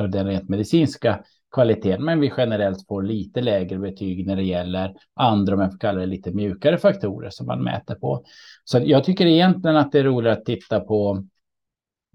och 0.00 0.10
den, 0.10 0.26
rent 0.26 0.48
medicinska 0.48 1.24
kvaliteten. 1.54 2.04
Men 2.04 2.20
vi 2.20 2.32
generellt 2.36 2.86
får 2.88 3.02
lite 3.02 3.40
lägre 3.40 3.78
betyg 3.78 4.26
när 4.26 4.36
det 4.36 4.42
gäller 4.42 4.94
andra, 5.14 5.54
om 5.54 5.60
jag 5.60 5.70
får 5.70 5.78
kalla 5.78 6.00
det 6.00 6.06
lite 6.06 6.32
mjukare 6.32 6.78
faktorer 6.78 7.30
som 7.30 7.46
man 7.46 7.64
mäter 7.64 7.94
på. 7.94 8.24
Så 8.64 8.80
jag 8.84 9.04
tycker 9.04 9.26
egentligen 9.26 9.76
att 9.76 9.92
det 9.92 9.98
är 9.98 10.04
roligt 10.04 10.32
att 10.32 10.44
titta 10.44 10.80
på 10.80 11.26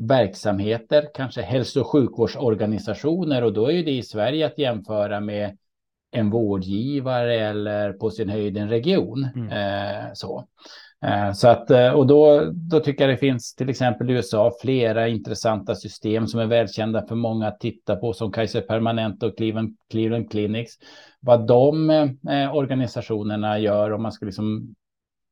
verksamheter, 0.08 1.08
kanske 1.14 1.41
hälso 1.41 1.80
och 1.80 1.88
sjukvårdsorganisationer 1.88 3.43
och 3.43 3.54
då 3.54 3.72
är 3.72 3.84
det 3.84 3.91
i 3.91 4.04
Sverige 4.04 4.45
att 4.45 4.58
jämföra 4.58 5.20
med 5.20 5.58
en 6.12 6.30
vårdgivare 6.30 7.36
eller 7.36 7.93
på 7.93 8.10
sin 8.10 8.30
höjd 8.30 8.58
en 8.58 8.70
region. 8.70 9.28
Mm. 9.36 9.49
Eh, 9.49 10.14
så. 10.14 10.47
Eh, 11.06 11.34
så 11.34 11.47
att, 11.47 11.72
eh, 11.72 11.91
och 11.91 12.08
då, 12.08 12.52
då 12.54 12.80
tycker 12.80 13.04
jag 13.04 13.14
det 13.14 13.18
finns 13.18 13.56
till 13.56 13.70
exempel 13.70 14.10
i 14.10 14.14
USA 14.14 14.52
flera 14.62 15.08
intressanta 15.08 15.76
system 15.76 16.28
som 16.28 16.39
är 16.39 16.45
välkända 16.45 17.08
för 17.08 17.16
många 17.16 17.47
att 17.47 17.60
titta 17.60 17.95
på 17.95 18.14
som 18.14 18.32
Kaiser 18.32 18.62
Permanent 18.62 19.24
och 19.24 19.38
Cleveland, 19.38 19.78
Cleveland 19.89 20.32
Clinics. 20.32 20.74
Vad 21.20 21.47
de 21.47 21.89
eh, 21.89 22.56
organisationerna 22.56 23.60
gör 23.60 23.91
om 23.91 24.02
man 24.02 24.12
ska 24.12 24.26
liksom 24.26 24.76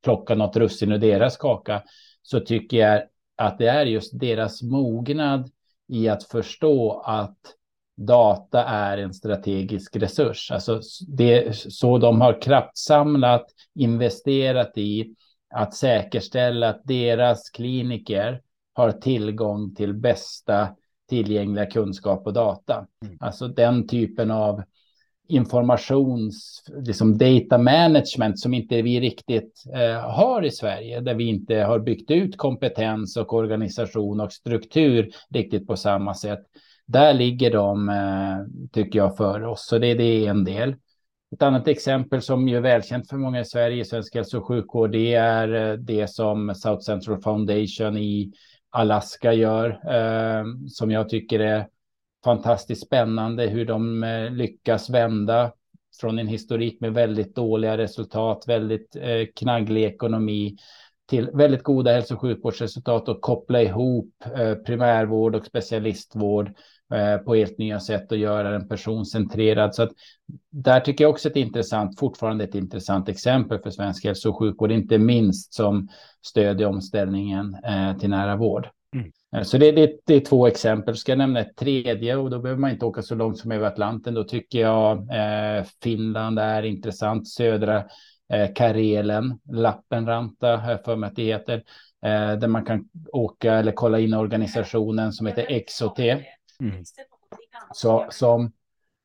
plocka 0.04 0.36
något 0.36 0.58
russin 0.58 0.92
ur 0.92 0.98
deras 0.98 1.38
kaka 1.38 1.82
så 2.22 2.40
tycker 2.40 2.78
jag 2.78 3.04
att 3.40 3.58
det 3.58 3.68
är 3.68 3.86
just 3.86 4.20
deras 4.20 4.62
mognad 4.62 5.50
i 5.88 6.10
att 6.10 6.24
förstå 6.24 7.02
att 7.06 7.38
data 7.98 8.64
är 8.64 8.98
en 8.98 9.14
strategisk 9.14 9.96
resurs. 9.96 10.52
Alltså 10.52 10.82
det 11.08 11.56
så 11.56 11.98
de 11.98 12.22
har 12.22 12.42
kraftsamlat, 12.42 13.46
investerat 13.76 14.78
i 14.78 15.16
att 15.50 15.74
säkerställa 15.74 16.70
att 16.70 16.82
deras 16.84 17.50
kliniker 17.50 18.42
har 18.74 18.92
tillgång 18.92 19.76
till 19.76 19.94
bästa 19.94 20.70
tillgängliga 21.10 21.66
kunskap 21.66 22.28
och 22.28 22.34
data. 22.34 22.88
Mm. 23.06 23.18
Alltså 23.20 23.48
den 23.48 23.88
typen 23.88 24.32
av 24.32 24.64
informations, 25.30 26.64
liksom 26.86 27.18
data 27.18 27.58
management 27.58 28.40
som 28.40 28.54
inte 28.54 28.82
vi 28.82 29.00
riktigt 29.00 29.64
eh, 29.76 30.10
har 30.10 30.46
i 30.46 30.52
Sverige, 30.52 31.00
där 31.00 31.14
vi 31.14 31.24
inte 31.24 31.56
har 31.56 31.80
byggt 31.80 32.12
ut 32.12 32.38
kompetens 32.38 33.18
och 33.18 33.34
organisation 33.34 34.20
och 34.20 34.32
struktur 34.32 35.10
riktigt 35.30 35.68
på 35.68 35.76
samma 35.76 36.14
sätt. 36.14 36.40
Där 36.86 37.14
ligger 37.14 37.52
de, 37.52 37.90
eh, 37.90 38.70
tycker 38.72 39.00
jag, 39.00 39.18
för 39.18 39.44
oss. 39.44 39.68
Så 39.68 39.78
det, 39.78 39.94
det 39.94 40.26
är 40.26 40.30
en 40.30 40.44
del. 40.44 40.76
Ett 41.32 41.42
annat 41.42 41.68
exempel 41.68 42.22
som 42.22 42.48
är 42.48 42.60
välkänt 42.60 43.10
för 43.10 43.18
många 43.18 43.40
i 43.40 43.46
Sverige, 43.46 43.86
svensk 43.86 44.16
hälso 44.16 44.38
och 44.38 44.48
sjukvård, 44.48 44.92
det 44.92 45.14
är 45.14 45.72
eh, 45.72 45.78
det 45.78 46.10
som 46.10 46.56
South 46.56 46.82
Central 46.82 47.22
Foundation 47.22 47.98
i 47.98 48.32
Alaska 48.70 49.34
gör, 49.34 49.70
eh, 49.70 50.44
som 50.68 50.92
jag 50.92 51.10
tycker 51.10 51.40
är 51.40 51.68
fantastiskt 52.24 52.86
spännande 52.86 53.46
hur 53.46 53.66
de 53.66 54.04
eh, 54.04 54.32
lyckas 54.32 54.90
vända 54.90 55.52
från 56.02 56.20
en 56.20 56.28
historik 56.28 56.82
med 56.82 56.94
väldigt 56.94 57.36
dåliga 57.36 57.78
resultat, 57.78 58.44
väldigt 58.48 58.96
eh, 58.96 59.26
knagglig 59.36 59.84
ekonomi 59.84 60.56
till 61.10 61.30
väldigt 61.34 61.64
goda 61.64 61.92
hälso 61.92 62.14
och 62.14 62.22
sjukvårdsresultat 62.22 63.10
och 63.10 63.22
koppla 63.22 63.62
ihop 63.62 64.14
eh, 64.36 64.54
primärvård 64.54 65.36
och 65.36 65.46
specialistvård 65.46 66.52
på 67.26 67.36
helt 67.36 67.58
nya 67.58 67.80
sätt 67.80 68.12
och 68.12 68.18
göra 68.18 68.52
den 68.52 68.68
personcentrerad. 68.68 69.76
Så 69.76 69.84
att 69.84 69.90
där 70.50 70.80
tycker 70.80 71.04
jag 71.04 71.12
också 71.12 71.30
ett 71.30 71.36
intressant, 71.36 72.00
fortfarande 72.00 72.44
ett 72.44 72.56
intressant 72.56 73.10
exempel 73.10 73.60
för 73.60 73.70
svensk 73.70 74.06
hälso 74.06 74.30
och 74.30 74.40
sjukvård, 74.40 74.72
inte 74.72 74.98
minst 74.98 75.54
som 75.54 75.88
stöd 76.28 76.62
i 76.62 76.66
omställningen 76.66 77.58
till 78.00 78.10
nära 78.10 78.36
vård. 78.36 78.70
Mm. 78.96 79.12
Eh, 79.36 79.44
så 79.44 79.58
det, 79.58 79.72
det, 79.72 80.00
det, 80.06 80.14
är 80.14 80.20
två 80.20 80.48
exempel. 80.48 80.98
Ska 80.98 81.12
jag 81.12 81.18
nämna 81.18 81.40
ett 81.40 81.56
tredje 81.56 82.16
och 82.16 82.30
då 82.30 82.40
behöver 82.40 82.62
man 82.62 82.72
inte 82.72 82.86
åka 82.86 83.02
så 83.02 83.16
långt 83.16 83.38
som 83.38 83.52
över 83.52 83.68
Atlanten. 83.68 84.14
Då 84.14 84.24
tycker 84.24 84.60
jag 84.60 84.98
eh, 84.98 85.66
Finland 85.84 86.40
är 86.40 86.64
intressant. 86.64 87.28
Södra 87.28 87.78
eh, 88.34 88.54
Karelen, 88.56 89.40
Lappenranta, 89.52 90.80
för 90.86 90.96
mig 90.96 91.08
att 91.08 91.16
det 91.16 91.24
heter, 91.24 91.64
eh, 92.06 92.40
där 92.40 92.48
man 92.48 92.66
kan 92.66 92.90
åka 93.14 93.54
eller 93.54 93.72
kolla 93.72 94.00
in 94.00 94.14
organisationen 94.14 95.14
som 95.14 95.28
heter 95.28 95.60
XOT. 95.68 96.00
Mm. 96.00 96.84
Så, 97.74 98.08
som 98.10 98.52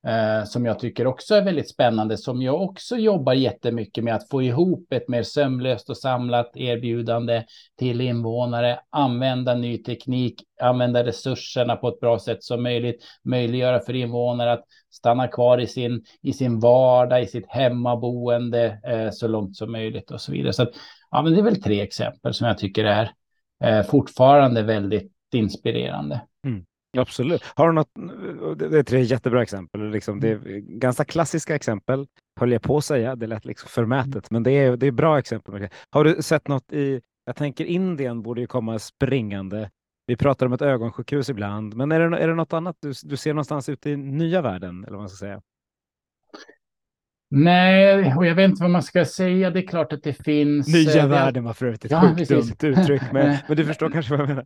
eh, 0.07 0.45
som 0.45 0.67
jag 0.67 0.79
tycker 0.79 1.07
också 1.07 1.35
är 1.35 1.43
väldigt 1.43 1.71
spännande, 1.71 2.17
som 2.17 2.43
jag 2.43 2.63
också 2.63 2.97
jobbar 2.97 3.33
jättemycket 3.33 4.05
med 4.05 4.15
att 4.15 4.29
få 4.29 4.43
ihop 4.43 4.93
ett 4.93 5.09
mer 5.09 5.23
sömlöst 5.23 5.91
och 5.91 5.97
samlat 5.97 6.51
erbjudande 6.55 7.45
till 7.79 8.01
invånare, 8.01 8.81
använda 8.91 9.55
ny 9.55 9.79
teknik, 9.79 10.43
använda 10.61 11.05
resurserna 11.05 11.77
på 11.77 11.89
ett 11.89 12.01
bra 12.01 12.19
sätt 12.19 12.43
som 12.43 12.63
möjligt, 12.63 13.05
möjliggöra 13.25 13.81
för 13.81 13.95
invånare 13.95 14.53
att 14.53 14.65
stanna 14.91 15.29
kvar 15.29 15.59
i 15.59 15.67
sin, 15.67 16.05
i 16.23 16.33
sin 16.33 16.61
vardag, 16.61 17.23
i 17.23 17.27
sitt 17.27 17.47
hemmaboende 17.49 18.81
eh, 18.87 19.11
så 19.11 19.29
långt 19.29 19.57
som 19.57 19.73
möjligt 19.73 20.11
och 20.11 20.21
så 20.21 20.33
vidare. 20.33 20.53
Så 20.53 20.63
att, 20.63 20.73
ja, 21.11 21.23
men 21.23 21.33
det 21.33 21.39
är 21.39 21.45
väl 21.45 21.63
tre 21.63 21.81
exempel 21.81 22.35
som 22.35 22.47
jag 22.47 22.59
tycker 22.59 22.85
är 22.85 23.11
eh, 23.65 23.83
fortfarande 23.83 24.63
väldigt 24.63 25.13
inspirerande. 25.33 26.21
Mm. 26.47 26.65
Absolut. 26.97 27.43
Har 27.55 27.67
du 27.67 27.73
något? 27.73 27.91
Det 28.59 28.79
är 28.79 28.83
tre 28.83 29.01
jättebra 29.03 29.43
exempel. 29.43 29.91
Liksom, 29.91 30.21
det 30.21 30.29
är 30.29 30.35
Mm. 30.37 30.79
ganska 30.79 31.05
klassiska 31.05 31.55
exempel, 31.55 32.07
höll 32.41 32.53
jag 32.53 32.63
på 32.63 32.77
att 32.77 32.85
säga. 32.85 33.17
Det 33.17 33.27
lät 33.27 33.45
liksom 33.45 33.69
förmätet, 33.69 34.31
men 34.31 34.43
det 34.43 34.51
är, 34.53 34.77
det 34.77 34.87
är 34.87 34.93
bra 34.93 35.19
exempel. 35.19 35.69
Har 35.91 36.05
du 36.05 36.23
sett 36.23 36.49
något 36.49 36.73
i, 36.73 37.01
jag 37.25 37.37
tänker 37.37 37.65
Indien 37.65 38.23
borde 38.23 38.41
ju 38.41 38.47
komma 38.47 38.79
springande. 38.79 39.71
Vi 40.07 40.17
pratar 40.17 40.47
om 40.47 40.53
ett 40.53 40.63
ögonsjukhus 40.63 41.29
ibland, 41.31 41.75
men 41.77 41.93
är 41.93 42.01
det, 42.01 42.19
är 42.19 42.29
det 42.29 42.35
något 42.35 42.53
annat 42.53 42.77
du, 42.81 42.93
du 43.03 43.17
ser 43.17 43.33
någonstans 43.35 43.69
ute 43.69 43.91
i 43.91 43.97
nya 43.97 44.43
världen? 44.43 44.85
Eller 44.85 44.93
vad 44.93 45.01
man 45.01 45.09
ska 45.09 45.17
säga? 45.27 45.41
Nej, 47.31 48.15
och 48.17 48.27
jag 48.27 48.35
vet 48.35 48.51
inte 48.51 48.63
vad 48.63 48.71
man 48.71 48.83
ska 48.83 49.05
säga. 49.05 49.51
Det 49.51 49.61
är 49.61 49.67
klart 49.67 49.93
att 49.93 50.03
det 50.03 50.13
finns. 50.25 50.69
Nya 50.69 51.03
eh, 51.03 51.09
världen 51.09 51.45
var 51.45 51.53
för 51.53 51.67
övrigt 51.67 51.85
ett 51.85 51.91
Ja, 51.91 52.15
sjukt 52.17 52.29
dumt 52.31 52.57
uttryck, 52.63 53.03
men, 53.13 53.37
men 53.49 53.57
du 53.57 53.65
förstår 53.65 53.91
kanske 53.91 54.11
vad 54.13 54.21
jag 54.21 54.29
menar. 54.29 54.45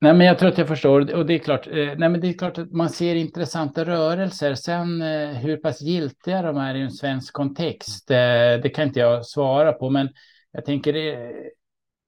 Nej, 0.00 0.14
men 0.14 0.26
jag 0.26 0.38
tror 0.38 0.48
att 0.48 0.58
jag 0.58 0.68
förstår. 0.68 1.14
Och 1.14 1.26
det 1.26 1.34
är 1.34 1.38
klart, 1.38 1.66
eh, 1.66 1.74
nej, 1.74 2.08
men 2.08 2.20
det 2.20 2.28
är 2.28 2.32
klart 2.32 2.58
att 2.58 2.72
man 2.72 2.90
ser 2.90 3.14
intressanta 3.14 3.84
rörelser. 3.84 4.54
Sen 4.54 5.02
eh, 5.02 5.28
hur 5.28 5.56
pass 5.56 5.80
giltiga 5.80 6.42
de 6.42 6.56
är 6.56 6.74
i 6.74 6.80
en 6.80 6.90
svensk 6.90 7.34
kontext, 7.34 8.10
eh, 8.10 8.16
det 8.62 8.72
kan 8.74 8.88
inte 8.88 9.00
jag 9.00 9.26
svara 9.26 9.72
på. 9.72 9.90
Men 9.90 10.08
jag 10.52 10.64
tänker 10.64 10.92
det 10.92 11.32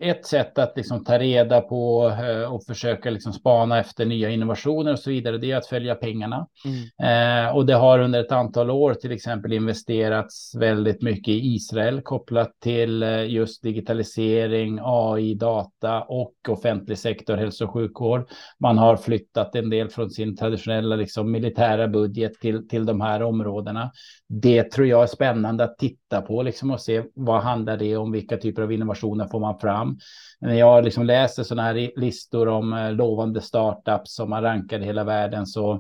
ett 0.01 0.27
sätt 0.27 0.59
att 0.59 0.77
liksom 0.77 1.05
ta 1.05 1.19
reda 1.19 1.61
på 1.61 2.09
eh, 2.09 2.55
och 2.55 2.65
försöka 2.65 3.11
liksom 3.11 3.33
spana 3.33 3.81
efter 3.81 4.07
nya 4.07 4.31
innovationer 4.31 4.93
och 4.93 4.99
så 4.99 5.11
vidare, 5.11 5.39
det 5.39 5.53
är 5.53 5.57
att 5.57 5.67
följa 5.67 5.95
pengarna. 5.95 6.47
Mm. 6.65 7.47
Eh, 7.47 7.57
och 7.57 7.67
det 7.67 7.75
har 7.75 7.99
under 7.99 8.21
ett 8.21 8.33
antal 8.33 8.71
år 8.71 8.95
till 8.95 9.13
exempel 9.13 9.53
investerats 9.53 10.55
väldigt 10.55 11.03
mycket 11.03 11.29
i 11.29 11.55
Israel 11.55 12.01
kopplat 12.03 12.51
till 12.63 13.03
eh, 13.03 13.25
just 13.25 13.63
digitalisering, 13.63 14.79
AI, 14.83 15.35
data 15.35 16.03
och 16.03 16.35
offentlig 16.49 16.99
sektor, 16.99 17.37
hälso 17.37 17.65
och 17.65 17.73
sjukvård. 17.73 18.29
Man 18.61 18.79
har 18.79 18.97
flyttat 18.97 19.55
en 19.55 19.71
del 19.71 19.89
från 19.89 20.11
sin 20.11 20.37
traditionella 20.37 20.97
liksom, 20.97 21.31
militära 21.31 21.89
budget 21.89 22.35
till, 22.35 22.69
till 22.69 22.87
de 22.87 23.01
här 23.01 23.23
områdena. 23.23 23.91
Det 24.33 24.63
tror 24.63 24.87
jag 24.87 25.03
är 25.03 25.07
spännande 25.07 25.65
att 25.65 25.79
titta 25.79 26.23
på 26.23 26.43
liksom, 26.43 26.71
och 26.71 26.81
se 26.81 27.03
vad 27.15 27.43
handlar 27.43 27.77
det 27.77 27.97
om, 27.97 28.13
vilka 28.13 28.37
typer 28.37 28.63
av 28.63 28.73
innovationer 28.73 29.27
får 29.27 29.41
man 29.41 29.59
fram. 29.59 29.99
När 30.41 30.55
jag 30.55 30.85
liksom 30.85 31.07
läser 31.07 31.43
sådana 31.43 31.63
här 31.63 32.01
listor 32.01 32.49
om 32.49 32.73
eh, 32.73 32.93
lovande 32.93 33.41
startups 33.41 34.15
som 34.15 34.31
man 34.31 34.43
rankar 34.43 34.81
i 34.81 34.85
hela 34.85 35.05
världen 35.05 35.47
så 35.47 35.73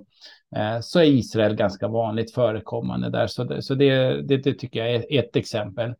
eh, 0.56 0.80
så 0.80 1.00
är 1.00 1.04
Israel 1.04 1.54
ganska 1.54 1.88
vanligt 1.88 2.34
förekommande 2.34 3.10
där. 3.10 3.26
Så 3.26 3.44
det, 3.44 3.62
så 3.62 3.74
det, 3.74 4.22
det, 4.22 4.36
det 4.36 4.54
tycker 4.54 4.84
jag 4.84 4.94
är 4.94 5.18
ett 5.18 5.36
exempel. 5.36 5.94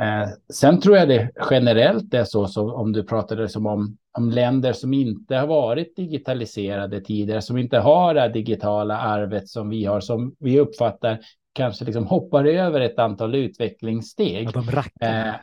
Eh, 0.00 0.28
sen 0.52 0.80
tror 0.80 0.96
jag 0.96 1.08
det 1.08 1.30
generellt 1.50 2.14
är 2.14 2.24
så, 2.24 2.46
så 2.46 2.72
om 2.72 2.92
du 2.92 3.04
pratade 3.04 3.48
som 3.48 3.66
om, 3.66 3.96
om 4.18 4.30
länder 4.30 4.72
som 4.72 4.94
inte 4.94 5.36
har 5.36 5.46
varit 5.46 5.96
digitaliserade 5.96 7.00
tidigare, 7.00 7.42
som 7.42 7.58
inte 7.58 7.78
har 7.78 8.14
det 8.14 8.28
digitala 8.28 8.98
arvet 8.98 9.48
som 9.48 9.68
vi 9.68 9.84
har, 9.84 10.00
som 10.00 10.34
vi 10.38 10.60
uppfattar 10.60 11.18
kanske 11.56 11.84
liksom 11.84 12.06
hoppar 12.06 12.44
över 12.44 12.80
ett 12.80 12.98
antal 12.98 13.34
utvecklingssteg. 13.34 14.46
Ja, 14.46 14.50
de 14.50 14.70
rackar. 14.70 15.28
Eh, 15.28 15.34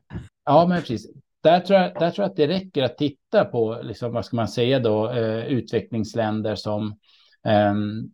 ja, 0.46 0.66
men 0.68 0.82
precis. 0.82 1.08
Där 1.44 1.60
tror, 1.60 1.80
jag, 1.80 1.94
där 1.94 2.12
tror 2.12 2.24
jag 2.24 2.30
att 2.30 2.36
det 2.36 2.48
räcker 2.48 2.84
att 2.84 2.98
titta 2.98 3.46
på, 3.46 3.80
liksom, 3.84 4.14
vad 4.14 4.26
ska 4.26 4.36
man 4.36 4.48
säga 4.48 4.80
då, 4.80 5.10
eh, 5.10 5.46
utvecklingsländer 5.46 6.56
som 6.56 6.96
ehm, 7.46 8.12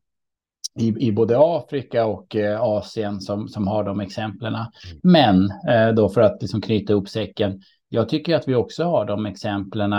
i, 0.79 1.07
i 1.07 1.11
både 1.11 1.35
Afrika 1.39 2.05
och 2.05 2.35
eh, 2.35 2.61
Asien 2.61 3.21
som, 3.21 3.47
som 3.47 3.67
har 3.67 3.83
de 3.83 3.99
exemplen. 3.99 4.55
Men 5.03 5.51
eh, 5.69 5.89
då 5.95 6.09
för 6.09 6.21
att 6.21 6.41
liksom 6.41 6.61
knyta 6.61 6.93
ihop 6.93 7.09
säcken, 7.09 7.61
jag 7.89 8.09
tycker 8.09 8.35
att 8.35 8.47
vi 8.47 8.55
också 8.55 8.83
har 8.83 9.05
de 9.05 9.25
exemplen 9.25 9.93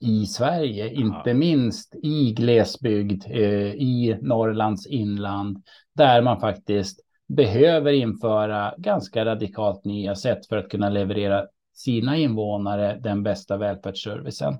i 0.00 0.26
Sverige, 0.26 0.92
inte 0.92 1.34
minst 1.34 1.94
i 2.02 2.32
glesbygd, 2.32 3.24
eh, 3.30 3.74
i 3.74 4.18
Norrlands 4.22 4.86
inland, 4.86 5.62
där 5.94 6.22
man 6.22 6.40
faktiskt 6.40 7.00
behöver 7.36 7.92
införa 7.92 8.74
ganska 8.78 9.24
radikalt 9.24 9.84
nya 9.84 10.14
sätt 10.14 10.46
för 10.46 10.56
att 10.56 10.68
kunna 10.68 10.88
leverera 10.88 11.46
sina 11.74 12.16
invånare 12.16 13.00
den 13.02 13.22
bästa 13.22 13.56
välfärdsservicen. 13.56 14.54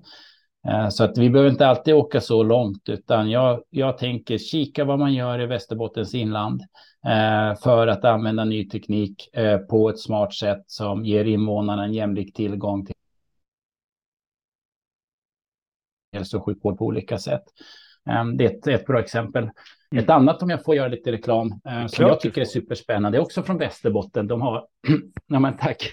Eh, 0.68 0.88
så 0.88 1.04
att 1.04 1.18
vi 1.18 1.30
behöver 1.30 1.50
inte 1.50 1.66
alltid 1.66 1.94
åka 1.94 2.20
så 2.20 2.42
långt, 2.42 2.88
utan 2.88 3.30
jag, 3.30 3.62
jag 3.70 3.98
tänker 3.98 4.38
kika 4.38 4.84
vad 4.84 4.98
man 4.98 5.14
gör 5.14 5.40
i 5.40 5.46
Västerbottens 5.46 6.14
inland 6.14 6.60
eh, 7.06 7.60
för 7.62 7.86
att 7.86 8.04
använda 8.04 8.44
ny 8.44 8.68
teknik 8.68 9.28
eh, 9.32 9.58
på 9.58 9.90
ett 9.90 10.00
smart 10.00 10.34
sätt 10.34 10.64
som 10.66 11.04
ger 11.04 11.24
invånarna 11.24 11.84
en 11.84 11.94
jämlik 11.94 12.34
tillgång 12.36 12.86
till 12.86 12.94
hälso 16.12 16.38
och 16.38 16.44
sjukvård 16.44 16.78
på 16.78 16.84
olika 16.84 17.18
sätt. 17.18 17.44
Eh, 18.10 18.24
Det 18.24 18.44
är 18.44 18.50
ett, 18.50 18.66
ett 18.66 18.86
bra 18.86 19.00
exempel. 19.00 19.50
Ett 19.96 20.10
annat, 20.10 20.42
om 20.42 20.50
jag 20.50 20.64
får 20.64 20.74
göra 20.74 20.88
lite 20.88 21.12
reklam, 21.12 21.60
eh, 21.68 21.86
som 21.86 22.06
jag 22.06 22.20
tycker 22.20 22.40
är 22.40 22.44
superspännande, 22.44 23.18
är 23.18 23.22
också 23.22 23.42
från 23.42 23.58
Västerbotten. 23.58 24.26
De 24.26 24.40
har, 24.40 24.66
ja, 25.26 25.38
men 25.38 25.56
tack. 25.56 25.90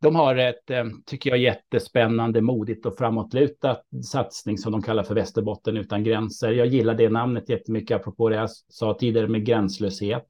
De 0.00 0.16
har 0.16 0.36
ett, 0.36 0.70
eh, 0.70 0.84
tycker 1.06 1.30
jag, 1.30 1.38
jättespännande, 1.38 2.40
modigt 2.40 2.86
och 2.86 2.96
framåtlutat 2.98 3.82
satsning 4.12 4.58
som 4.58 4.72
de 4.72 4.82
kallar 4.82 5.02
för 5.02 5.14
Västerbotten 5.14 5.76
utan 5.76 6.04
gränser. 6.04 6.50
Jag 6.50 6.66
gillar 6.66 6.94
det 6.94 7.08
namnet 7.08 7.48
jättemycket, 7.48 7.96
apropå 7.96 8.28
det 8.28 8.36
jag 8.36 8.50
sa 8.50 8.94
tidigare 8.94 9.28
med 9.28 9.46
gränslöshet. 9.46 10.26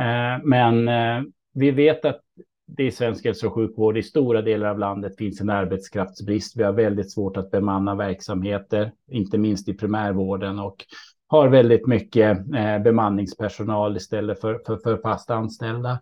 Eh, 0.00 0.44
Men 0.44 0.88
eh, 0.88 1.22
vi 1.54 1.70
vet 1.70 2.04
att 2.04 2.20
det 2.76 2.86
är 2.86 2.90
svensk 2.90 3.24
hälso 3.24 3.46
och 3.46 3.54
sjukvård 3.54 3.98
i 3.98 4.02
stora 4.02 4.42
delar 4.42 4.68
av 4.68 4.78
landet 4.78 5.16
finns 5.16 5.40
en 5.40 5.50
arbetskraftsbrist. 5.50 6.56
Vi 6.56 6.62
har 6.62 6.72
väldigt 6.72 7.12
svårt 7.12 7.36
att 7.36 7.50
bemanna 7.50 7.94
verksamheter, 7.94 8.92
inte 9.10 9.38
minst 9.38 9.68
i 9.68 9.74
primärvården 9.74 10.58
och 10.58 10.76
har 11.26 11.48
väldigt 11.48 11.86
mycket 11.86 12.38
eh, 12.38 12.78
bemanningspersonal 12.78 13.96
istället 13.96 14.40
för, 14.40 14.60
för, 14.66 14.76
för 14.76 14.96
fast 14.96 15.30
anställda. 15.30 15.98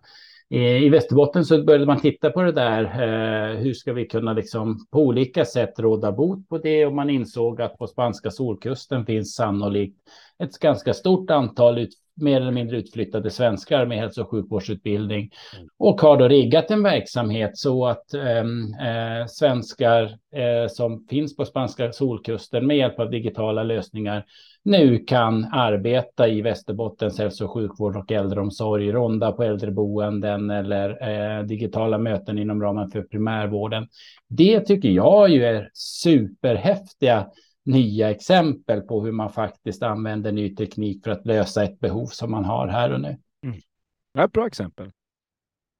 Eh, 0.49 0.83
I 0.83 0.89
Västerbotten 0.89 1.45
så 1.45 1.63
började 1.63 1.85
man 1.85 1.99
titta 1.99 2.29
på 2.29 2.41
det 2.41 2.51
där. 2.51 2.83
Eh, 2.83 3.57
hur 3.57 3.73
ska 3.73 3.93
vi 3.93 4.07
kunna 4.07 4.33
liksom 4.33 4.87
på 4.91 4.99
olika 4.99 5.45
sätt 5.45 5.79
råda 5.79 6.11
bot 6.11 6.49
på 6.49 6.57
det? 6.57 6.85
Och 6.85 6.93
man 6.93 7.09
insåg 7.09 7.61
att 7.61 7.77
på 7.77 7.87
spanska 7.87 8.31
solkusten 8.31 9.05
finns 9.05 9.35
sannolikt 9.35 9.97
ett 10.41 10.59
ganska 10.59 10.93
stort 10.93 11.31
antal 11.31 11.77
ut, 11.77 11.89
mer 12.15 12.41
eller 12.41 12.51
mindre 12.51 12.77
utflyttade 12.77 13.29
svenskar 13.29 13.85
med 13.85 13.97
hälso 13.97 14.21
och 14.21 14.29
sjukvårdsutbildning 14.29 15.31
och 15.77 16.01
har 16.01 16.17
då 16.17 16.27
riggat 16.27 16.71
en 16.71 16.83
verksamhet 16.83 17.57
så 17.57 17.87
att 17.87 18.13
ehm, 18.13 18.73
eh, 18.73 19.25
svenskar 19.27 20.03
eh, 20.35 20.69
som 20.69 21.07
finns 21.09 21.35
på 21.35 21.45
spanska 21.45 21.91
solkusten 21.91 22.67
med 22.67 22.77
hjälp 22.77 22.99
av 22.99 23.09
digitala 23.09 23.63
lösningar 23.63 24.25
nu 24.63 24.97
kan 24.97 25.45
arbeta 25.45 26.27
i 26.27 26.41
Västerbottens 26.41 27.19
hälso 27.19 27.45
och 27.45 27.51
sjukvård 27.51 27.97
och 27.97 28.11
äldreomsorg, 28.11 28.91
ronda 28.91 29.31
på 29.31 29.43
äldreboenden 29.43 30.49
eller 30.49 31.09
eh, 31.09 31.43
digitala 31.43 31.97
möten 31.97 32.39
inom 32.39 32.61
ramen 32.61 32.91
för 32.91 33.01
primärvården. 33.01 33.87
Det 34.27 34.59
tycker 34.59 34.89
jag 34.89 35.29
ju 35.29 35.45
är 35.45 35.69
superhäftiga 35.73 37.27
nya 37.65 38.09
exempel 38.09 38.81
på 38.81 39.05
hur 39.05 39.11
man 39.11 39.31
faktiskt 39.31 39.83
använder 39.83 40.31
ny 40.31 40.55
teknik 40.55 41.03
för 41.03 41.11
att 41.11 41.25
lösa 41.25 41.63
ett 41.63 41.79
behov 41.79 42.05
som 42.05 42.31
man 42.31 42.45
har 42.45 42.67
här 42.67 42.93
och 42.93 43.01
nu. 43.01 43.17
Mm. 43.45 43.57
Ja, 44.13 44.23
ett 44.23 44.31
bra 44.31 44.47
exempel. 44.47 44.91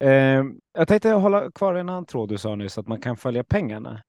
Eh, 0.04 0.44
jag 0.72 0.88
tänkte 0.88 1.10
hålla 1.10 1.50
kvar 1.50 1.74
en 1.74 1.88
annan 1.88 2.06
tråd 2.06 2.28
du 2.28 2.38
sa 2.38 2.54
nyss, 2.54 2.78
att 2.78 2.88
man 2.88 3.00
kan 3.00 3.16
följa 3.16 3.44
pengarna. 3.44 4.02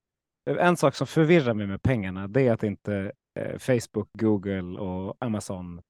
En 0.60 0.78
sak 0.78 0.96
som 0.96 1.08
förvirrar 1.08 1.54
mig 1.54 1.68
med 1.68 1.82
pengarna, 1.82 2.28
det 2.28 2.48
är 2.48 2.54
att 2.54 2.64
inte 2.64 3.12
eh, 3.40 3.58
Facebook, 3.58 4.10
Google 4.14 4.80
och 4.80 5.18
Amazon 5.20 5.82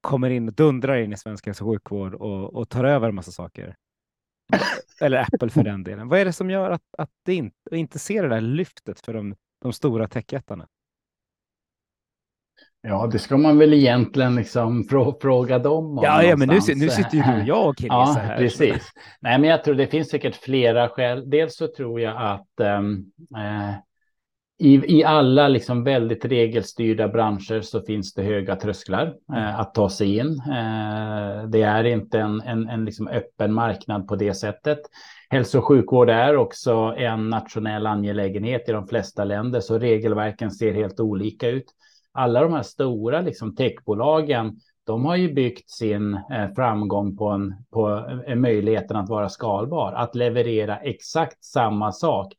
kommer 0.00 0.30
in 0.30 0.48
och 0.48 0.54
dundrar 0.54 0.96
in 0.96 1.12
i 1.12 1.16
svensk 1.16 1.46
hälso 1.46 1.64
och 1.64 1.70
sjukvård 1.70 2.14
och, 2.14 2.54
och 2.54 2.68
tar 2.68 2.84
över 2.84 3.08
en 3.08 3.14
massa 3.14 3.30
saker. 3.30 3.74
Eller 5.00 5.18
Apple 5.22 5.50
för 5.50 5.62
den 5.62 5.84
delen. 5.84 6.08
Vad 6.08 6.20
är 6.20 6.24
det 6.24 6.32
som 6.32 6.50
gör 6.50 6.70
att, 6.70 6.82
att 6.98 7.10
det 7.24 7.34
inte, 7.34 7.56
inte 7.70 7.98
ser 7.98 8.22
det 8.22 8.28
där 8.28 8.40
lyftet 8.40 9.00
för 9.00 9.12
de, 9.12 9.34
de 9.62 9.72
stora 9.72 10.08
techjättarna? 10.08 10.68
Ja, 12.80 13.08
det 13.12 13.18
ska 13.18 13.36
man 13.36 13.58
väl 13.58 13.74
egentligen 13.74 14.34
liksom 14.34 14.84
frå 14.84 15.18
fråga 15.20 15.58
dem 15.58 15.98
om. 15.98 16.04
Ja, 16.04 16.22
ja 16.22 16.36
men 16.36 16.48
nu, 16.48 16.54
nu 16.54 16.88
sitter 16.88 17.16
ju 17.16 17.22
du 17.22 17.40
och 17.42 17.48
jag 17.48 17.68
och 17.68 17.76
Ja, 17.82 18.16
här. 18.18 18.36
precis. 18.38 18.92
Nej, 19.20 19.38
men 19.38 19.50
jag 19.50 19.64
tror 19.64 19.74
det 19.74 19.86
finns 19.86 20.08
säkert 20.10 20.34
flera 20.36 20.88
skäl. 20.88 21.30
Dels 21.30 21.56
så 21.56 21.66
tror 21.76 22.00
jag 22.00 22.16
att 22.16 22.60
ehm, 22.60 23.04
eh, 23.36 23.74
i, 24.58 24.98
i 24.98 25.04
alla 25.04 25.48
liksom 25.48 25.84
väldigt 25.84 26.24
regelstyrda 26.24 27.08
branscher 27.08 27.60
så 27.60 27.82
finns 27.82 28.14
det 28.14 28.22
höga 28.22 28.56
trösklar 28.56 29.14
eh, 29.32 29.60
att 29.60 29.74
ta 29.74 29.90
sig 29.90 30.16
in. 30.16 30.42
Eh, 30.46 31.48
det 31.48 31.62
är 31.62 31.84
inte 31.84 32.18
en, 32.20 32.40
en, 32.40 32.68
en 32.68 32.84
liksom 32.84 33.08
öppen 33.08 33.52
marknad 33.52 34.08
på 34.08 34.16
det 34.16 34.34
sättet. 34.34 34.78
Hälso 35.30 35.58
och 35.58 35.64
sjukvård 35.64 36.10
är 36.10 36.36
också 36.36 36.72
en 36.96 37.30
nationell 37.30 37.86
angelägenhet 37.86 38.68
i 38.68 38.72
de 38.72 38.86
flesta 38.86 39.24
länder, 39.24 39.60
så 39.60 39.78
regelverken 39.78 40.50
ser 40.50 40.72
helt 40.72 41.00
olika 41.00 41.48
ut. 41.48 41.64
Alla 42.12 42.42
de 42.42 42.52
här 42.52 42.62
stora 42.62 43.20
liksom, 43.20 43.56
techbolagen, 43.56 44.56
de 44.86 45.04
har 45.04 45.16
ju 45.16 45.32
byggt 45.34 45.70
sin 45.70 46.14
eh, 46.14 46.54
framgång 46.56 47.16
på, 47.16 47.28
en, 47.28 47.54
på 47.70 47.86
en 48.26 48.40
möjligheten 48.40 48.96
att 48.96 49.08
vara 49.08 49.28
skalbar, 49.28 49.92
att 49.92 50.14
leverera 50.14 50.76
exakt 50.76 51.44
samma 51.44 51.92
sak 51.92 52.32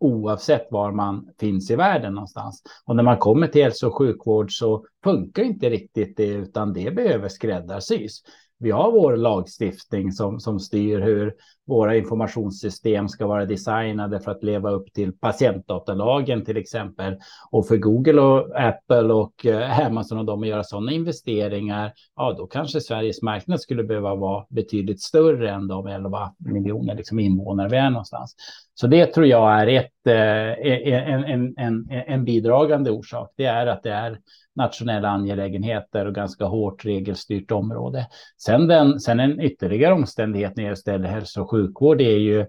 oavsett 0.00 0.66
var 0.70 0.92
man 0.92 1.28
finns 1.40 1.70
i 1.70 1.76
världen 1.76 2.14
någonstans. 2.14 2.62
Och 2.84 2.96
när 2.96 3.02
man 3.02 3.18
kommer 3.18 3.46
till 3.46 3.62
hälso 3.62 3.86
och 3.86 3.98
sjukvård 3.98 4.52
så 4.52 4.86
funkar 5.04 5.42
inte 5.42 5.70
riktigt 5.70 6.16
det, 6.16 6.26
utan 6.26 6.72
det 6.72 6.94
behöver 6.94 7.28
skräddarsys 7.28 8.22
vi 8.58 8.70
har 8.70 8.92
vår 8.92 9.16
lagstiftning 9.16 10.12
som, 10.12 10.40
som 10.40 10.60
styr 10.60 11.00
hur 11.00 11.34
våra 11.66 11.96
informationssystem 11.96 13.08
ska 13.08 13.26
vara 13.26 13.44
designade 13.44 14.20
för 14.20 14.30
att 14.30 14.42
leva 14.42 14.70
upp 14.70 14.92
till 14.92 15.12
patientdatalagen 15.12 16.44
till 16.44 16.56
exempel. 16.56 17.16
Och 17.50 17.68
för 17.68 17.76
Google 17.76 18.20
och 18.20 18.60
Apple 18.60 19.12
och 19.12 19.46
eh, 19.46 19.86
Amazon 19.86 20.18
och 20.18 20.24
de 20.24 20.42
att 20.42 20.48
göra 20.48 20.64
sådana 20.64 20.92
investeringar, 20.92 21.92
ja 22.16 22.34
då 22.38 22.46
kanske 22.46 22.80
Sveriges 22.80 23.22
marknad 23.22 23.60
skulle 23.60 23.84
behöva 23.84 24.14
vara 24.14 24.46
betydligt 24.50 25.02
större 25.02 25.50
än 25.50 25.68
de 25.68 25.86
11 25.86 26.34
miljoner 26.38 26.94
liksom 26.94 27.18
invånare 27.18 27.68
vi 27.68 27.76
är 27.76 27.90
någonstans. 27.90 28.34
Så 28.78 28.86
det 28.86 29.06
tror 29.06 29.26
jag 29.26 29.60
är 29.62 29.66
ett, 29.66 30.06
eh, 30.06 30.52
e-, 30.52 30.82
e-, 30.84 31.04
en, 31.06 31.24
en, 31.24 31.54
en, 31.58 31.90
en 31.90 32.24
bidragande 32.24 32.90
orsak. 32.90 33.32
Det 33.36 33.44
är 33.44 33.66
att 33.66 33.82
det 33.82 33.92
är 33.92 34.18
nationella 34.56 35.08
angelägenheter 35.08 36.06
och 36.06 36.14
ganska 36.14 36.44
hårt 36.44 36.84
regelstyrt 36.84 37.50
område. 37.50 38.06
Sen, 38.38 38.66
den, 38.66 39.00
sen 39.00 39.20
en 39.20 39.40
ytterligare 39.40 39.94
omständighet 39.94 40.56
när 40.56 40.64
det 40.64 40.92
gäller 40.92 41.08
hälso 41.08 41.42
och 41.42 41.50
sjukvård 41.50 42.00
är 42.00 42.18
ju 42.18 42.46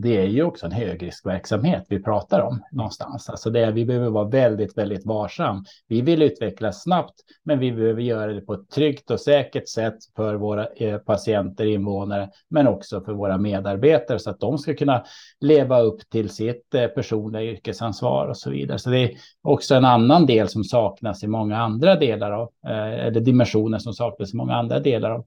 det 0.00 0.16
är 0.16 0.26
ju 0.26 0.42
också 0.42 0.66
en 0.66 0.72
högriskverksamhet 0.72 1.86
vi 1.88 2.02
pratar 2.02 2.40
om 2.40 2.62
någonstans. 2.72 3.28
Alltså 3.28 3.50
det, 3.50 3.70
vi 3.70 3.84
behöver 3.84 4.10
vara 4.10 4.28
väldigt, 4.28 4.78
väldigt 4.78 5.06
varsam. 5.06 5.64
Vi 5.88 6.00
vill 6.00 6.22
utvecklas 6.22 6.82
snabbt, 6.82 7.14
men 7.44 7.58
vi 7.58 7.72
behöver 7.72 8.02
göra 8.02 8.32
det 8.32 8.40
på 8.40 8.54
ett 8.54 8.70
tryggt 8.70 9.10
och 9.10 9.20
säkert 9.20 9.68
sätt 9.68 9.98
för 10.16 10.34
våra 10.34 10.66
eh, 10.66 10.98
patienter, 10.98 11.66
invånare, 11.66 12.30
men 12.48 12.68
också 12.68 13.00
för 13.00 13.12
våra 13.12 13.38
medarbetare 13.38 14.18
så 14.18 14.30
att 14.30 14.40
de 14.40 14.58
ska 14.58 14.74
kunna 14.74 15.04
leva 15.40 15.80
upp 15.80 16.10
till 16.10 16.30
sitt 16.30 16.74
eh, 16.74 16.86
personliga 16.86 17.42
yrkesansvar 17.42 18.26
och 18.26 18.36
så 18.36 18.50
vidare. 18.50 18.78
Så 18.78 18.90
det 18.90 18.98
är 18.98 19.10
också 19.42 19.74
en 19.74 19.84
annan 19.84 20.26
del 20.26 20.48
som 20.48 20.64
saknas 20.64 21.24
i 21.24 21.26
många 21.26 21.56
andra 21.56 21.96
delar 21.96 22.32
av, 22.32 22.50
eh, 22.66 23.06
eller 23.06 23.20
dimensioner 23.20 23.78
som 23.78 23.92
saknas 23.92 24.34
i 24.34 24.36
många 24.36 24.54
andra 24.54 24.80
delar 24.80 25.10
av, 25.10 25.26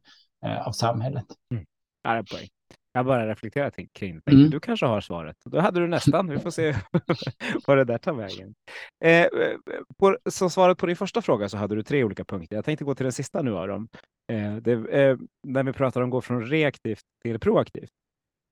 av 0.66 0.72
samhället. 0.72 1.26
Mm. 1.52 1.66
Ja, 2.04 2.24
poäng. 2.32 2.48
Jag 2.96 3.06
bara 3.06 3.28
reflekterar 3.28 3.72
kring 3.94 4.22
det. 4.26 4.32
Mm. 4.32 4.50
Du 4.50 4.60
kanske 4.60 4.86
har 4.86 5.02
svaret. 5.02 5.38
Då 5.46 5.60
hade 5.60 5.80
du 5.80 5.88
nästan. 5.88 6.30
Vi 6.30 6.40
får 6.40 6.52
se 6.52 6.76
vad 7.68 7.78
det 7.78 7.84
där 7.84 7.98
tar 7.98 8.14
vägen. 8.14 8.56
Eh, 9.06 9.28
på, 9.98 10.18
som 10.30 10.50
svaret 10.50 10.78
på 10.78 10.86
din 10.86 10.96
första 10.96 11.22
fråga 11.22 11.50
så 11.50 11.58
hade 11.58 11.76
du 11.76 11.84
tre 11.84 12.04
olika 12.04 12.26
punkter. 12.26 12.56
Jag 12.56 12.66
tänkte 12.66 12.86
gå 12.86 12.96
till 12.96 13.04
den 13.04 13.14
sista 13.14 13.42
nu 13.42 13.58
av 13.58 13.68
dem. 13.68 13.88
Eh, 14.32 14.56
det, 14.56 14.72
eh, 14.72 15.18
när 15.48 15.64
vi 15.64 15.74
pratar 15.74 16.02
om 16.02 16.08
att 16.08 16.12
gå 16.12 16.22
från 16.22 16.46
reaktivt 16.46 17.02
till 17.24 17.40
proaktivt. 17.40 17.90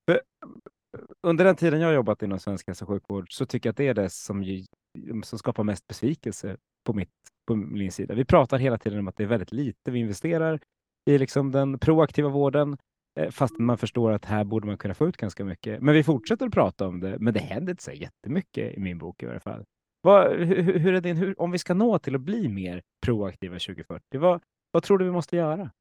För, 0.10 0.22
under 1.28 1.46
den 1.46 1.56
tiden 1.56 1.82
jag 1.82 1.94
jobbat 1.94 2.24
inom 2.24 2.40
svensk 2.40 2.68
hälso 2.68 2.86
och 2.86 2.90
sjukvård 2.90 3.34
så 3.34 3.46
tycker 3.46 3.68
jag 3.68 3.72
att 3.72 3.78
det 3.78 3.88
är 3.88 3.94
det 3.94 4.10
som, 4.10 4.46
som 5.24 5.40
skapar 5.40 5.64
mest 5.64 5.88
besvikelse 5.88 6.58
på, 6.86 6.94
mitt, 6.94 7.10
på 7.48 7.56
min 7.56 7.92
sida. 7.92 8.14
Vi 8.14 8.26
pratar 8.26 8.58
hela 8.58 8.78
tiden 8.78 9.00
om 9.00 9.08
att 9.08 9.18
det 9.18 9.24
är 9.24 9.28
väldigt 9.28 9.52
lite 9.52 9.92
vi 9.92 10.00
investerar 10.00 10.60
i 11.10 11.18
liksom 11.18 11.52
den 11.52 11.80
proaktiva 11.80 12.30
vården 12.30 12.78
Eh, 12.78 12.91
Eh, 13.20 13.30
fast 13.30 13.60
man 13.60 13.78
förstår 13.78 14.12
att 14.12 14.26
här 14.26 14.44
borde 14.44 14.68
man 14.68 14.78
kunna 14.78 14.94
få 14.94 15.08
ut 15.08 15.18
ganska 15.18 15.46
mycket. 15.46 15.82
Men 15.82 15.94
vi 15.94 16.04
fortsätter 16.04 16.46
att 16.46 16.54
prata 16.54 16.88
om 16.88 17.00
det, 17.00 17.18
men 17.20 17.34
det 17.34 17.40
händer 17.40 17.72
inte 17.72 17.84
så 17.84 17.92
jättemycket 17.92 18.78
i 18.78 18.80
min 18.80 18.98
bok 18.98 19.24
i 19.24 19.28
alla 19.28 19.40
fall. 19.40 19.64
Vad, 20.02 20.32
hur, 20.32 20.80
hur, 20.80 20.94
är 20.94 21.02
din, 21.02 21.18
hur, 21.18 21.42
om 21.42 21.52
vi 21.52 21.58
ska 21.58 21.74
nå 21.74 22.00
till 22.00 22.16
att 22.16 22.22
bli 22.22 22.48
mer 22.48 22.82
proaktiva 23.06 23.54
2040, 23.54 24.20
vad, 24.20 24.42
vad 24.72 24.84
tror 24.84 24.98
du 24.98 25.06
vi 25.06 25.12
måste 25.12 25.36
göra? 25.36 25.72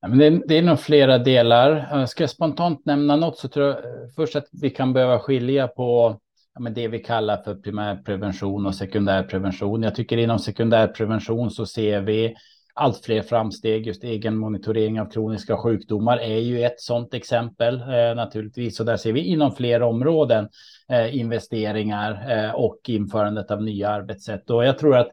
Ja, 0.00 0.08
men 0.08 0.18
det, 0.18 0.26
är, 0.26 0.42
det 0.46 0.58
är 0.58 0.62
nog 0.62 0.80
flera 0.80 1.18
delar. 1.18 1.98
Eh, 2.00 2.06
ska 2.06 2.22
jag 2.22 2.30
spontant 2.30 2.84
nämna 2.84 3.16
något 3.16 3.38
så 3.38 3.48
tror 3.48 3.66
jag 3.66 3.76
eh, 3.76 4.08
först 4.16 4.36
att 4.36 4.48
vi 4.52 4.70
kan 4.70 4.92
behöva 4.92 5.18
skilja 5.18 5.68
på 5.68 6.20
ja, 6.54 6.60
men 6.60 6.74
det 6.74 6.88
vi 6.88 6.98
kallar 6.98 7.42
för 7.42 7.54
primärprevention 7.54 8.66
och 8.66 8.74
sekundärprevention. 8.74 9.82
Jag 9.82 9.94
tycker 9.94 10.16
inom 10.16 10.38
sekundärprevention 10.38 11.50
så 11.50 11.66
ser 11.66 12.00
vi 12.00 12.34
allt 12.74 13.04
fler 13.04 13.22
framsteg. 13.22 13.86
Just 13.86 14.04
egen 14.04 14.36
monitorering 14.36 15.00
av 15.00 15.10
kroniska 15.10 15.56
sjukdomar 15.56 16.18
är 16.18 16.38
ju 16.38 16.64
ett 16.64 16.80
sådant 16.80 17.14
exempel 17.14 17.80
eh, 17.80 18.14
naturligtvis. 18.16 18.80
Och 18.80 18.86
där 18.86 18.96
ser 18.96 19.12
vi 19.12 19.20
inom 19.20 19.54
fler 19.54 19.82
områden 19.82 20.48
eh, 20.88 21.16
investeringar 21.16 22.30
eh, 22.30 22.54
och 22.54 22.78
införandet 22.88 23.50
av 23.50 23.62
nya 23.62 23.88
arbetssätt. 23.88 24.50
Och 24.50 24.64
jag 24.64 24.78
tror 24.78 24.96
att 24.96 25.10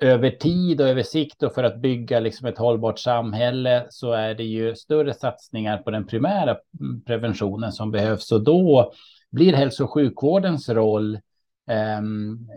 över 0.00 0.30
tid 0.30 0.80
och 0.80 0.88
över 0.88 1.02
sikt 1.02 1.42
och 1.42 1.54
för 1.54 1.64
att 1.64 1.80
bygga 1.80 2.20
liksom 2.20 2.48
ett 2.48 2.58
hållbart 2.58 2.98
samhälle 2.98 3.86
så 3.90 4.12
är 4.12 4.34
det 4.34 4.44
ju 4.44 4.74
större 4.74 5.14
satsningar 5.14 5.78
på 5.78 5.90
den 5.90 6.06
primära 6.06 6.56
mm, 6.80 7.04
preventionen 7.04 7.72
som 7.72 7.90
behövs. 7.90 8.32
Och 8.32 8.44
då 8.44 8.92
blir 9.30 9.52
hälso 9.52 9.84
och 9.84 9.92
sjukvårdens 9.92 10.68
roll 10.68 11.18
ehm, 11.70 12.48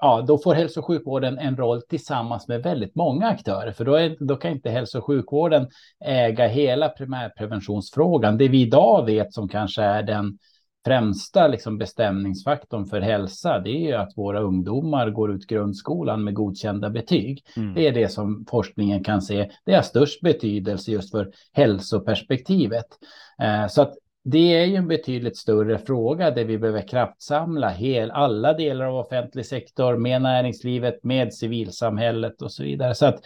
ja, 0.00 0.24
då 0.26 0.38
får 0.38 0.54
hälso 0.54 0.80
och 0.80 0.86
sjukvården 0.86 1.38
en 1.38 1.56
roll 1.56 1.82
tillsammans 1.82 2.48
med 2.48 2.62
väldigt 2.62 2.94
många 2.94 3.26
aktörer, 3.26 3.72
för 3.72 3.84
då, 3.84 3.94
är, 3.94 4.16
då 4.20 4.36
kan 4.36 4.50
inte 4.50 4.70
hälso 4.70 4.98
och 4.98 5.04
sjukvården 5.04 5.68
äga 6.04 6.46
hela 6.46 6.88
primärpreventionsfrågan. 6.88 8.38
Det 8.38 8.48
vi 8.48 8.62
idag 8.62 9.04
vet 9.06 9.34
som 9.34 9.48
kanske 9.48 9.82
är 9.82 10.02
den 10.02 10.38
främsta 10.84 11.48
liksom 11.48 11.78
bestämningsfaktorn 11.78 12.86
för 12.86 13.00
hälsa, 13.00 13.58
det 13.58 13.90
är 13.90 13.98
att 13.98 14.12
våra 14.16 14.40
ungdomar 14.40 15.10
går 15.10 15.32
ut 15.32 15.46
grundskolan 15.46 16.24
med 16.24 16.34
godkända 16.34 16.90
betyg. 16.90 17.44
Mm. 17.56 17.74
Det 17.74 17.86
är 17.86 17.92
det 17.92 18.08
som 18.08 18.46
forskningen 18.50 19.04
kan 19.04 19.22
se. 19.22 19.50
Det 19.64 19.74
har 19.74 19.82
störst 19.82 20.20
betydelse 20.20 20.90
just 20.90 21.10
för 21.10 21.32
hälsoperspektivet. 21.52 22.86
Eh, 23.42 23.66
så 23.66 23.82
att 23.82 23.94
det 24.22 24.54
är 24.56 24.64
ju 24.64 24.74
en 24.76 24.88
betydligt 24.88 25.36
större 25.36 25.78
fråga 25.78 26.30
där 26.30 26.44
vi 26.44 26.58
behöver 26.58 26.88
kraftsamla 26.88 27.68
hel, 27.68 28.10
alla 28.10 28.52
delar 28.52 28.84
av 28.84 28.96
offentlig 28.96 29.46
sektor 29.46 29.96
med 29.96 30.22
näringslivet, 30.22 31.04
med 31.04 31.34
civilsamhället 31.34 32.42
och 32.42 32.52
så 32.52 32.62
vidare. 32.62 32.94
Så 32.94 33.06
att, 33.06 33.20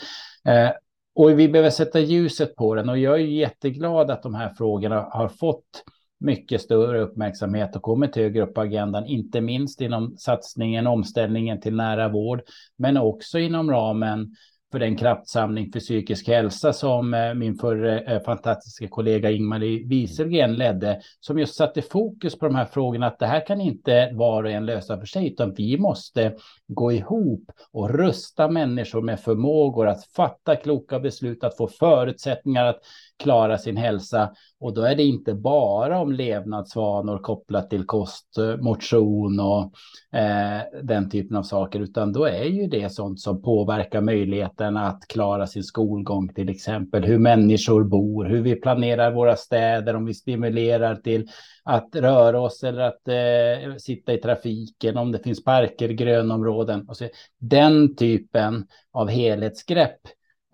eh, 0.44 0.70
och 1.14 1.38
vi 1.38 1.48
behöver 1.48 1.70
sätta 1.70 2.00
ljuset 2.00 2.56
på 2.56 2.74
den 2.74 2.88
och 2.88 2.98
jag 2.98 3.14
är 3.14 3.24
jätteglad 3.24 4.10
att 4.10 4.22
de 4.22 4.34
här 4.34 4.54
frågorna 4.54 5.08
har 5.10 5.28
fått 5.28 5.84
mycket 6.20 6.60
större 6.60 7.00
uppmärksamhet 7.00 7.76
och 7.76 7.82
kommit 7.82 8.16
högre 8.16 8.42
upp 8.42 8.54
på 8.54 8.60
agendan, 8.60 9.06
inte 9.06 9.40
minst 9.40 9.80
inom 9.80 10.16
satsningen, 10.18 10.86
omställningen 10.86 11.60
till 11.60 11.76
nära 11.76 12.08
vård, 12.08 12.42
men 12.76 12.96
också 12.96 13.38
inom 13.38 13.70
ramen 13.70 14.34
för 14.74 14.78
den 14.78 14.96
kraftsamling 14.96 15.72
för 15.72 15.80
psykisk 15.80 16.28
hälsa 16.28 16.72
som 16.72 17.14
eh, 17.14 17.34
min 17.34 17.54
förre 17.54 18.00
eh, 18.00 18.22
fantastiska 18.22 18.88
kollega 18.88 19.30
Ingmarie 19.30 19.86
Wieselgren 19.86 20.54
ledde, 20.54 21.00
som 21.20 21.38
just 21.38 21.54
satte 21.54 21.82
fokus 21.82 22.38
på 22.38 22.46
de 22.46 22.54
här 22.54 22.64
frågorna, 22.64 23.06
att 23.06 23.18
det 23.18 23.26
här 23.26 23.46
kan 23.46 23.60
inte 23.60 24.10
var 24.12 24.44
och 24.44 24.50
en 24.50 24.66
lösa 24.66 24.98
för 24.98 25.06
sig, 25.06 25.26
utan 25.26 25.54
vi 25.54 25.78
måste 25.78 26.34
gå 26.68 26.92
ihop 26.92 27.50
och 27.72 27.90
rusta 27.90 28.48
människor 28.48 29.02
med 29.02 29.20
förmågor 29.20 29.88
att 29.88 30.06
fatta 30.06 30.56
kloka 30.56 31.00
beslut, 31.00 31.44
att 31.44 31.56
få 31.56 31.68
förutsättningar 31.68 32.64
att 32.64 32.80
klara 33.22 33.58
sin 33.58 33.76
hälsa. 33.76 34.30
Och 34.60 34.74
då 34.74 34.82
är 34.82 34.96
det 34.96 35.02
inte 35.02 35.34
bara 35.34 36.00
om 36.00 36.12
levnadsvanor 36.12 37.18
kopplat 37.18 37.70
till 37.70 37.84
kost, 37.84 38.36
motion 38.60 39.40
och 39.40 39.72
eh, 40.18 40.60
den 40.82 41.10
typen 41.10 41.36
av 41.36 41.42
saker, 41.42 41.80
utan 41.80 42.12
då 42.12 42.24
är 42.24 42.44
ju 42.44 42.66
det 42.66 42.92
sånt 42.92 43.20
som 43.20 43.42
påverkar 43.42 44.00
möjligheten 44.00 44.76
att 44.76 45.08
klara 45.08 45.46
sin 45.46 45.64
skolgång 45.64 46.34
till 46.34 46.48
exempel, 46.48 47.04
hur 47.04 47.18
människor 47.18 47.84
bor, 47.84 48.24
hur 48.24 48.42
vi 48.42 48.54
planerar 48.54 49.12
våra 49.12 49.36
städer, 49.36 49.96
om 49.96 50.04
vi 50.04 50.14
stimulerar 50.14 50.96
till 50.96 51.28
att 51.64 51.96
röra 51.96 52.40
oss 52.40 52.64
eller 52.64 52.80
att 52.80 53.08
eh, 53.08 53.76
sitta 53.76 54.12
i 54.12 54.18
trafiken, 54.18 54.96
om 54.96 55.12
det 55.12 55.18
finns 55.18 55.44
parker, 55.44 55.88
grönområden. 55.88 56.88
Och 56.88 56.96
så, 56.96 57.08
den 57.38 57.96
typen 57.96 58.66
av 58.92 59.08
helhetsgrepp 59.08 60.00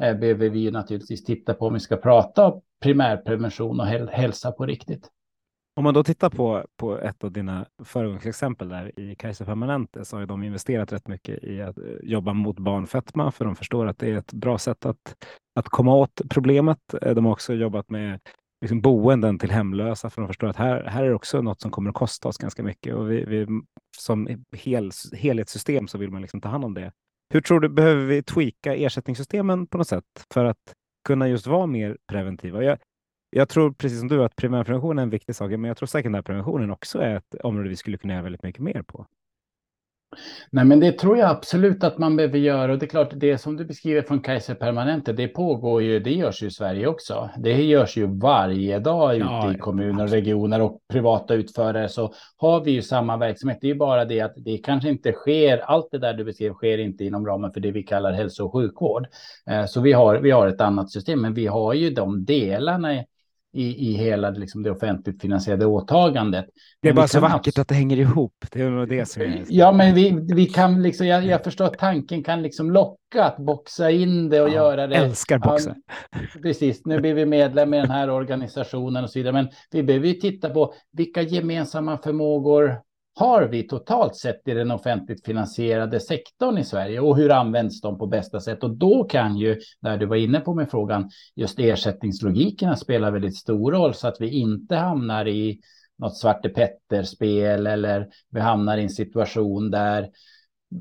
Eh, 0.03 0.19
behöver 0.19 0.49
vi 0.49 0.59
ju 0.59 0.71
naturligtvis 0.71 1.25
titta 1.25 1.55
på 1.55 1.67
om 1.67 1.75
vi 1.75 1.81
ska 1.81 1.97
prata 1.97 2.55
primärprevention 2.83 3.81
och 3.81 3.87
hälsa 3.87 4.53
på 4.53 4.67
riktigt. 4.67 5.11
Om 5.77 5.85
man 5.85 5.95
då 5.95 6.05
tittar 6.05 6.31
på, 6.31 6.65
på 6.77 6.99
ett 6.99 7.25
av 7.25 7.33
dina 7.33 7.67
föregångsexempel 7.85 8.69
där 8.69 9.01
i 9.01 9.15
Kaiser 9.15 9.45
Permanente 9.45 10.05
så 10.05 10.17
har 10.17 10.27
de 10.27 10.43
investerat 10.43 10.93
rätt 10.93 11.09
mycket 11.09 11.45
i 11.45 11.63
att 11.63 11.79
eh, 11.79 11.85
jobba 12.03 12.33
mot 12.33 12.59
barnfetma 12.59 13.31
för 13.31 13.45
de 13.45 13.57
förstår 13.57 13.87
att 13.87 13.99
det 13.99 14.11
är 14.11 14.17
ett 14.17 14.33
bra 14.33 14.59
sätt 14.59 14.87
att, 14.87 15.15
att 15.55 15.69
komma 15.69 15.95
åt 15.95 16.21
problemet. 16.31 16.95
Eh, 17.03 17.15
de 17.15 17.25
har 17.25 17.33
också 17.33 17.55
jobbat 17.55 17.91
med 17.91 18.21
liksom 18.61 18.81
boenden 18.81 19.39
till 19.39 19.51
hemlösa 19.51 20.11
för 20.11 20.21
de 20.23 20.29
förstår 20.29 20.49
att 20.49 20.57
här, 20.57 20.85
här 20.85 21.05
är 21.05 21.15
också 21.15 21.43
något 21.43 21.61
som 21.61 21.71
kommer 21.71 21.91
att 21.91 21.97
kosta 21.97 22.29
oss 22.29 22.39
ganska 22.39 22.63
mycket 22.63 22.95
och 22.95 23.11
vi, 23.11 23.25
vi 23.25 23.47
som 23.99 24.45
hel, 24.53 24.91
helhetssystem 25.13 25.89
så 25.89 25.99
vill 25.99 26.11
man 26.11 26.23
liksom 26.23 26.41
ta 26.41 26.49
hand 26.49 26.65
om 26.65 26.75
det. 26.75 26.93
Hur 27.33 27.41
tror 27.41 27.61
du, 27.61 27.69
behöver 27.69 28.07
vi 28.07 28.23
tweaka 28.23 28.75
ersättningssystemen 28.75 29.67
på 29.67 29.79
något 29.79 29.89
sätt 29.89 30.27
för 30.35 30.45
att 30.45 30.75
kunna 31.05 31.29
just 31.29 31.47
vara 31.47 31.67
mer 31.67 31.99
preventiva? 32.07 32.65
Jag, 32.65 32.79
jag 33.31 33.49
tror 33.49 33.73
precis 33.73 33.99
som 33.99 34.09
du 34.09 34.25
att 34.25 34.37
primärprevention 34.37 34.99
är 34.99 35.03
en 35.03 35.11
viktig 35.11 35.35
sak, 35.35 35.51
men 35.51 35.65
jag 35.65 35.77
tror 35.77 35.87
sekundärpreventionen 35.87 36.71
också 36.71 36.99
är 36.99 37.17
ett 37.17 37.35
område 37.35 37.69
vi 37.69 37.77
skulle 37.77 37.99
kunna 37.99 38.13
göra 38.13 38.23
väldigt 38.23 38.43
mycket 38.43 38.63
mer 38.63 38.83
på. 38.83 39.07
Nej, 40.51 40.65
men 40.65 40.81
det 40.81 40.93
tror 40.93 41.19
jag 41.19 41.31
absolut 41.31 41.85
att 41.85 41.99
man 41.99 42.17
behöver 42.17 42.39
göra. 42.39 42.73
Och 42.73 42.79
det 42.79 42.87
är 42.87 42.91
klart, 42.91 43.11
det 43.13 43.39
som 43.39 43.57
du 43.57 43.65
beskriver 43.65 44.03
från 44.03 44.21
Kaiser 44.21 44.55
Permanente, 44.55 45.13
det 45.13 45.29
pågår 45.29 45.83
ju, 45.83 46.01
det 46.01 46.11
görs 46.11 46.43
ju 46.43 46.47
i 46.47 46.51
Sverige 46.51 46.87
också. 46.87 47.31
Det 47.39 47.63
görs 47.63 47.97
ju 47.97 48.07
varje 48.07 48.79
dag 48.79 49.17
ute 49.17 49.25
ja, 49.25 49.53
i 49.55 49.59
kommuner 49.59 50.05
och 50.05 50.11
regioner 50.11 50.61
och 50.61 50.79
privata 50.89 51.35
utförare 51.35 51.89
så 51.89 52.15
har 52.37 52.65
vi 52.65 52.71
ju 52.71 52.83
samma 52.83 53.17
verksamhet. 53.17 53.59
Det 53.61 53.67
är 53.67 53.73
ju 53.73 53.79
bara 53.79 54.05
det 54.05 54.21
att 54.21 54.35
det 54.37 54.59
kanske 54.59 54.89
inte 54.89 55.13
sker, 55.13 55.59
allt 55.59 55.89
det 55.91 55.99
där 55.99 56.15
du 56.15 56.25
beskrev 56.25 56.53
sker 56.53 56.79
inte 56.79 57.05
inom 57.05 57.27
ramen 57.27 57.53
för 57.53 57.61
det 57.61 57.71
vi 57.71 57.83
kallar 57.83 58.13
hälso 58.13 58.45
och 58.45 58.53
sjukvård. 58.53 59.07
Eh, 59.51 59.67
så 59.67 59.81
vi 59.81 59.93
har, 59.93 60.17
vi 60.17 60.31
har 60.31 60.47
ett 60.47 60.61
annat 60.61 60.91
system, 60.91 61.21
men 61.21 61.35
vi 61.35 61.47
har 61.47 61.75
ju 61.75 61.91
de 61.91 62.25
delarna 62.25 63.05
i, 63.53 63.91
i 63.91 63.93
hela 63.93 64.31
liksom, 64.31 64.63
det 64.63 64.71
offentligt 64.71 65.21
finansierade 65.21 65.67
åtagandet. 65.67 66.47
Det 66.83 66.89
är 66.89 66.93
bara 66.93 67.09
så 67.09 67.21
vackert 67.21 67.59
att 67.59 67.69
det 67.69 67.75
hänger 67.75 67.97
ihop. 67.97 68.35
Det 68.53 68.61
är 68.61 68.87
det 68.87 69.07
som 69.07 69.23
är... 69.23 69.45
Ja, 69.49 69.73
men 69.73 69.95
vi, 69.95 70.27
vi 70.35 70.47
kan 70.47 70.83
liksom, 70.83 71.07
jag, 71.07 71.27
jag 71.27 71.45
förstår 71.45 71.65
att 71.65 71.79
tanken 71.79 72.25
kan 72.25 72.43
liksom 72.43 72.71
locka 72.71 73.25
att 73.25 73.37
boxa 73.37 73.91
in 73.91 74.29
det 74.29 74.41
och 74.41 74.49
ja, 74.49 74.55
göra 74.55 74.87
det. 74.87 74.97
Älskar 74.97 75.39
boxa. 75.39 75.75
Ja, 76.11 76.19
precis, 76.43 76.85
nu 76.85 77.01
blir 77.01 77.15
vi 77.15 77.27
medlem 77.27 77.75
i 77.75 77.77
den 77.77 77.91
här 77.91 78.11
organisationen 78.11 79.05
och 79.05 79.11
så 79.11 79.19
vidare. 79.19 79.33
Men 79.33 79.49
vi 79.71 79.83
behöver 79.83 80.07
ju 80.07 80.15
titta 80.15 80.51
på 80.51 80.75
vilka 80.93 81.23
gemensamma 81.23 81.99
förmågor 81.99 82.81
har 83.21 83.43
vi 83.43 83.63
totalt 83.63 84.17
sett 84.17 84.49
i 84.49 84.55
den 84.55 84.71
offentligt 84.71 85.25
finansierade 85.25 86.01
sektorn 86.01 86.59
i 86.59 86.65
Sverige 86.65 87.01
och 87.01 87.17
hur 87.17 87.31
används 87.31 87.81
de 87.81 87.99
på 87.99 88.07
bästa 88.07 88.41
sätt? 88.41 88.63
Och 88.63 88.77
då 88.77 89.05
kan 89.05 89.37
ju, 89.37 89.61
när 89.81 89.99
du 89.99 90.07
var 90.07 90.17
inne 90.17 90.41
på 90.41 90.55
med 90.55 90.71
frågan, 90.71 91.11
just 91.37 91.59
ersättningslogikerna 91.59 92.77
spela 92.77 93.11
väldigt 93.11 93.37
stor 93.37 93.73
roll 93.73 93.95
så 93.95 94.09
att 94.09 94.21
vi 94.21 94.31
inte 94.31 94.77
hamnar 94.77 95.29
i 95.29 95.61
något 95.99 96.17
Svarte 96.17 96.49
Petter-spel 96.49 97.67
eller 97.67 98.09
vi 98.31 98.41
hamnar 98.41 98.79
i 98.79 98.83
en 98.83 98.91
situation 98.91 99.71
där 99.71 100.09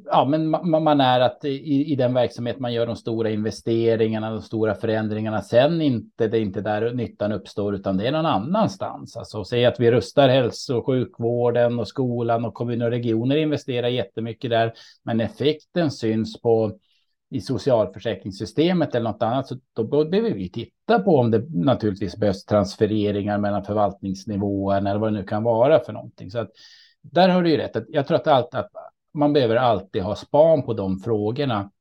ja, 0.05 0.25
men 0.25 0.49
man 0.83 1.01
är 1.01 1.19
att 1.19 1.45
i, 1.45 1.91
i 1.91 1.95
den 1.95 2.13
verksamhet 2.13 2.59
man 2.59 2.73
gör 2.73 2.85
de 2.85 2.95
stora 2.95 3.29
investeringarna, 3.29 4.31
de 4.31 4.41
stora 4.41 4.75
förändringarna, 4.75 5.41
sen 5.41 5.81
inte 5.81 6.27
det 6.27 6.37
är 6.37 6.41
inte 6.41 6.61
där 6.61 6.93
nyttan 6.93 7.31
uppstår, 7.31 7.75
utan 7.75 7.97
det 7.97 8.07
är 8.07 8.11
någon 8.11 8.25
annanstans. 8.25 9.17
Alltså 9.17 9.43
säg 9.43 9.65
att 9.65 9.79
vi 9.79 9.91
rustar 9.91 10.29
hälso 10.29 10.77
och 10.77 10.85
sjukvården 10.85 11.79
och 11.79 11.87
skolan 11.87 12.45
och 12.45 12.53
kommuner 12.53 12.85
och 12.85 12.91
regioner 12.91 13.35
investerar 13.35 13.87
jättemycket 13.87 14.49
där, 14.49 14.73
men 15.03 15.21
effekten 15.21 15.91
syns 15.91 16.41
på 16.41 16.77
i 17.31 17.41
socialförsäkringssystemet 17.41 18.95
eller 18.95 19.11
något 19.11 19.23
annat, 19.23 19.47
så 19.47 19.55
då 19.75 20.05
behöver 20.05 20.33
vi 20.33 20.49
titta 20.49 20.99
på 20.99 21.17
om 21.17 21.31
det 21.31 21.45
naturligtvis 21.49 22.17
behövs 22.17 22.45
transfereringar 22.45 23.37
mellan 23.37 23.63
förvaltningsnivåer 23.63 24.77
eller 24.77 24.97
vad 24.97 25.13
det 25.13 25.19
nu 25.19 25.23
kan 25.23 25.43
vara 25.43 25.79
för 25.79 25.93
någonting. 25.93 26.31
Så 26.31 26.39
att 26.39 26.49
där 27.01 27.29
har 27.29 27.43
du 27.43 27.49
ju 27.49 27.57
rätt. 27.57 27.77
Jag 27.87 28.07
tror 28.07 28.17
att 28.17 28.27
allt 28.27 28.55
att 28.55 28.71
man 29.13 29.33
behöver 29.33 29.55
alltid 29.55 30.01
ha 30.01 30.15
span 30.15 30.63
på 30.63 30.73
de 30.73 30.99
frågorna. 30.99 31.71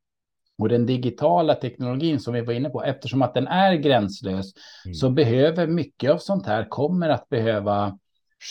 Och 0.58 0.68
den 0.68 0.86
digitala 0.86 1.54
teknologin 1.54 2.20
som 2.20 2.34
vi 2.34 2.40
var 2.40 2.52
inne 2.52 2.70
på, 2.70 2.82
eftersom 2.84 3.22
att 3.22 3.34
den 3.34 3.46
är 3.46 3.74
gränslös, 3.74 4.52
mm. 4.84 4.94
så 4.94 5.10
behöver 5.10 5.66
mycket 5.66 6.10
av 6.10 6.18
sånt 6.18 6.46
här 6.46 6.68
kommer 6.68 7.08
att 7.08 7.28
behöva 7.28 7.98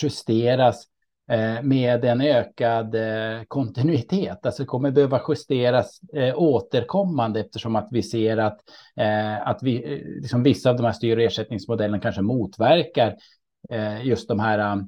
justeras 0.02 0.84
eh, 1.30 1.62
med 1.62 2.04
en 2.04 2.20
ökad 2.20 2.94
eh, 2.94 3.42
kontinuitet. 3.48 4.46
Alltså 4.46 4.64
kommer 4.64 4.90
behöva 4.90 5.20
justeras 5.28 6.00
eh, 6.12 6.34
återkommande 6.38 7.40
eftersom 7.40 7.76
att 7.76 7.88
vi 7.90 8.02
ser 8.02 8.36
att, 8.36 8.60
eh, 8.96 9.48
att 9.48 9.62
vi, 9.62 9.92
eh, 9.92 10.20
liksom 10.22 10.42
vissa 10.42 10.70
av 10.70 10.76
de 10.76 10.84
här 10.84 10.92
styr 10.92 11.16
och 11.16 11.22
ersättningsmodellerna 11.22 12.00
kanske 12.00 12.22
motverkar 12.22 13.16
eh, 13.70 14.06
just 14.06 14.28
de 14.28 14.40
här 14.40 14.84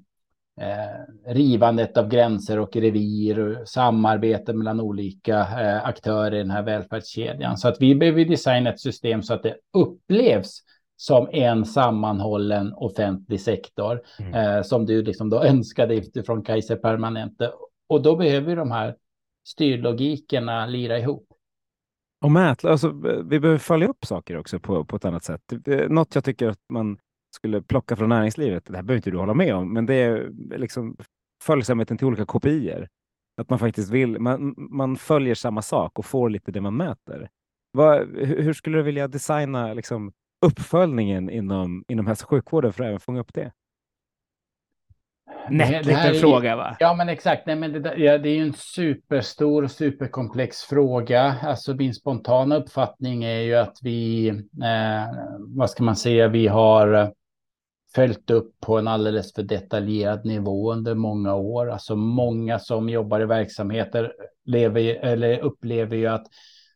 eh, 0.61 1.33
rivandet 1.33 1.97
av 1.97 2.09
gränser 2.09 2.59
och 2.59 2.77
revir 2.77 3.39
och 3.39 3.69
samarbete 3.69 4.53
mellan 4.53 4.81
olika 4.81 5.39
eh, 5.39 5.87
aktörer 5.87 6.35
i 6.35 6.39
den 6.39 6.51
här 6.51 6.63
välfärdskedjan. 6.63 7.57
Så 7.57 7.69
att 7.69 7.77
vi 7.81 7.95
behöver 7.95 8.25
designa 8.25 8.71
ett 8.71 8.81
system 8.81 9.23
så 9.23 9.35
att 9.35 9.43
det 9.43 9.57
upplevs 9.73 10.63
som 10.97 11.29
en 11.33 11.65
sammanhållen 11.65 12.73
offentlig 12.73 13.41
sektor 13.41 14.01
mm. 14.19 14.35
eh, 14.35 14.63
som 14.63 14.87
du 14.87 15.03
liksom 15.03 15.31
då 15.31 15.43
önskade 15.45 15.95
utifrån 15.95 16.43
Kaiser 16.43 16.77
Permanente. 16.77 17.53
Och 17.89 18.03
då 18.03 18.17
behöver 18.17 18.57
de 18.57 18.71
här 18.71 18.97
styrlogikerna 19.49 20.67
lira 20.67 20.99
ihop. 20.99 21.27
Och 22.25 22.31
mätla, 22.31 22.71
alltså, 22.71 22.89
vi 23.25 23.41
behöver 23.41 23.59
följa 23.59 23.89
upp 23.89 24.05
saker 24.05 24.37
också 24.37 24.61
på, 24.61 24.85
på 24.85 24.97
ett 24.97 25.05
annat 25.05 25.25
sätt. 25.25 25.43
Något 25.89 26.15
jag 26.15 26.25
tycker 26.25 26.49
att 26.49 26.61
man 26.69 26.99
skulle 27.35 27.63
plocka 27.63 27.97
från 27.97 28.09
näringslivet, 28.09 28.65
det 28.67 28.77
här 28.77 28.83
behöver 28.83 28.97
inte 28.97 29.11
du 29.11 29.19
hålla 29.19 29.35
med 29.35 29.55
om, 29.55 29.73
men 29.73 29.87
det 29.87 29.95
är 29.95 30.31
liksom 30.59 30.97
följsamheten 31.43 31.99
till 31.99 32.07
olika 32.07 32.27
kopior. 32.27 32.89
Att 33.41 33.51
man 33.51 33.59
faktiskt 33.59 33.91
vill, 33.91 34.19
man, 34.19 34.55
man 34.57 34.97
följer 34.97 35.35
samma 35.35 35.63
sak 35.63 35.99
och 35.99 36.07
får 36.07 36.31
lite 36.31 36.53
det 36.53 36.61
man 36.61 36.77
mäter. 36.77 37.29
Vad, 37.73 38.17
hur 38.17 38.53
skulle 38.53 38.79
du 38.79 38.83
vilja 38.83 39.09
designa 39.09 39.75
liksom, 39.75 40.13
uppföljningen 40.47 41.31
inom, 41.31 41.85
inom 41.89 42.07
hälso 42.07 42.25
och 42.25 42.31
sjukvården 42.31 42.73
för 42.73 42.85
att 42.85 42.89
även 42.89 43.01
fånga 43.01 43.21
upp 43.21 43.35
det? 43.35 43.53
Nätt 45.51 45.87
liten 45.87 46.15
fråga 46.15 46.57
va? 46.57 46.77
Ja 46.81 46.95
men 46.95 47.09
exakt, 47.09 47.47
Nej, 47.47 47.57
men 47.57 47.83
det, 47.83 47.95
ja, 47.97 48.19
det 48.19 48.29
är 48.29 48.35
ju 48.35 48.43
en 48.43 48.53
superstor 48.53 49.63
och 49.63 49.71
superkomplex 49.71 50.63
fråga. 50.63 51.37
Alltså 51.43 51.75
min 51.75 51.95
spontana 51.95 52.57
uppfattning 52.57 53.25
är 53.25 53.41
ju 53.41 53.55
att 53.55 53.77
vi, 53.83 54.29
eh, 54.29 55.07
vad 55.39 55.71
ska 55.71 55.85
man 55.85 55.97
säga, 55.97 56.29
vi 56.29 56.47
har 56.47 57.13
följt 57.95 58.31
upp 58.31 58.61
på 58.61 58.79
en 58.79 58.89
alldeles 58.89 59.35
för 59.35 59.43
detaljerad 59.43 60.25
nivå 60.25 60.73
under 60.73 60.95
många 60.95 61.35
år. 61.35 61.71
Alltså 61.71 61.97
många 61.97 62.59
som 62.59 62.89
jobbar 62.89 63.21
i 63.21 63.27
verksamheter 63.27 64.13
lever, 64.45 65.05
eller 65.05 65.39
upplever 65.39 65.97
ju 65.97 66.07
att 66.07 66.27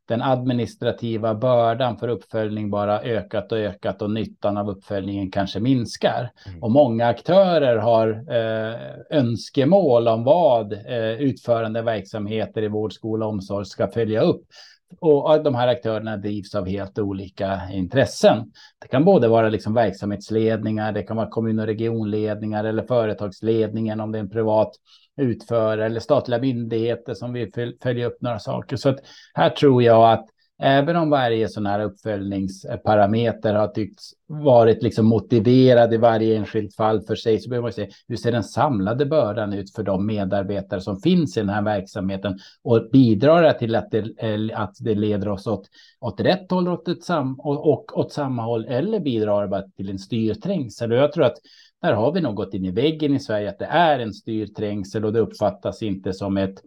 den 0.06 0.22
administrativa 0.22 1.34
bördan 1.34 1.96
för 1.96 2.08
uppföljning 2.08 2.70
bara 2.70 3.00
ökat 3.02 3.52
och 3.52 3.58
ökat 3.58 4.02
och 4.02 4.10
nyttan 4.10 4.56
av 4.56 4.70
uppföljningen 4.70 5.30
kanske 5.30 5.60
minskar. 5.60 6.30
Mm. 6.46 6.62
Och 6.62 6.70
många 6.70 7.06
aktörer 7.06 7.76
har 7.76 8.08
eh, 8.08 9.18
önskemål 9.18 10.08
om 10.08 10.24
vad 10.24 10.72
eh, 10.72 11.20
utförande 11.20 11.82
verksamheter 11.82 12.62
i 12.62 12.68
vård, 12.68 12.92
skola 12.92 13.26
och 13.26 13.32
omsorg 13.32 13.66
ska 13.66 13.88
följa 13.88 14.20
upp. 14.20 14.42
Och 15.00 15.42
de 15.42 15.54
här 15.54 15.68
aktörerna 15.68 16.16
drivs 16.16 16.54
av 16.54 16.68
helt 16.68 16.98
olika 16.98 17.60
intressen. 17.72 18.52
Det 18.80 18.88
kan 18.88 19.04
både 19.04 19.28
vara 19.28 19.48
liksom 19.48 19.74
verksamhetsledningar, 19.74 20.92
det 20.92 21.02
kan 21.02 21.16
vara 21.16 21.30
kommun 21.30 21.58
och 21.58 21.66
regionledningar 21.66 22.64
eller 22.64 22.82
företagsledningen 22.82 24.00
om 24.00 24.12
det 24.12 24.18
är 24.18 24.20
en 24.20 24.30
privat 24.30 24.72
utförare 25.16 25.86
eller 25.86 26.00
statliga 26.00 26.40
myndigheter 26.40 27.14
som 27.14 27.32
vill 27.32 27.50
följa 27.82 28.06
upp 28.06 28.20
några 28.20 28.38
saker. 28.38 28.76
Så 28.76 28.88
att 28.88 28.98
här 29.34 29.50
tror 29.50 29.82
jag 29.82 30.12
att 30.12 30.26
även 30.58 30.96
om 30.96 31.10
varje 31.10 31.48
sån 31.48 31.66
här 31.66 31.80
uppföljningsparameter 31.80 33.54
har 33.54 33.68
tyckts 33.68 34.12
varit 34.26 34.82
liksom 34.82 35.06
motiverad 35.06 35.94
i 35.94 35.96
varje 35.96 36.36
enskilt 36.36 36.74
fall 36.74 37.00
för 37.00 37.14
sig 37.14 37.38
så 37.38 37.48
behöver 37.48 37.66
man 37.66 37.72
se 37.72 37.88
hur 38.08 38.16
ser 38.16 38.32
den 38.32 38.44
samlade 38.44 39.06
bördan 39.06 39.52
ut 39.52 39.74
för 39.74 39.82
de 39.82 40.06
medarbetare 40.06 40.80
som 40.80 41.00
finns 41.00 41.36
i 41.36 41.40
den 41.40 41.48
här 41.48 41.62
verksamheten 41.62 42.38
och 42.62 42.88
bidrar 42.92 43.42
det 43.42 43.58
till 43.58 43.74
att 43.74 43.90
det, 43.90 43.98
eh, 44.18 44.60
att 44.60 44.76
det 44.80 44.94
leder 44.94 45.28
oss 45.28 45.46
åt, 45.46 45.68
åt 46.00 46.20
rätt 46.20 46.50
håll 46.50 46.68
åt 46.68 46.88
ett 46.88 47.04
sam, 47.04 47.40
och, 47.40 47.72
och 47.72 47.98
åt 47.98 48.12
samma 48.12 48.42
håll 48.42 48.64
eller 48.64 49.00
bidrar 49.00 49.42
det 49.42 49.48
bara 49.48 49.68
till 49.76 49.90
en 49.90 49.98
styrträngsel. 49.98 50.92
Och 50.92 50.98
jag 50.98 51.12
tror 51.12 51.24
att 51.24 51.36
där 51.82 51.92
har 51.92 52.12
vi 52.12 52.20
nog 52.20 52.34
gått 52.34 52.54
in 52.54 52.64
i 52.64 52.70
väggen 52.70 53.14
i 53.14 53.20
Sverige 53.20 53.48
att 53.48 53.58
det 53.58 53.64
är 53.64 53.98
en 53.98 54.12
styrträngsel 54.12 55.04
och 55.04 55.12
det 55.12 55.20
uppfattas 55.20 55.82
inte 55.82 56.12
som 56.12 56.36
ett 56.36 56.62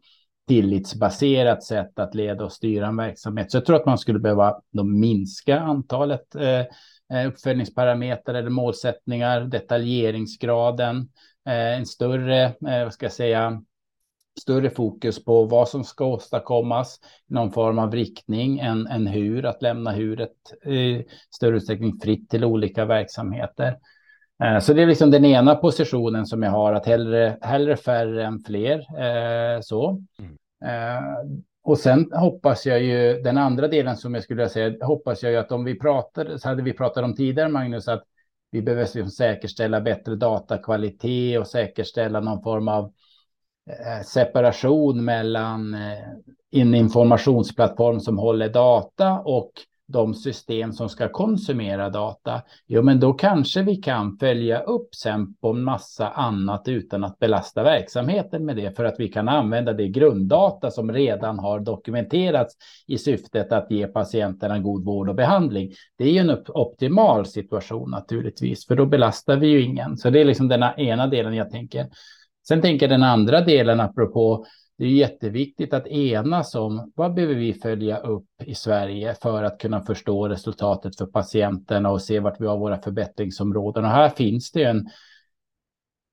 tillitsbaserat 0.48 1.64
sätt 1.64 2.00
att 2.00 2.16
leda 2.16 2.46
och 2.46 2.52
styra 2.52 2.88
en 2.88 2.98
verksamhet. 2.98 3.52
Så 3.52 3.58
jag 3.58 3.66
tror 3.66 3.76
att 3.76 3.86
man 3.86 3.98
skulle 3.98 4.20
behöva 4.20 4.62
minska 4.84 5.60
antalet 5.60 6.36
eh, 6.36 6.66
eh, 7.14 7.28
uppföljningsparametrar 7.28 8.36
eller 8.36 8.50
målsättningar, 8.50 9.42
detaljeringsgraden, 9.42 11.10
eh, 11.48 11.78
en 11.78 11.86
större, 11.86 12.44
eh, 12.46 12.84
vad 12.84 12.94
ska 12.94 13.06
jag 13.06 13.14
säga, 13.14 13.62
större 14.40 14.70
fokus 14.70 15.26
på 15.26 15.46
vad 15.46 15.70
som 15.70 15.84
ska 15.84 16.06
åstadkommas, 16.06 17.00
någon 17.28 17.52
form 17.52 17.80
av 17.80 17.92
riktning 17.92 18.60
än, 18.60 18.88
än 18.88 19.08
hur, 19.08 19.46
att 19.46 19.62
lämna 19.62 19.92
huret 19.92 20.54
eh, 20.66 20.74
i 20.74 21.06
större 21.36 21.58
utsträckning 21.58 22.00
fritt 22.00 22.30
till 22.30 22.46
olika 22.46 22.86
verksamheter. 22.86 23.78
Eh, 24.44 24.60
så 24.60 24.74
det 24.74 24.82
är 24.82 24.88
liksom 24.88 25.12
den 25.12 25.26
ena 25.26 25.56
positionen 25.56 26.26
som 26.26 26.44
jag 26.44 26.52
har, 26.52 26.74
att 26.74 26.86
hellre, 26.86 27.38
hellre 27.42 27.78
färre 27.78 28.26
än 28.26 28.40
fler. 28.40 28.78
Eh, 28.78 29.62
så. 29.62 30.04
Mm. 30.20 30.34
Eh, 30.66 31.04
och 31.64 31.78
sen 31.78 32.12
hoppas 32.14 32.66
jag 32.66 32.84
ju, 32.84 33.22
den 33.22 33.38
andra 33.38 33.68
delen 33.68 33.98
som 33.98 34.14
jag 34.14 34.24
skulle 34.24 34.50
säga, 34.50 34.86
hoppas 34.86 35.24
jag 35.24 35.32
ju 35.32 35.38
att 35.38 35.52
om 35.52 35.64
vi 35.64 35.80
pratar, 35.80 36.38
så 36.38 36.50
hade 36.50 36.64
vi 36.64 36.74
pratat 36.74 37.04
om 37.04 37.16
tidigare 37.16 37.50
Magnus, 37.50 37.88
att 37.88 38.04
vi 38.52 38.62
behöver 38.62 38.84
liksom 38.84 39.10
säkerställa 39.10 39.82
bättre 39.82 40.16
datakvalitet 40.16 41.40
och 41.40 41.48
säkerställa 41.48 42.20
någon 42.20 42.44
form 42.44 42.68
av 42.68 42.94
separation 44.06 45.06
mellan 45.06 45.78
en 46.52 46.76
informationsplattform 46.76 48.00
som 48.00 48.18
håller 48.18 48.50
data 48.50 49.20
och 49.20 49.52
de 49.88 50.14
system 50.14 50.74
som 50.74 50.90
ska 50.90 51.10
konsumera 51.10 51.90
data, 51.90 52.42
jo, 52.68 52.82
men 52.82 53.00
då 53.00 53.14
kanske 53.14 53.62
vi 53.62 53.76
kan 53.76 54.18
följa 54.18 54.60
upp 54.60 54.96
sen 54.96 55.34
på 55.34 55.50
en 55.50 55.64
massa 55.64 56.10
annat 56.10 56.68
utan 56.68 57.04
att 57.04 57.20
belasta 57.20 57.64
verksamheten 57.64 58.46
med 58.46 58.56
det 58.56 58.76
för 58.76 58.86
att 58.86 58.96
vi 59.00 59.08
kan 59.08 59.30
använda 59.30 59.74
det 59.74 59.88
grunddata 59.88 60.72
som 60.72 60.92
redan 60.92 61.40
har 61.40 61.60
dokumenterats 61.60 62.56
i 62.88 62.98
syftet 62.98 63.52
att 63.52 63.72
ge 63.72 63.88
patienterna 63.88 64.60
god 64.60 64.86
vård 64.86 65.10
och 65.10 65.16
behandling. 65.16 65.72
Det 65.98 66.04
är 66.04 66.12
ju 66.12 66.20
en 66.20 66.38
optimal 66.48 67.26
situation 67.26 67.92
naturligtvis, 67.92 68.68
för 68.68 68.76
då 68.76 68.86
belastar 68.86 69.36
vi 69.36 69.48
ju 69.48 69.62
ingen. 69.62 69.98
Så 69.98 70.10
det 70.10 70.22
är 70.22 70.26
liksom 70.26 70.48
den 70.48 70.64
ena 70.64 71.08
delen 71.08 71.34
jag 71.34 71.52
tänker. 71.52 71.88
Sen 72.48 72.62
tänker 72.62 72.88
den 72.88 73.04
andra 73.04 73.42
delen 73.42 73.80
apropå 73.80 74.46
det 74.78 74.86
är 74.86 74.90
jätteviktigt 74.90 75.74
att 75.74 75.88
enas 75.88 76.56
om 76.56 76.92
vad 76.96 77.14
behöver 77.14 77.36
vi 77.36 77.54
följa 77.54 77.98
upp 77.98 78.30
i 78.46 78.56
Sverige 78.56 79.16
för 79.22 79.44
att 79.44 79.60
kunna 79.60 79.82
förstå 79.82 80.28
resultatet 80.28 80.98
för 80.98 81.06
patienterna 81.06 81.90
och 81.90 82.02
se 82.02 82.20
vart 82.20 82.42
vi 82.42 82.48
har 82.48 82.58
våra 82.58 82.82
förbättringsområden. 82.82 83.86
Och 83.86 83.92
här 83.92 84.10
finns 84.10 84.52
det 84.52 84.64
en 84.64 84.90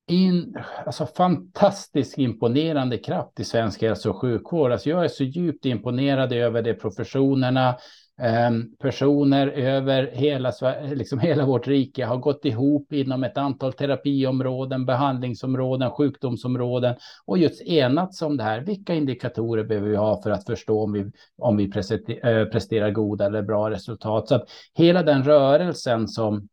in, 0.07 0.57
alltså 0.87 1.07
fantastisk 1.07 2.19
imponerande 2.19 2.99
kraft 2.99 3.41
i 3.41 3.45
svensk 3.45 3.83
hälso 3.83 4.11
och 4.11 4.21
sjukvård. 4.21 4.73
Alltså 4.73 4.91
jag 4.91 5.05
är 5.05 5.09
så 5.09 5.25
djupt 5.25 5.67
imponerad 5.67 6.33
över 6.33 6.63
det 6.63 6.75
professionerna 6.75 7.77
Ehm, 8.19 8.77
personer 8.79 9.47
över 9.47 10.11
hela, 10.13 10.53
liksom 10.95 11.19
hela 11.19 11.47
vårt 11.47 11.67
rike 11.67 12.05
har 12.05 12.17
gått 12.17 12.45
ihop 12.45 12.93
inom 12.93 13.25
ett 13.25 13.39
antal 13.39 13.73
terapiområden, 13.73 14.87
behandlingsområden, 14.87 15.91
sjukdomsområden 15.91 16.95
och 17.25 17.39
just 17.39 17.63
enats 17.63 18.23
om 18.23 18.37
det 18.37 18.43
här. 18.43 18.61
Vilka 18.61 18.95
indikatorer 18.95 19.65
behöver 19.65 19.89
vi 19.89 19.97
ha 19.97 20.23
för 20.23 20.31
att 20.31 20.47
förstå 20.47 20.83
om 20.83 20.93
vi, 20.93 21.11
om 21.39 21.57
vi 21.57 21.65
eh, 21.65 22.45
presterar 22.45 22.91
goda 22.91 23.27
eller 23.27 23.43
bra 23.43 23.71
resultat? 23.71 24.29
Så 24.29 24.35
att 24.35 24.49
hela 24.75 25.03
den 25.03 25.25
rörelsen 25.25 26.09
som 26.09 26.49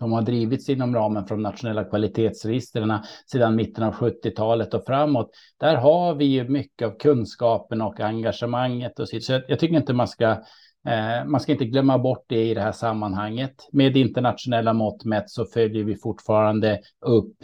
de 0.00 0.12
har 0.12 0.22
drivits 0.22 0.68
inom 0.68 0.94
ramen 0.94 1.26
för 1.26 1.34
de 1.34 1.42
nationella 1.42 1.84
kvalitetsregistren 1.84 2.98
sedan 3.26 3.56
mitten 3.56 3.84
av 3.84 3.94
70-talet 3.94 4.74
och 4.74 4.84
framåt. 4.86 5.30
Där 5.56 5.76
har 5.76 6.14
vi 6.14 6.24
ju 6.24 6.48
mycket 6.48 6.88
av 6.88 6.98
kunskapen 6.98 7.80
och 7.80 8.00
engagemanget. 8.00 8.98
Och 8.98 9.08
så. 9.08 9.20
så 9.20 9.32
jag, 9.32 9.42
jag 9.48 9.58
tycker 9.58 9.76
inte 9.76 9.92
man 9.92 10.08
ska 10.08 10.36
Eh, 10.86 11.24
man 11.24 11.40
ska 11.40 11.52
inte 11.52 11.64
glömma 11.64 11.98
bort 11.98 12.24
det 12.28 12.44
i 12.44 12.54
det 12.54 12.60
här 12.60 12.72
sammanhanget. 12.72 13.68
Med 13.72 13.96
internationella 13.96 14.72
mått 14.72 15.04
mätt 15.04 15.30
så 15.30 15.44
följer 15.44 15.84
vi 15.84 15.96
fortfarande 15.96 16.80
upp 17.00 17.34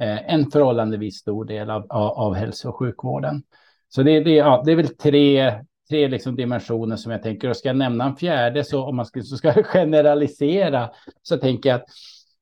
eh, 0.00 0.34
en 0.34 0.50
förhållandevis 0.50 1.16
stor 1.16 1.44
del 1.44 1.70
av, 1.70 1.86
av, 1.88 2.10
av 2.10 2.34
hälso 2.34 2.68
och 2.68 2.78
sjukvården. 2.78 3.42
Så 3.88 4.02
det, 4.02 4.20
det, 4.20 4.30
ja, 4.30 4.62
det 4.64 4.72
är 4.72 4.76
väl 4.76 4.96
tre, 4.96 5.54
tre 5.88 6.08
liksom 6.08 6.36
dimensioner 6.36 6.96
som 6.96 7.12
jag 7.12 7.22
tänker. 7.22 7.50
Och 7.50 7.56
ska 7.56 7.68
jag 7.68 7.76
nämna 7.76 8.04
en 8.04 8.16
fjärde 8.16 8.64
så 8.64 8.84
om 8.84 8.96
man 8.96 9.06
ska, 9.06 9.22
så 9.22 9.36
ska 9.36 9.52
generalisera 9.62 10.90
så 11.22 11.36
tänker 11.36 11.68
jag 11.68 11.76
att, 11.76 11.86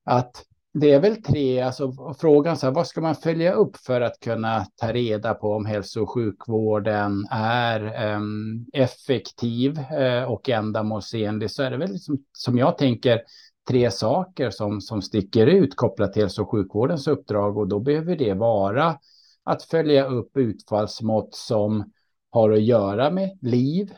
att 0.04 0.44
det 0.80 0.92
är 0.92 1.00
väl 1.00 1.22
tre, 1.22 1.60
alltså 1.60 1.92
frågan 2.18 2.56
så 2.56 2.66
här, 2.66 2.72
vad 2.72 2.86
ska 2.86 3.00
man 3.00 3.14
följa 3.14 3.52
upp 3.52 3.76
för 3.76 4.00
att 4.00 4.20
kunna 4.20 4.66
ta 4.76 4.92
reda 4.92 5.34
på 5.34 5.52
om 5.52 5.66
hälso 5.66 6.02
och 6.02 6.10
sjukvården 6.10 7.26
är 7.30 8.12
um, 8.14 8.66
effektiv 8.72 9.78
uh, 9.78 10.22
och 10.22 10.48
ändamålsenlig? 10.48 11.50
Så 11.50 11.62
är 11.62 11.70
det 11.70 11.76
väl 11.76 11.92
liksom, 11.92 12.24
som 12.32 12.58
jag 12.58 12.78
tänker 12.78 13.22
tre 13.68 13.90
saker 13.90 14.50
som, 14.50 14.80
som 14.80 15.02
sticker 15.02 15.46
ut 15.46 15.76
kopplat 15.76 16.12
till 16.12 16.22
hälso 16.22 16.42
och 16.42 16.50
sjukvårdens 16.50 17.08
uppdrag 17.08 17.58
och 17.58 17.68
då 17.68 17.80
behöver 17.80 18.16
det 18.16 18.34
vara 18.34 18.98
att 19.44 19.62
följa 19.62 20.06
upp 20.06 20.36
utfallsmått 20.36 21.34
som 21.34 21.92
har 22.30 22.50
att 22.50 22.62
göra 22.62 23.10
med 23.10 23.38
liv, 23.42 23.92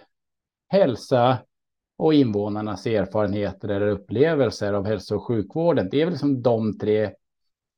hälsa, 0.69 1.39
och 1.99 2.15
invånarnas 2.15 2.87
erfarenheter 2.87 3.69
eller 3.69 3.89
upplevelser 3.89 4.73
av 4.73 4.87
hälso 4.87 5.17
och 5.17 5.27
sjukvården. 5.27 5.89
Det 5.91 6.01
är 6.01 6.05
väl 6.05 6.13
liksom 6.13 6.43
de 6.43 6.79
tre 6.79 7.11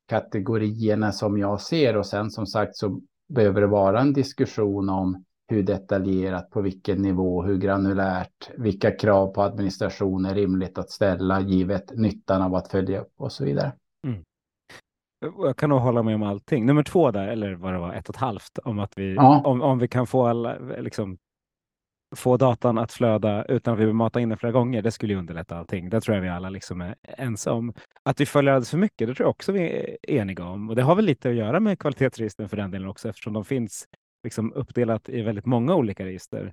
kategorierna 0.09 1.13
som 1.13 1.39
jag 1.39 1.61
ser 1.61 1.97
och 1.97 2.07
sen 2.07 2.31
som 2.31 2.47
sagt 2.47 2.77
så 2.77 3.01
behöver 3.29 3.61
det 3.61 3.67
vara 3.67 4.01
en 4.01 4.13
diskussion 4.13 4.89
om 4.89 5.25
hur 5.49 5.63
detaljerat, 5.63 6.51
på 6.51 6.61
vilken 6.61 7.03
nivå, 7.03 7.43
hur 7.43 7.57
granulärt, 7.57 8.51
vilka 8.59 8.91
krav 8.91 9.27
på 9.27 9.43
administration 9.43 10.25
är 10.25 10.35
rimligt 10.35 10.79
att 10.79 10.91
ställa 10.91 11.41
givet 11.41 11.97
nyttan 11.97 12.43
av 12.43 12.55
att 12.55 12.69
följa 12.69 13.01
upp 13.01 13.13
och 13.17 13.33
så 13.33 13.45
vidare. 13.45 13.73
Mm. 14.07 14.23
Jag 15.39 15.57
kan 15.57 15.71
nog 15.71 15.81
hålla 15.81 16.03
med 16.03 16.15
om 16.15 16.23
allting. 16.23 16.67
Nummer 16.67 16.83
två 16.83 17.11
där, 17.11 17.29
eller 17.29 17.55
vad 17.55 17.73
det 17.73 17.79
var, 17.79 17.95
ett 17.95 18.09
och 18.09 18.15
ett 18.15 18.21
halvt, 18.21 18.59
om 18.65 18.79
att 18.79 18.93
vi, 18.97 19.15
ja. 19.15 19.43
om, 19.45 19.63
om 19.63 19.79
vi 19.79 19.89
kan 19.89 20.07
få 20.07 20.27
alla, 20.27 20.59
liksom, 20.59 21.19
få 22.17 22.37
datan 22.37 22.79
att 22.79 22.93
flöda 22.93 23.45
utan 23.45 23.73
att 23.73 23.79
vi 23.79 23.83
behöver 23.83 23.93
mata 23.93 24.21
in 24.21 24.29
den 24.29 24.39
flera 24.39 24.53
gånger, 24.53 24.83
det 24.83 24.91
skulle 24.91 25.13
ju 25.13 25.19
underlätta 25.19 25.57
allting. 25.57 25.91
Det 25.91 26.01
tror 26.01 26.15
jag 26.15 26.23
vi 26.23 26.29
alla 26.29 26.51
liksom 26.51 26.81
är 26.81 26.95
ense 27.03 27.51
om. 27.51 27.73
Att 28.03 28.21
vi 28.21 28.27
följer 28.27 28.53
alldeles 28.53 28.71
för 28.71 28.79
mycket, 28.79 29.09
det 29.09 29.15
tror 29.15 29.25
jag 29.25 29.31
också 29.31 29.53
vi 29.53 29.61
är 29.61 30.11
eniga 30.11 30.45
om. 30.45 30.69
Och 30.69 30.77
det 30.77 30.83
har 30.83 30.95
väl 30.95 31.05
lite 31.05 31.29
att 31.29 31.35
göra 31.35 31.61
med 31.61 31.79
kvalitetsregistren 31.79 32.49
för 32.49 32.57
den 32.57 32.71
delen 32.71 32.89
också, 32.89 33.09
eftersom 33.09 33.33
de 33.33 33.45
finns 33.45 33.89
liksom 34.25 34.53
uppdelat 34.53 35.09
i 35.09 35.23
väldigt 35.23 35.47
många 35.47 35.75
olika 35.75 36.05
register. 36.05 36.53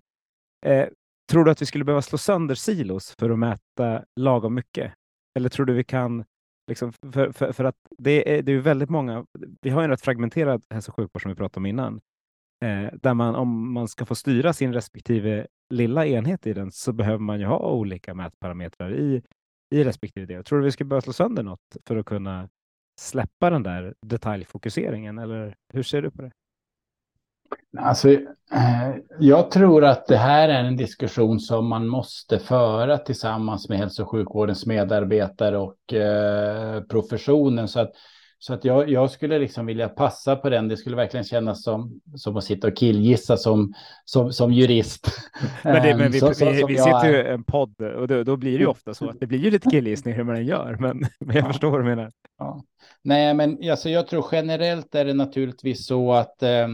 Eh, 0.66 0.88
tror 1.32 1.46
du 1.46 1.52
att 1.52 1.62
vi 1.62 1.66
skulle 1.66 1.86
behöva 1.86 2.02
slå 2.02 2.18
sönder 2.18 2.56
silos 2.56 3.16
för 3.20 3.30
att 3.30 3.40
mäta 3.40 4.04
lagom 4.16 4.54
mycket? 4.54 4.94
Eller 5.36 5.50
tror 5.50 5.66
du 5.66 5.74
vi 5.74 5.84
kan 5.84 6.26
Liksom, 6.68 6.94
för, 6.94 7.32
för, 7.32 7.52
för, 7.52 7.64
att 7.64 7.76
det 7.98 8.38
är, 8.38 8.42
det 8.42 8.52
är 8.52 8.58
väldigt 8.58 8.90
många, 8.90 9.26
vi 9.62 9.70
har 9.70 9.84
en 9.84 9.90
rätt 9.90 10.02
fragmenterad 10.02 10.66
hälso 10.70 10.92
och 10.92 10.96
sjukvård 10.96 11.22
som 11.22 11.32
vi 11.32 11.36
pratade 11.36 11.60
om 11.60 11.66
innan. 11.66 12.02
Eh, 12.62 12.94
där 13.02 13.14
man, 13.14 13.36
om 13.36 13.74
man 13.74 13.88
ska 13.88 14.06
få 14.06 14.16
styra 14.16 14.54
sin 14.54 14.74
respektive 14.74 15.48
lilla 15.70 16.06
enhet 16.06 16.48
i 16.48 16.54
den 16.54 16.72
så 16.72 16.94
behöver 16.94 17.20
man 17.20 17.40
ju 17.40 17.46
ha 17.46 17.72
olika 17.72 18.14
mätparametrar 18.14 18.94
i, 18.94 19.22
i 19.76 19.84
respektive 19.84 20.26
del. 20.26 20.44
Tror 20.44 20.60
du 20.60 20.66
vi 20.66 20.72
ska 20.72 20.86
börja 20.86 21.02
slå 21.02 21.14
sönder 21.14 21.44
något 21.44 21.78
för 21.86 21.96
att 21.98 22.06
kunna 22.06 22.50
släppa 23.00 23.50
den 23.50 23.64
där 23.64 23.94
detaljfokuseringen? 24.02 25.18
Eller 25.18 25.56
hur 25.74 25.84
ser 25.84 26.02
du 26.02 26.12
på 26.12 26.22
det? 26.22 26.32
Alltså, 27.78 28.10
eh, 28.10 28.96
jag 29.20 29.52
tror 29.52 29.86
att 29.86 30.08
det 30.08 30.18
här 30.18 30.50
är 30.50 30.64
en 30.64 30.78
diskussion 30.78 31.40
som 31.40 31.68
man 31.68 31.88
måste 31.88 32.40
föra 32.40 32.98
tillsammans 32.98 33.70
med 33.70 33.78
hälso 33.78 34.04
och 34.04 34.10
sjukvårdens 34.10 34.66
medarbetare 34.66 35.58
och 35.58 35.94
eh, 35.94 36.84
professionen. 36.84 37.68
Så 37.68 37.80
att 37.80 37.92
så 38.40 38.54
att 38.54 38.66
jag, 38.66 38.90
jag 38.90 39.12
skulle 39.12 39.40
liksom 39.40 39.66
vilja 39.66 39.90
passa 39.90 40.36
på 40.36 40.50
den. 40.50 40.68
Det 40.68 40.78
skulle 40.78 40.96
verkligen 40.96 41.24
kännas 41.24 41.64
som, 41.64 42.02
som 42.16 42.38
att 42.38 42.44
sitta 42.44 42.68
och 42.68 42.78
killgissa 42.78 43.38
som, 43.38 43.74
som, 44.06 44.34
som 44.34 44.54
jurist. 44.54 45.08
Men, 45.64 45.84
det, 45.84 45.98
men 45.98 46.12
vi, 46.12 46.20
så, 46.20 46.34
vi, 46.46 46.64
vi 46.68 46.78
sitter 46.78 47.10
ju 47.10 47.28
en 47.28 47.44
podd 47.44 47.82
och 47.82 48.08
då, 48.08 48.24
då, 48.24 48.38
blir 48.38 48.52
det 48.52 48.64
ju 48.64 48.68
ofta 48.68 48.94
så 48.94 49.10
att 49.10 49.20
det 49.20 49.28
blir 49.28 49.40
ju 49.40 49.52
lite 49.52 49.70
killgissning 49.70 50.14
hur 50.14 50.24
man 50.24 50.36
än 50.36 50.46
gör. 50.46 50.78
Men, 50.80 50.98
men 51.20 51.36
jag 51.36 51.46
ja. 51.46 51.48
förstår 51.48 51.72
vad 51.72 51.80
du 51.80 51.84
menar. 51.84 52.12
Ja. 52.40 52.64
Nej, 53.04 53.34
men 53.34 53.70
alltså, 53.72 53.90
jag 53.90 54.08
tror 54.08 54.26
generellt 54.32 54.96
är 54.96 55.06
det 55.06 55.14
naturligtvis 55.14 55.86
så 55.88 56.14
att, 56.14 56.44
eh, 56.44 56.68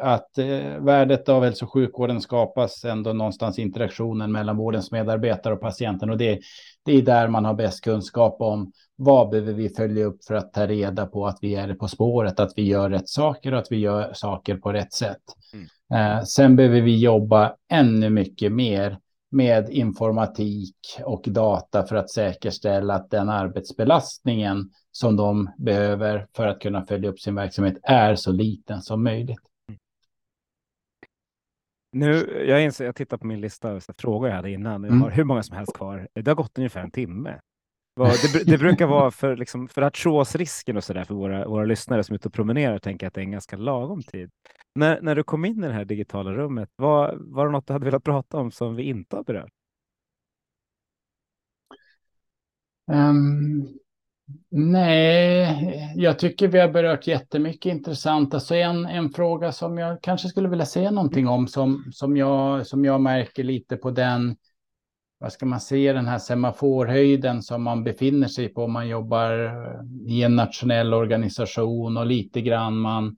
att 0.00 0.38
eh, 0.38 0.78
värdet 0.78 1.28
av 1.28 1.44
hälso 1.44 1.64
och 1.64 1.72
sjukvården 1.72 2.20
skapas 2.20 2.84
ändå 2.84 3.12
någonstans 3.12 3.58
interaktionen 3.58 4.32
mellan 4.32 4.56
vårdens 4.56 4.90
medarbetare 4.90 5.54
och 5.54 5.60
patienten. 5.60 6.10
Och 6.10 6.18
det, 6.18 6.38
det 6.84 6.92
är 6.92 7.02
där 7.02 7.28
man 7.28 7.44
har 7.44 7.54
bäst 7.54 7.84
kunskap 7.84 8.36
om 8.40 8.72
vad 8.96 9.30
behöver 9.30 9.52
vi 9.52 9.68
följa 9.68 10.04
upp 10.04 10.24
för 10.24 10.34
att 10.34 10.52
ta 10.52 10.66
reda 10.66 11.06
på 11.06 11.26
att 11.26 11.38
vi 11.42 11.54
är 11.54 11.74
på 11.74 11.88
spåret, 11.88 12.40
att 12.40 12.52
vi 12.56 12.62
gör 12.62 12.90
rätt 12.90 13.08
saker 13.08 13.52
och 13.52 13.58
att 13.58 13.72
vi 13.72 13.76
gör 13.76 14.12
saker 14.12 14.56
på 14.56 14.72
rätt 14.72 14.92
sätt. 14.92 15.22
Mm. 15.52 15.66
Eh, 15.94 16.24
sen 16.24 16.56
behöver 16.56 16.80
vi 16.80 16.98
jobba 16.98 17.54
ännu 17.70 18.10
mycket 18.10 18.52
mer 18.52 18.98
med 19.30 19.70
informatik 19.70 20.76
och 21.04 21.24
data 21.26 21.86
för 21.86 21.96
att 21.96 22.10
säkerställa 22.10 22.94
att 22.94 23.10
den 23.10 23.28
arbetsbelastningen 23.28 24.70
som 24.92 25.16
de 25.16 25.50
behöver 25.58 26.26
för 26.36 26.46
att 26.46 26.60
kunna 26.60 26.84
följa 26.84 27.10
upp 27.10 27.20
sin 27.20 27.34
verksamhet 27.34 27.78
är 27.82 28.14
så 28.14 28.32
liten 28.32 28.82
som 28.82 29.04
möjligt. 29.04 29.40
Nu, 31.92 32.44
jag, 32.48 32.64
inser, 32.64 32.84
jag 32.84 32.96
tittar 32.96 33.16
på 33.16 33.26
min 33.26 33.40
lista 33.40 33.70
av 33.70 33.80
frågor 33.98 34.28
jag 34.28 34.36
hade 34.36 34.50
innan. 34.50 34.82
Jag 34.82 34.90
mm. 34.90 35.02
har 35.02 35.10
hur 35.10 35.24
många 35.24 35.42
som 35.42 35.56
helst 35.56 35.72
kvar. 35.72 36.08
Det 36.14 36.26
har 36.26 36.34
gått 36.34 36.58
ungefär 36.58 36.80
en 36.80 36.90
timme. 36.90 37.40
Det, 37.96 38.44
det 38.46 38.58
brukar 38.58 38.86
vara 38.86 39.10
för, 39.10 39.36
liksom, 39.36 39.68
för 39.68 39.82
artrosrisken 39.82 40.76
och 40.76 40.84
så 40.84 40.92
där 40.92 41.04
för 41.04 41.14
våra, 41.14 41.48
våra 41.48 41.64
lyssnare 41.64 42.04
som 42.04 42.12
är 42.12 42.16
ute 42.16 42.28
och 42.28 42.34
promenerar 42.34 42.74
och 42.74 42.82
tänker 42.82 43.06
att 43.06 43.14
det 43.14 43.20
är 43.20 43.24
en 43.24 43.30
ganska 43.30 43.56
lagom 43.56 44.02
tid. 44.02 44.30
När, 44.74 45.00
när 45.00 45.14
du 45.14 45.22
kom 45.22 45.44
in 45.44 45.64
i 45.64 45.66
det 45.66 45.72
här 45.72 45.84
digitala 45.84 46.32
rummet, 46.32 46.68
var, 46.76 47.16
var 47.20 47.46
det 47.46 47.52
något 47.52 47.66
du 47.66 47.72
hade 47.72 47.84
velat 47.84 48.04
prata 48.04 48.36
om 48.38 48.50
som 48.50 48.76
vi 48.76 48.82
inte 48.82 49.16
har 49.16 49.24
berört? 49.24 49.52
Um, 52.92 53.68
nej, 54.50 55.92
jag 55.96 56.18
tycker 56.18 56.48
vi 56.48 56.58
har 56.58 56.68
berört 56.68 57.06
jättemycket 57.06 57.70
intressant. 57.70 58.34
Alltså 58.34 58.54
en, 58.54 58.86
en 58.86 59.10
fråga 59.10 59.52
som 59.52 59.78
jag 59.78 60.02
kanske 60.02 60.28
skulle 60.28 60.48
vilja 60.48 60.66
säga 60.66 60.90
någonting 60.90 61.28
om 61.28 61.48
som, 61.48 61.84
som, 61.92 62.16
jag, 62.16 62.66
som 62.66 62.84
jag 62.84 63.00
märker 63.00 63.44
lite 63.44 63.76
på 63.76 63.90
den 63.90 64.36
vad 65.18 65.32
ska 65.32 65.46
man 65.46 65.60
säga, 65.60 65.92
den 65.92 66.06
här 66.06 66.18
semaforhöjden 66.18 67.42
som 67.42 67.62
man 67.62 67.84
befinner 67.84 68.28
sig 68.28 68.48
på. 68.48 68.66
Man 68.66 68.88
jobbar 68.88 69.44
eh, 69.44 70.12
i 70.12 70.22
en 70.22 70.36
nationell 70.36 70.94
organisation 70.94 71.96
och 71.96 72.06
lite 72.06 72.40
grann 72.40 72.78
man, 72.78 73.16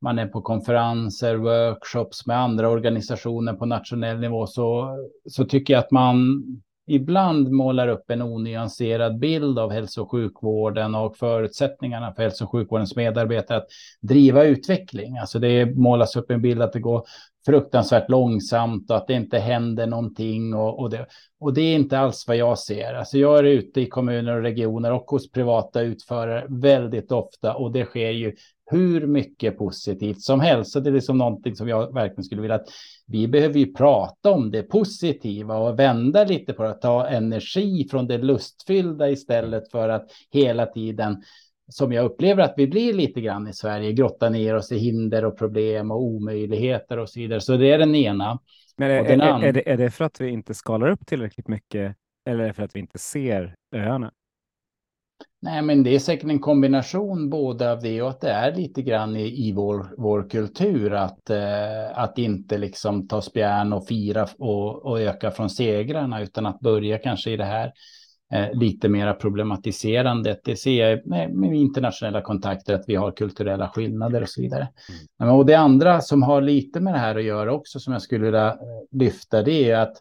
man 0.00 0.18
är 0.18 0.26
på 0.26 0.42
konferenser, 0.42 1.36
workshops 1.36 2.26
med 2.26 2.38
andra 2.38 2.68
organisationer 2.68 3.52
på 3.52 3.66
nationell 3.66 4.20
nivå 4.20 4.46
så, 4.46 4.96
så 5.30 5.44
tycker 5.44 5.74
jag 5.74 5.80
att 5.80 5.90
man 5.90 6.42
ibland 6.86 7.50
målar 7.50 7.88
upp 7.88 8.10
en 8.10 8.22
onyanserad 8.22 9.18
bild 9.18 9.58
av 9.58 9.72
hälso 9.72 10.02
och 10.02 10.10
sjukvården 10.10 10.94
och 10.94 11.16
förutsättningarna 11.16 12.14
för 12.14 12.22
hälso 12.22 12.44
och 12.44 12.50
sjukvårdens 12.50 12.96
medarbetare 12.96 13.58
att 13.58 13.66
driva 14.00 14.44
utveckling. 14.44 15.18
Alltså 15.18 15.38
det 15.38 15.66
målas 15.66 16.16
upp 16.16 16.30
en 16.30 16.42
bild 16.42 16.62
att 16.62 16.72
det 16.72 16.80
går 16.80 17.04
fruktansvärt 17.46 18.10
långsamt 18.10 18.90
och 18.90 18.96
att 18.96 19.06
det 19.06 19.14
inte 19.14 19.38
händer 19.38 19.86
någonting. 19.86 20.54
Och, 20.54 20.80
och, 20.80 20.90
det, 20.90 21.06
och 21.40 21.54
det 21.54 21.60
är 21.60 21.74
inte 21.74 21.98
alls 21.98 22.24
vad 22.28 22.36
jag 22.36 22.58
ser. 22.58 22.94
Alltså 22.94 23.18
jag 23.18 23.38
är 23.38 23.44
ute 23.44 23.80
i 23.80 23.86
kommuner 23.86 24.36
och 24.36 24.42
regioner 24.42 24.92
och 24.92 25.04
hos 25.10 25.30
privata 25.30 25.80
utförare 25.80 26.46
väldigt 26.48 27.12
ofta 27.12 27.54
och 27.54 27.72
det 27.72 27.84
sker 27.84 28.10
ju 28.10 28.34
hur 28.70 29.06
mycket 29.06 29.58
positivt 29.58 30.22
som 30.22 30.40
helst. 30.40 30.72
Så 30.72 30.80
det 30.80 30.90
är 30.90 30.94
liksom 30.94 31.18
någonting 31.18 31.56
som 31.56 31.68
jag 31.68 31.94
verkligen 31.94 32.24
skulle 32.24 32.42
vilja 32.42 32.56
att 32.56 32.68
vi 33.06 33.28
behöver 33.28 33.58
ju 33.58 33.74
prata 33.74 34.30
om 34.30 34.50
det 34.50 34.62
positiva 34.62 35.56
och 35.56 35.78
vända 35.78 36.24
lite 36.24 36.52
på 36.52 36.62
det, 36.62 36.74
ta 36.74 37.06
energi 37.06 37.88
från 37.90 38.06
det 38.06 38.18
lustfyllda 38.18 39.10
istället 39.10 39.70
för 39.70 39.88
att 39.88 40.10
hela 40.30 40.66
tiden 40.66 41.22
som 41.70 41.92
jag 41.92 42.04
upplever 42.04 42.42
att 42.42 42.54
vi 42.56 42.66
blir 42.66 42.92
lite 42.92 43.20
grann 43.20 43.48
i 43.48 43.52
Sverige, 43.52 43.92
grotta 43.92 44.28
ner 44.28 44.56
oss 44.56 44.72
i 44.72 44.78
hinder 44.78 45.24
och 45.24 45.38
problem 45.38 45.90
och 45.90 46.02
omöjligheter 46.02 46.98
och 46.98 47.08
så 47.08 47.20
vidare. 47.20 47.40
Så 47.40 47.56
det 47.56 47.70
är 47.72 47.78
den 47.78 47.94
ena. 47.94 48.38
Men 48.76 48.90
är, 48.90 49.04
är, 49.04 49.44
är, 49.44 49.52
det, 49.52 49.70
är 49.70 49.76
det 49.76 49.90
för 49.90 50.04
att 50.04 50.20
vi 50.20 50.28
inte 50.28 50.54
skalar 50.54 50.90
upp 50.90 51.06
tillräckligt 51.06 51.48
mycket 51.48 51.96
eller 52.26 52.42
är 52.42 52.46
det 52.46 52.54
för 52.54 52.62
att 52.62 52.76
vi 52.76 52.80
inte 52.80 52.98
ser 52.98 53.54
öarna? 53.74 54.12
Nej, 55.42 55.62
men 55.62 55.82
det 55.82 55.94
är 55.94 55.98
säkert 55.98 56.30
en 56.30 56.38
kombination 56.38 57.30
både 57.30 57.72
av 57.72 57.80
det 57.80 58.02
och 58.02 58.10
att 58.10 58.20
det 58.20 58.30
är 58.30 58.54
lite 58.54 58.82
grann 58.82 59.16
i, 59.16 59.48
i 59.48 59.52
vår, 59.52 59.94
vår 59.98 60.30
kultur 60.30 60.92
att, 60.92 61.30
eh, 61.30 61.98
att 61.98 62.18
inte 62.18 62.58
liksom 62.58 63.08
ta 63.08 63.22
spjärn 63.22 63.72
och 63.72 63.86
fira 63.86 64.28
och, 64.38 64.86
och 64.86 65.00
öka 65.00 65.30
från 65.30 65.50
segrarna 65.50 66.22
utan 66.22 66.46
att 66.46 66.60
börja 66.60 66.98
kanske 66.98 67.30
i 67.30 67.36
det 67.36 67.44
här 67.44 67.72
lite 68.52 68.88
mera 68.88 69.14
problematiserandet. 69.14 70.40
Det 70.44 70.56
ser 70.56 70.88
jag 70.88 71.06
med, 71.06 71.34
med, 71.34 71.54
internationella 71.54 72.20
kontakter 72.20 72.74
att 72.74 72.84
vi 72.86 72.94
har 72.94 73.12
kulturella 73.12 73.68
skillnader 73.68 74.22
och 74.22 74.28
så 74.28 74.42
vidare. 74.42 74.68
Mm. 75.20 75.34
Och 75.34 75.46
det 75.46 75.54
andra 75.54 76.00
som 76.00 76.22
har 76.22 76.40
lite 76.40 76.80
med 76.80 76.94
det 76.94 76.98
här 76.98 77.16
att 77.16 77.24
göra 77.24 77.52
också 77.52 77.80
som 77.80 77.92
jag 77.92 78.02
skulle 78.02 78.24
vilja 78.24 78.48
eh, 78.48 78.56
lyfta 78.90 79.42
det 79.42 79.70
är 79.70 79.78
att 79.78 79.96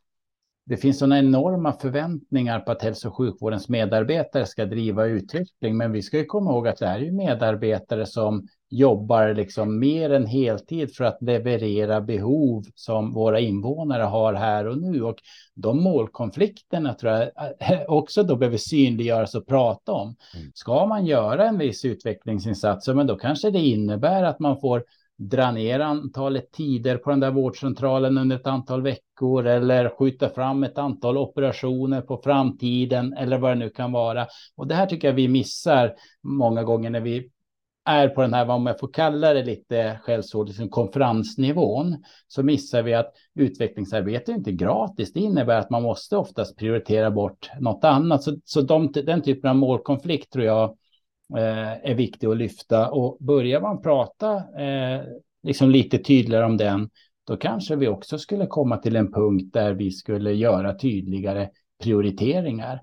det 0.66 0.78
finns 0.78 1.00
sådana 1.00 1.20
enorma 1.20 1.74
förväntningar 1.74 2.60
på 2.60 2.72
att 2.72 2.82
hälso 2.82 3.08
och 3.08 3.18
sjukvårdens 3.18 3.70
medarbetare 3.70 4.46
ska 4.46 4.66
driva 4.66 5.06
utveckling. 5.06 5.78
Men 5.78 5.92
vi 5.92 6.02
ska 6.02 6.18
ju 6.18 6.26
komma 6.26 6.52
ihåg 6.52 6.68
att 6.68 6.78
det 6.78 6.88
här 6.88 7.00
är 7.00 7.12
medarbetare 7.12 8.06
som 8.06 8.48
jobbar 8.70 9.34
liksom 9.34 9.80
mer 9.80 10.10
än 10.10 10.26
heltid 10.26 10.96
för 10.96 11.04
att 11.04 11.22
leverera 11.22 12.02
behov 12.02 12.64
som 12.76 13.14
våra 13.14 13.40
invånare 13.40 14.04
har 14.04 14.34
här 14.34 14.68
och 14.68 14.78
nu. 14.78 15.04
Och 15.04 15.18
de 15.56 15.84
målkonflikterna 15.84 16.94
tror 16.94 17.14
jag 17.14 17.30
också 17.88 18.24
då 18.24 18.36
behöver 18.36 18.58
synliggöras 18.58 19.36
och 19.36 19.48
prata 19.48 19.92
om. 19.92 20.16
Mm. 20.36 20.52
Ska 20.54 20.86
man 20.86 21.06
göra 21.06 21.48
en 21.48 21.58
viss 21.58 21.86
utvecklingsinsats, 21.86 22.88
men 22.88 23.08
då 23.08 23.16
kanske 23.16 23.52
det 23.52 23.60
innebär 23.60 24.24
att 24.24 24.40
man 24.40 24.60
får 24.60 24.84
dra 25.20 25.52
ner 25.52 25.80
antalet 25.80 26.52
tider 26.52 26.98
på 26.98 27.10
den 27.10 27.20
där 27.20 27.32
vårdcentralen 27.32 28.18
under 28.18 28.36
ett 28.36 28.48
antal 28.48 28.82
veckor 28.82 29.48
eller 29.48 29.90
skjuta 29.90 30.30
fram 30.30 30.64
ett 30.64 30.78
antal 30.78 31.18
operationer 31.18 32.02
på 32.02 32.22
framtiden 32.24 33.14
eller 33.14 33.38
vad 33.38 33.52
det 33.52 33.56
nu 33.56 33.70
kan 33.70 33.92
vara. 33.92 34.28
Och 34.56 34.68
det 34.68 34.76
här 34.76 34.86
tycker 34.86 35.08
jag 35.08 35.16
vi 35.16 35.28
missar 35.28 35.94
många 36.24 36.64
gånger 36.64 36.90
när 36.90 37.02
vi 37.02 37.30
är 37.86 38.10
på 38.10 38.22
den 38.22 38.34
här, 38.34 38.46
vad 38.46 38.62
man 38.62 38.76
får 38.80 38.94
kalla 38.94 39.34
det 39.34 39.44
lite 39.44 40.00
skällsord, 40.04 40.48
liksom 40.48 40.70
konferensnivån, 40.70 42.04
så 42.28 42.44
missar 42.44 42.82
vi 42.84 42.94
att 42.94 43.14
utvecklingsarbete 43.36 44.32
är 44.32 44.36
inte 44.36 44.52
gratis. 44.52 45.14
Det 45.14 45.20
innebär 45.20 45.60
att 45.60 45.70
man 45.70 45.84
måste 45.84 46.18
oftast 46.18 46.58
prioritera 46.58 47.12
bort 47.12 47.50
något 47.60 47.84
annat. 47.84 48.24
Så, 48.24 48.36
så 48.44 48.62
de, 48.62 48.92
den 48.92 49.22
typen 49.22 49.50
av 49.50 49.56
målkonflikt 49.56 50.34
tror 50.34 50.46
jag 50.46 50.78
Eh, 51.38 51.92
är 51.92 51.96
viktig 51.96 52.28
att 52.28 52.38
lyfta. 52.38 52.92
Och 52.92 53.18
börjar 53.20 53.62
man 53.62 53.82
prata 53.82 54.36
eh, 54.36 55.04
liksom 55.44 55.70
lite 55.70 55.98
tydligare 55.98 56.46
om 56.46 56.58
den, 56.58 56.90
då 57.28 57.38
kanske 57.38 57.76
vi 57.76 57.88
också 57.88 58.18
skulle 58.18 58.46
komma 58.46 58.78
till 58.78 58.96
en 58.96 59.12
punkt 59.12 59.54
där 59.54 59.74
vi 59.74 59.92
skulle 59.92 60.34
göra 60.34 60.78
tydligare 60.78 61.50
prioriteringar. 61.84 62.82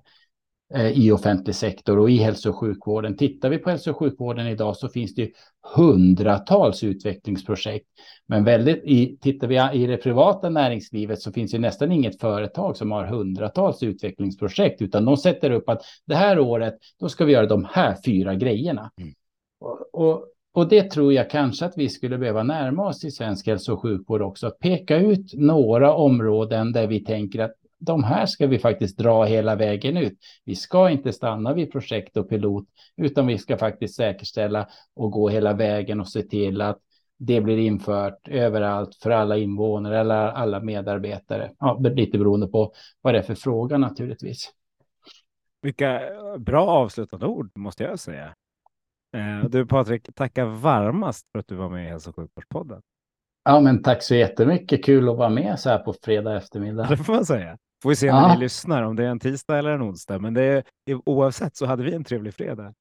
Eh, 0.73 0.91
i 0.91 1.11
offentlig 1.11 1.55
sektor 1.55 1.99
och 1.99 2.09
i 2.09 2.17
hälso 2.17 2.49
och 2.49 2.59
sjukvården. 2.59 3.17
Tittar 3.17 3.49
vi 3.49 3.57
på 3.57 3.69
hälso 3.69 3.91
och 3.91 3.97
sjukvården 3.97 4.47
idag 4.47 4.77
så 4.77 4.89
finns 4.89 5.15
det 5.15 5.31
hundratals 5.75 6.83
utvecklingsprojekt. 6.83 7.85
Men 8.25 8.43
väldigt, 8.43 8.83
i, 8.83 9.17
tittar 9.21 9.47
vi 9.47 9.83
i 9.83 9.87
det 9.87 9.97
privata 9.97 10.49
näringslivet 10.49 11.21
så 11.21 11.31
finns 11.31 11.51
det 11.51 11.59
nästan 11.59 11.91
inget 11.91 12.19
företag 12.19 12.77
som 12.77 12.91
har 12.91 13.05
hundratals 13.05 13.83
utvecklingsprojekt, 13.83 14.81
utan 14.81 15.05
de 15.05 15.17
sätter 15.17 15.51
upp 15.51 15.69
att 15.69 15.81
det 16.05 16.15
här 16.15 16.39
året, 16.39 16.75
då 16.99 17.09
ska 17.09 17.25
vi 17.25 17.33
göra 17.33 17.45
de 17.45 17.67
här 17.71 17.95
fyra 18.05 18.35
grejerna. 18.35 18.91
Mm. 19.01 19.13
Och, 19.59 19.79
och, 19.93 20.25
och 20.53 20.69
det 20.69 20.91
tror 20.91 21.13
jag 21.13 21.29
kanske 21.29 21.65
att 21.65 21.77
vi 21.77 21.89
skulle 21.89 22.17
behöva 22.17 22.43
närma 22.43 22.87
oss 22.87 23.03
i 23.03 23.11
svensk 23.11 23.47
hälso 23.47 23.73
och 23.73 23.81
sjukvård 23.81 24.21
också. 24.21 24.47
Att 24.47 24.59
peka 24.59 24.97
ut 24.97 25.33
några 25.33 25.93
områden 25.93 26.71
där 26.71 26.87
vi 26.87 27.03
tänker 27.03 27.39
att 27.39 27.53
de 27.79 28.03
här 28.03 28.25
ska 28.25 28.47
vi 28.47 28.59
faktiskt 28.59 28.97
dra 28.97 29.23
hela 29.23 29.55
vägen 29.55 29.97
ut. 29.97 30.17
Vi 30.45 30.55
ska 30.55 30.89
inte 30.89 31.13
stanna 31.13 31.53
vid 31.53 31.71
projekt 31.71 32.17
och 32.17 32.29
pilot, 32.29 32.65
utan 32.97 33.27
vi 33.27 33.37
ska 33.37 33.57
faktiskt 33.57 33.95
säkerställa 33.95 34.67
och 34.95 35.11
gå 35.11 35.29
hela 35.29 35.53
vägen 35.53 35.99
och 35.99 36.09
se 36.09 36.21
till 36.21 36.61
att 36.61 36.79
det 37.17 37.41
blir 37.41 37.57
infört 37.57 38.27
överallt 38.27 38.95
för 38.95 39.09
alla 39.09 39.37
invånare 39.37 39.99
eller 39.99 40.15
alla 40.15 40.59
medarbetare. 40.59 41.51
Ja, 41.59 41.79
lite 41.79 42.17
beroende 42.17 42.47
på 42.47 42.73
vad 43.01 43.13
det 43.13 43.17
är 43.17 43.23
för 43.23 43.35
fråga 43.35 43.77
naturligtvis. 43.77 44.51
Vilka 45.61 46.01
bra 46.37 46.67
avslutande 46.67 47.25
ord 47.25 47.51
måste 47.55 47.83
jag 47.83 47.99
säga. 47.99 48.35
Eh, 49.13 49.49
du 49.49 49.65
Patrik, 49.65 50.15
tackar 50.15 50.45
varmast 50.45 51.27
för 51.31 51.39
att 51.39 51.47
du 51.47 51.55
var 51.55 51.69
med 51.69 51.85
i 51.85 51.89
Hälso 51.89 52.09
och 52.09 52.15
sjukvårdspodden. 52.15 52.81
Ja, 53.43 53.59
men 53.59 53.83
tack 53.83 54.03
så 54.03 54.15
jättemycket. 54.15 54.85
Kul 54.85 55.09
att 55.09 55.17
vara 55.17 55.29
med 55.29 55.59
så 55.59 55.69
här 55.69 55.79
på 55.79 55.93
fredag 56.03 56.37
eftermiddag. 56.37 56.87
Det 56.89 56.97
får 56.97 57.13
man 57.13 57.25
säga. 57.25 57.57
Får 57.83 57.89
vi 57.89 57.95
se 57.95 58.11
när 58.11 58.35
ni 58.35 58.39
lyssnar, 58.39 58.83
om 58.83 58.95
det 58.95 59.03
är 59.03 59.09
en 59.09 59.19
tisdag 59.19 59.57
eller 59.57 59.71
en 59.71 59.81
onsdag. 59.81 60.19
Men 60.19 60.33
det 60.33 60.43
är, 60.43 60.63
oavsett 61.05 61.57
så 61.57 61.65
hade 61.65 61.83
vi 61.83 61.93
en 61.93 62.03
trevlig 62.03 62.33
fredag. 62.33 62.73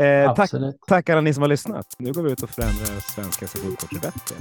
Eh, 0.00 0.34
tack, 0.34 0.50
tack 0.88 1.08
alla 1.10 1.20
ni 1.20 1.34
som 1.34 1.42
har 1.42 1.48
lyssnat. 1.48 1.86
Nu 1.98 2.12
går 2.12 2.22
vi 2.22 2.32
ut 2.32 2.42
och 2.42 2.50
förändrar 2.50 3.00
svenska 3.00 3.46
till 3.46 4.00
bättre. 4.00 4.34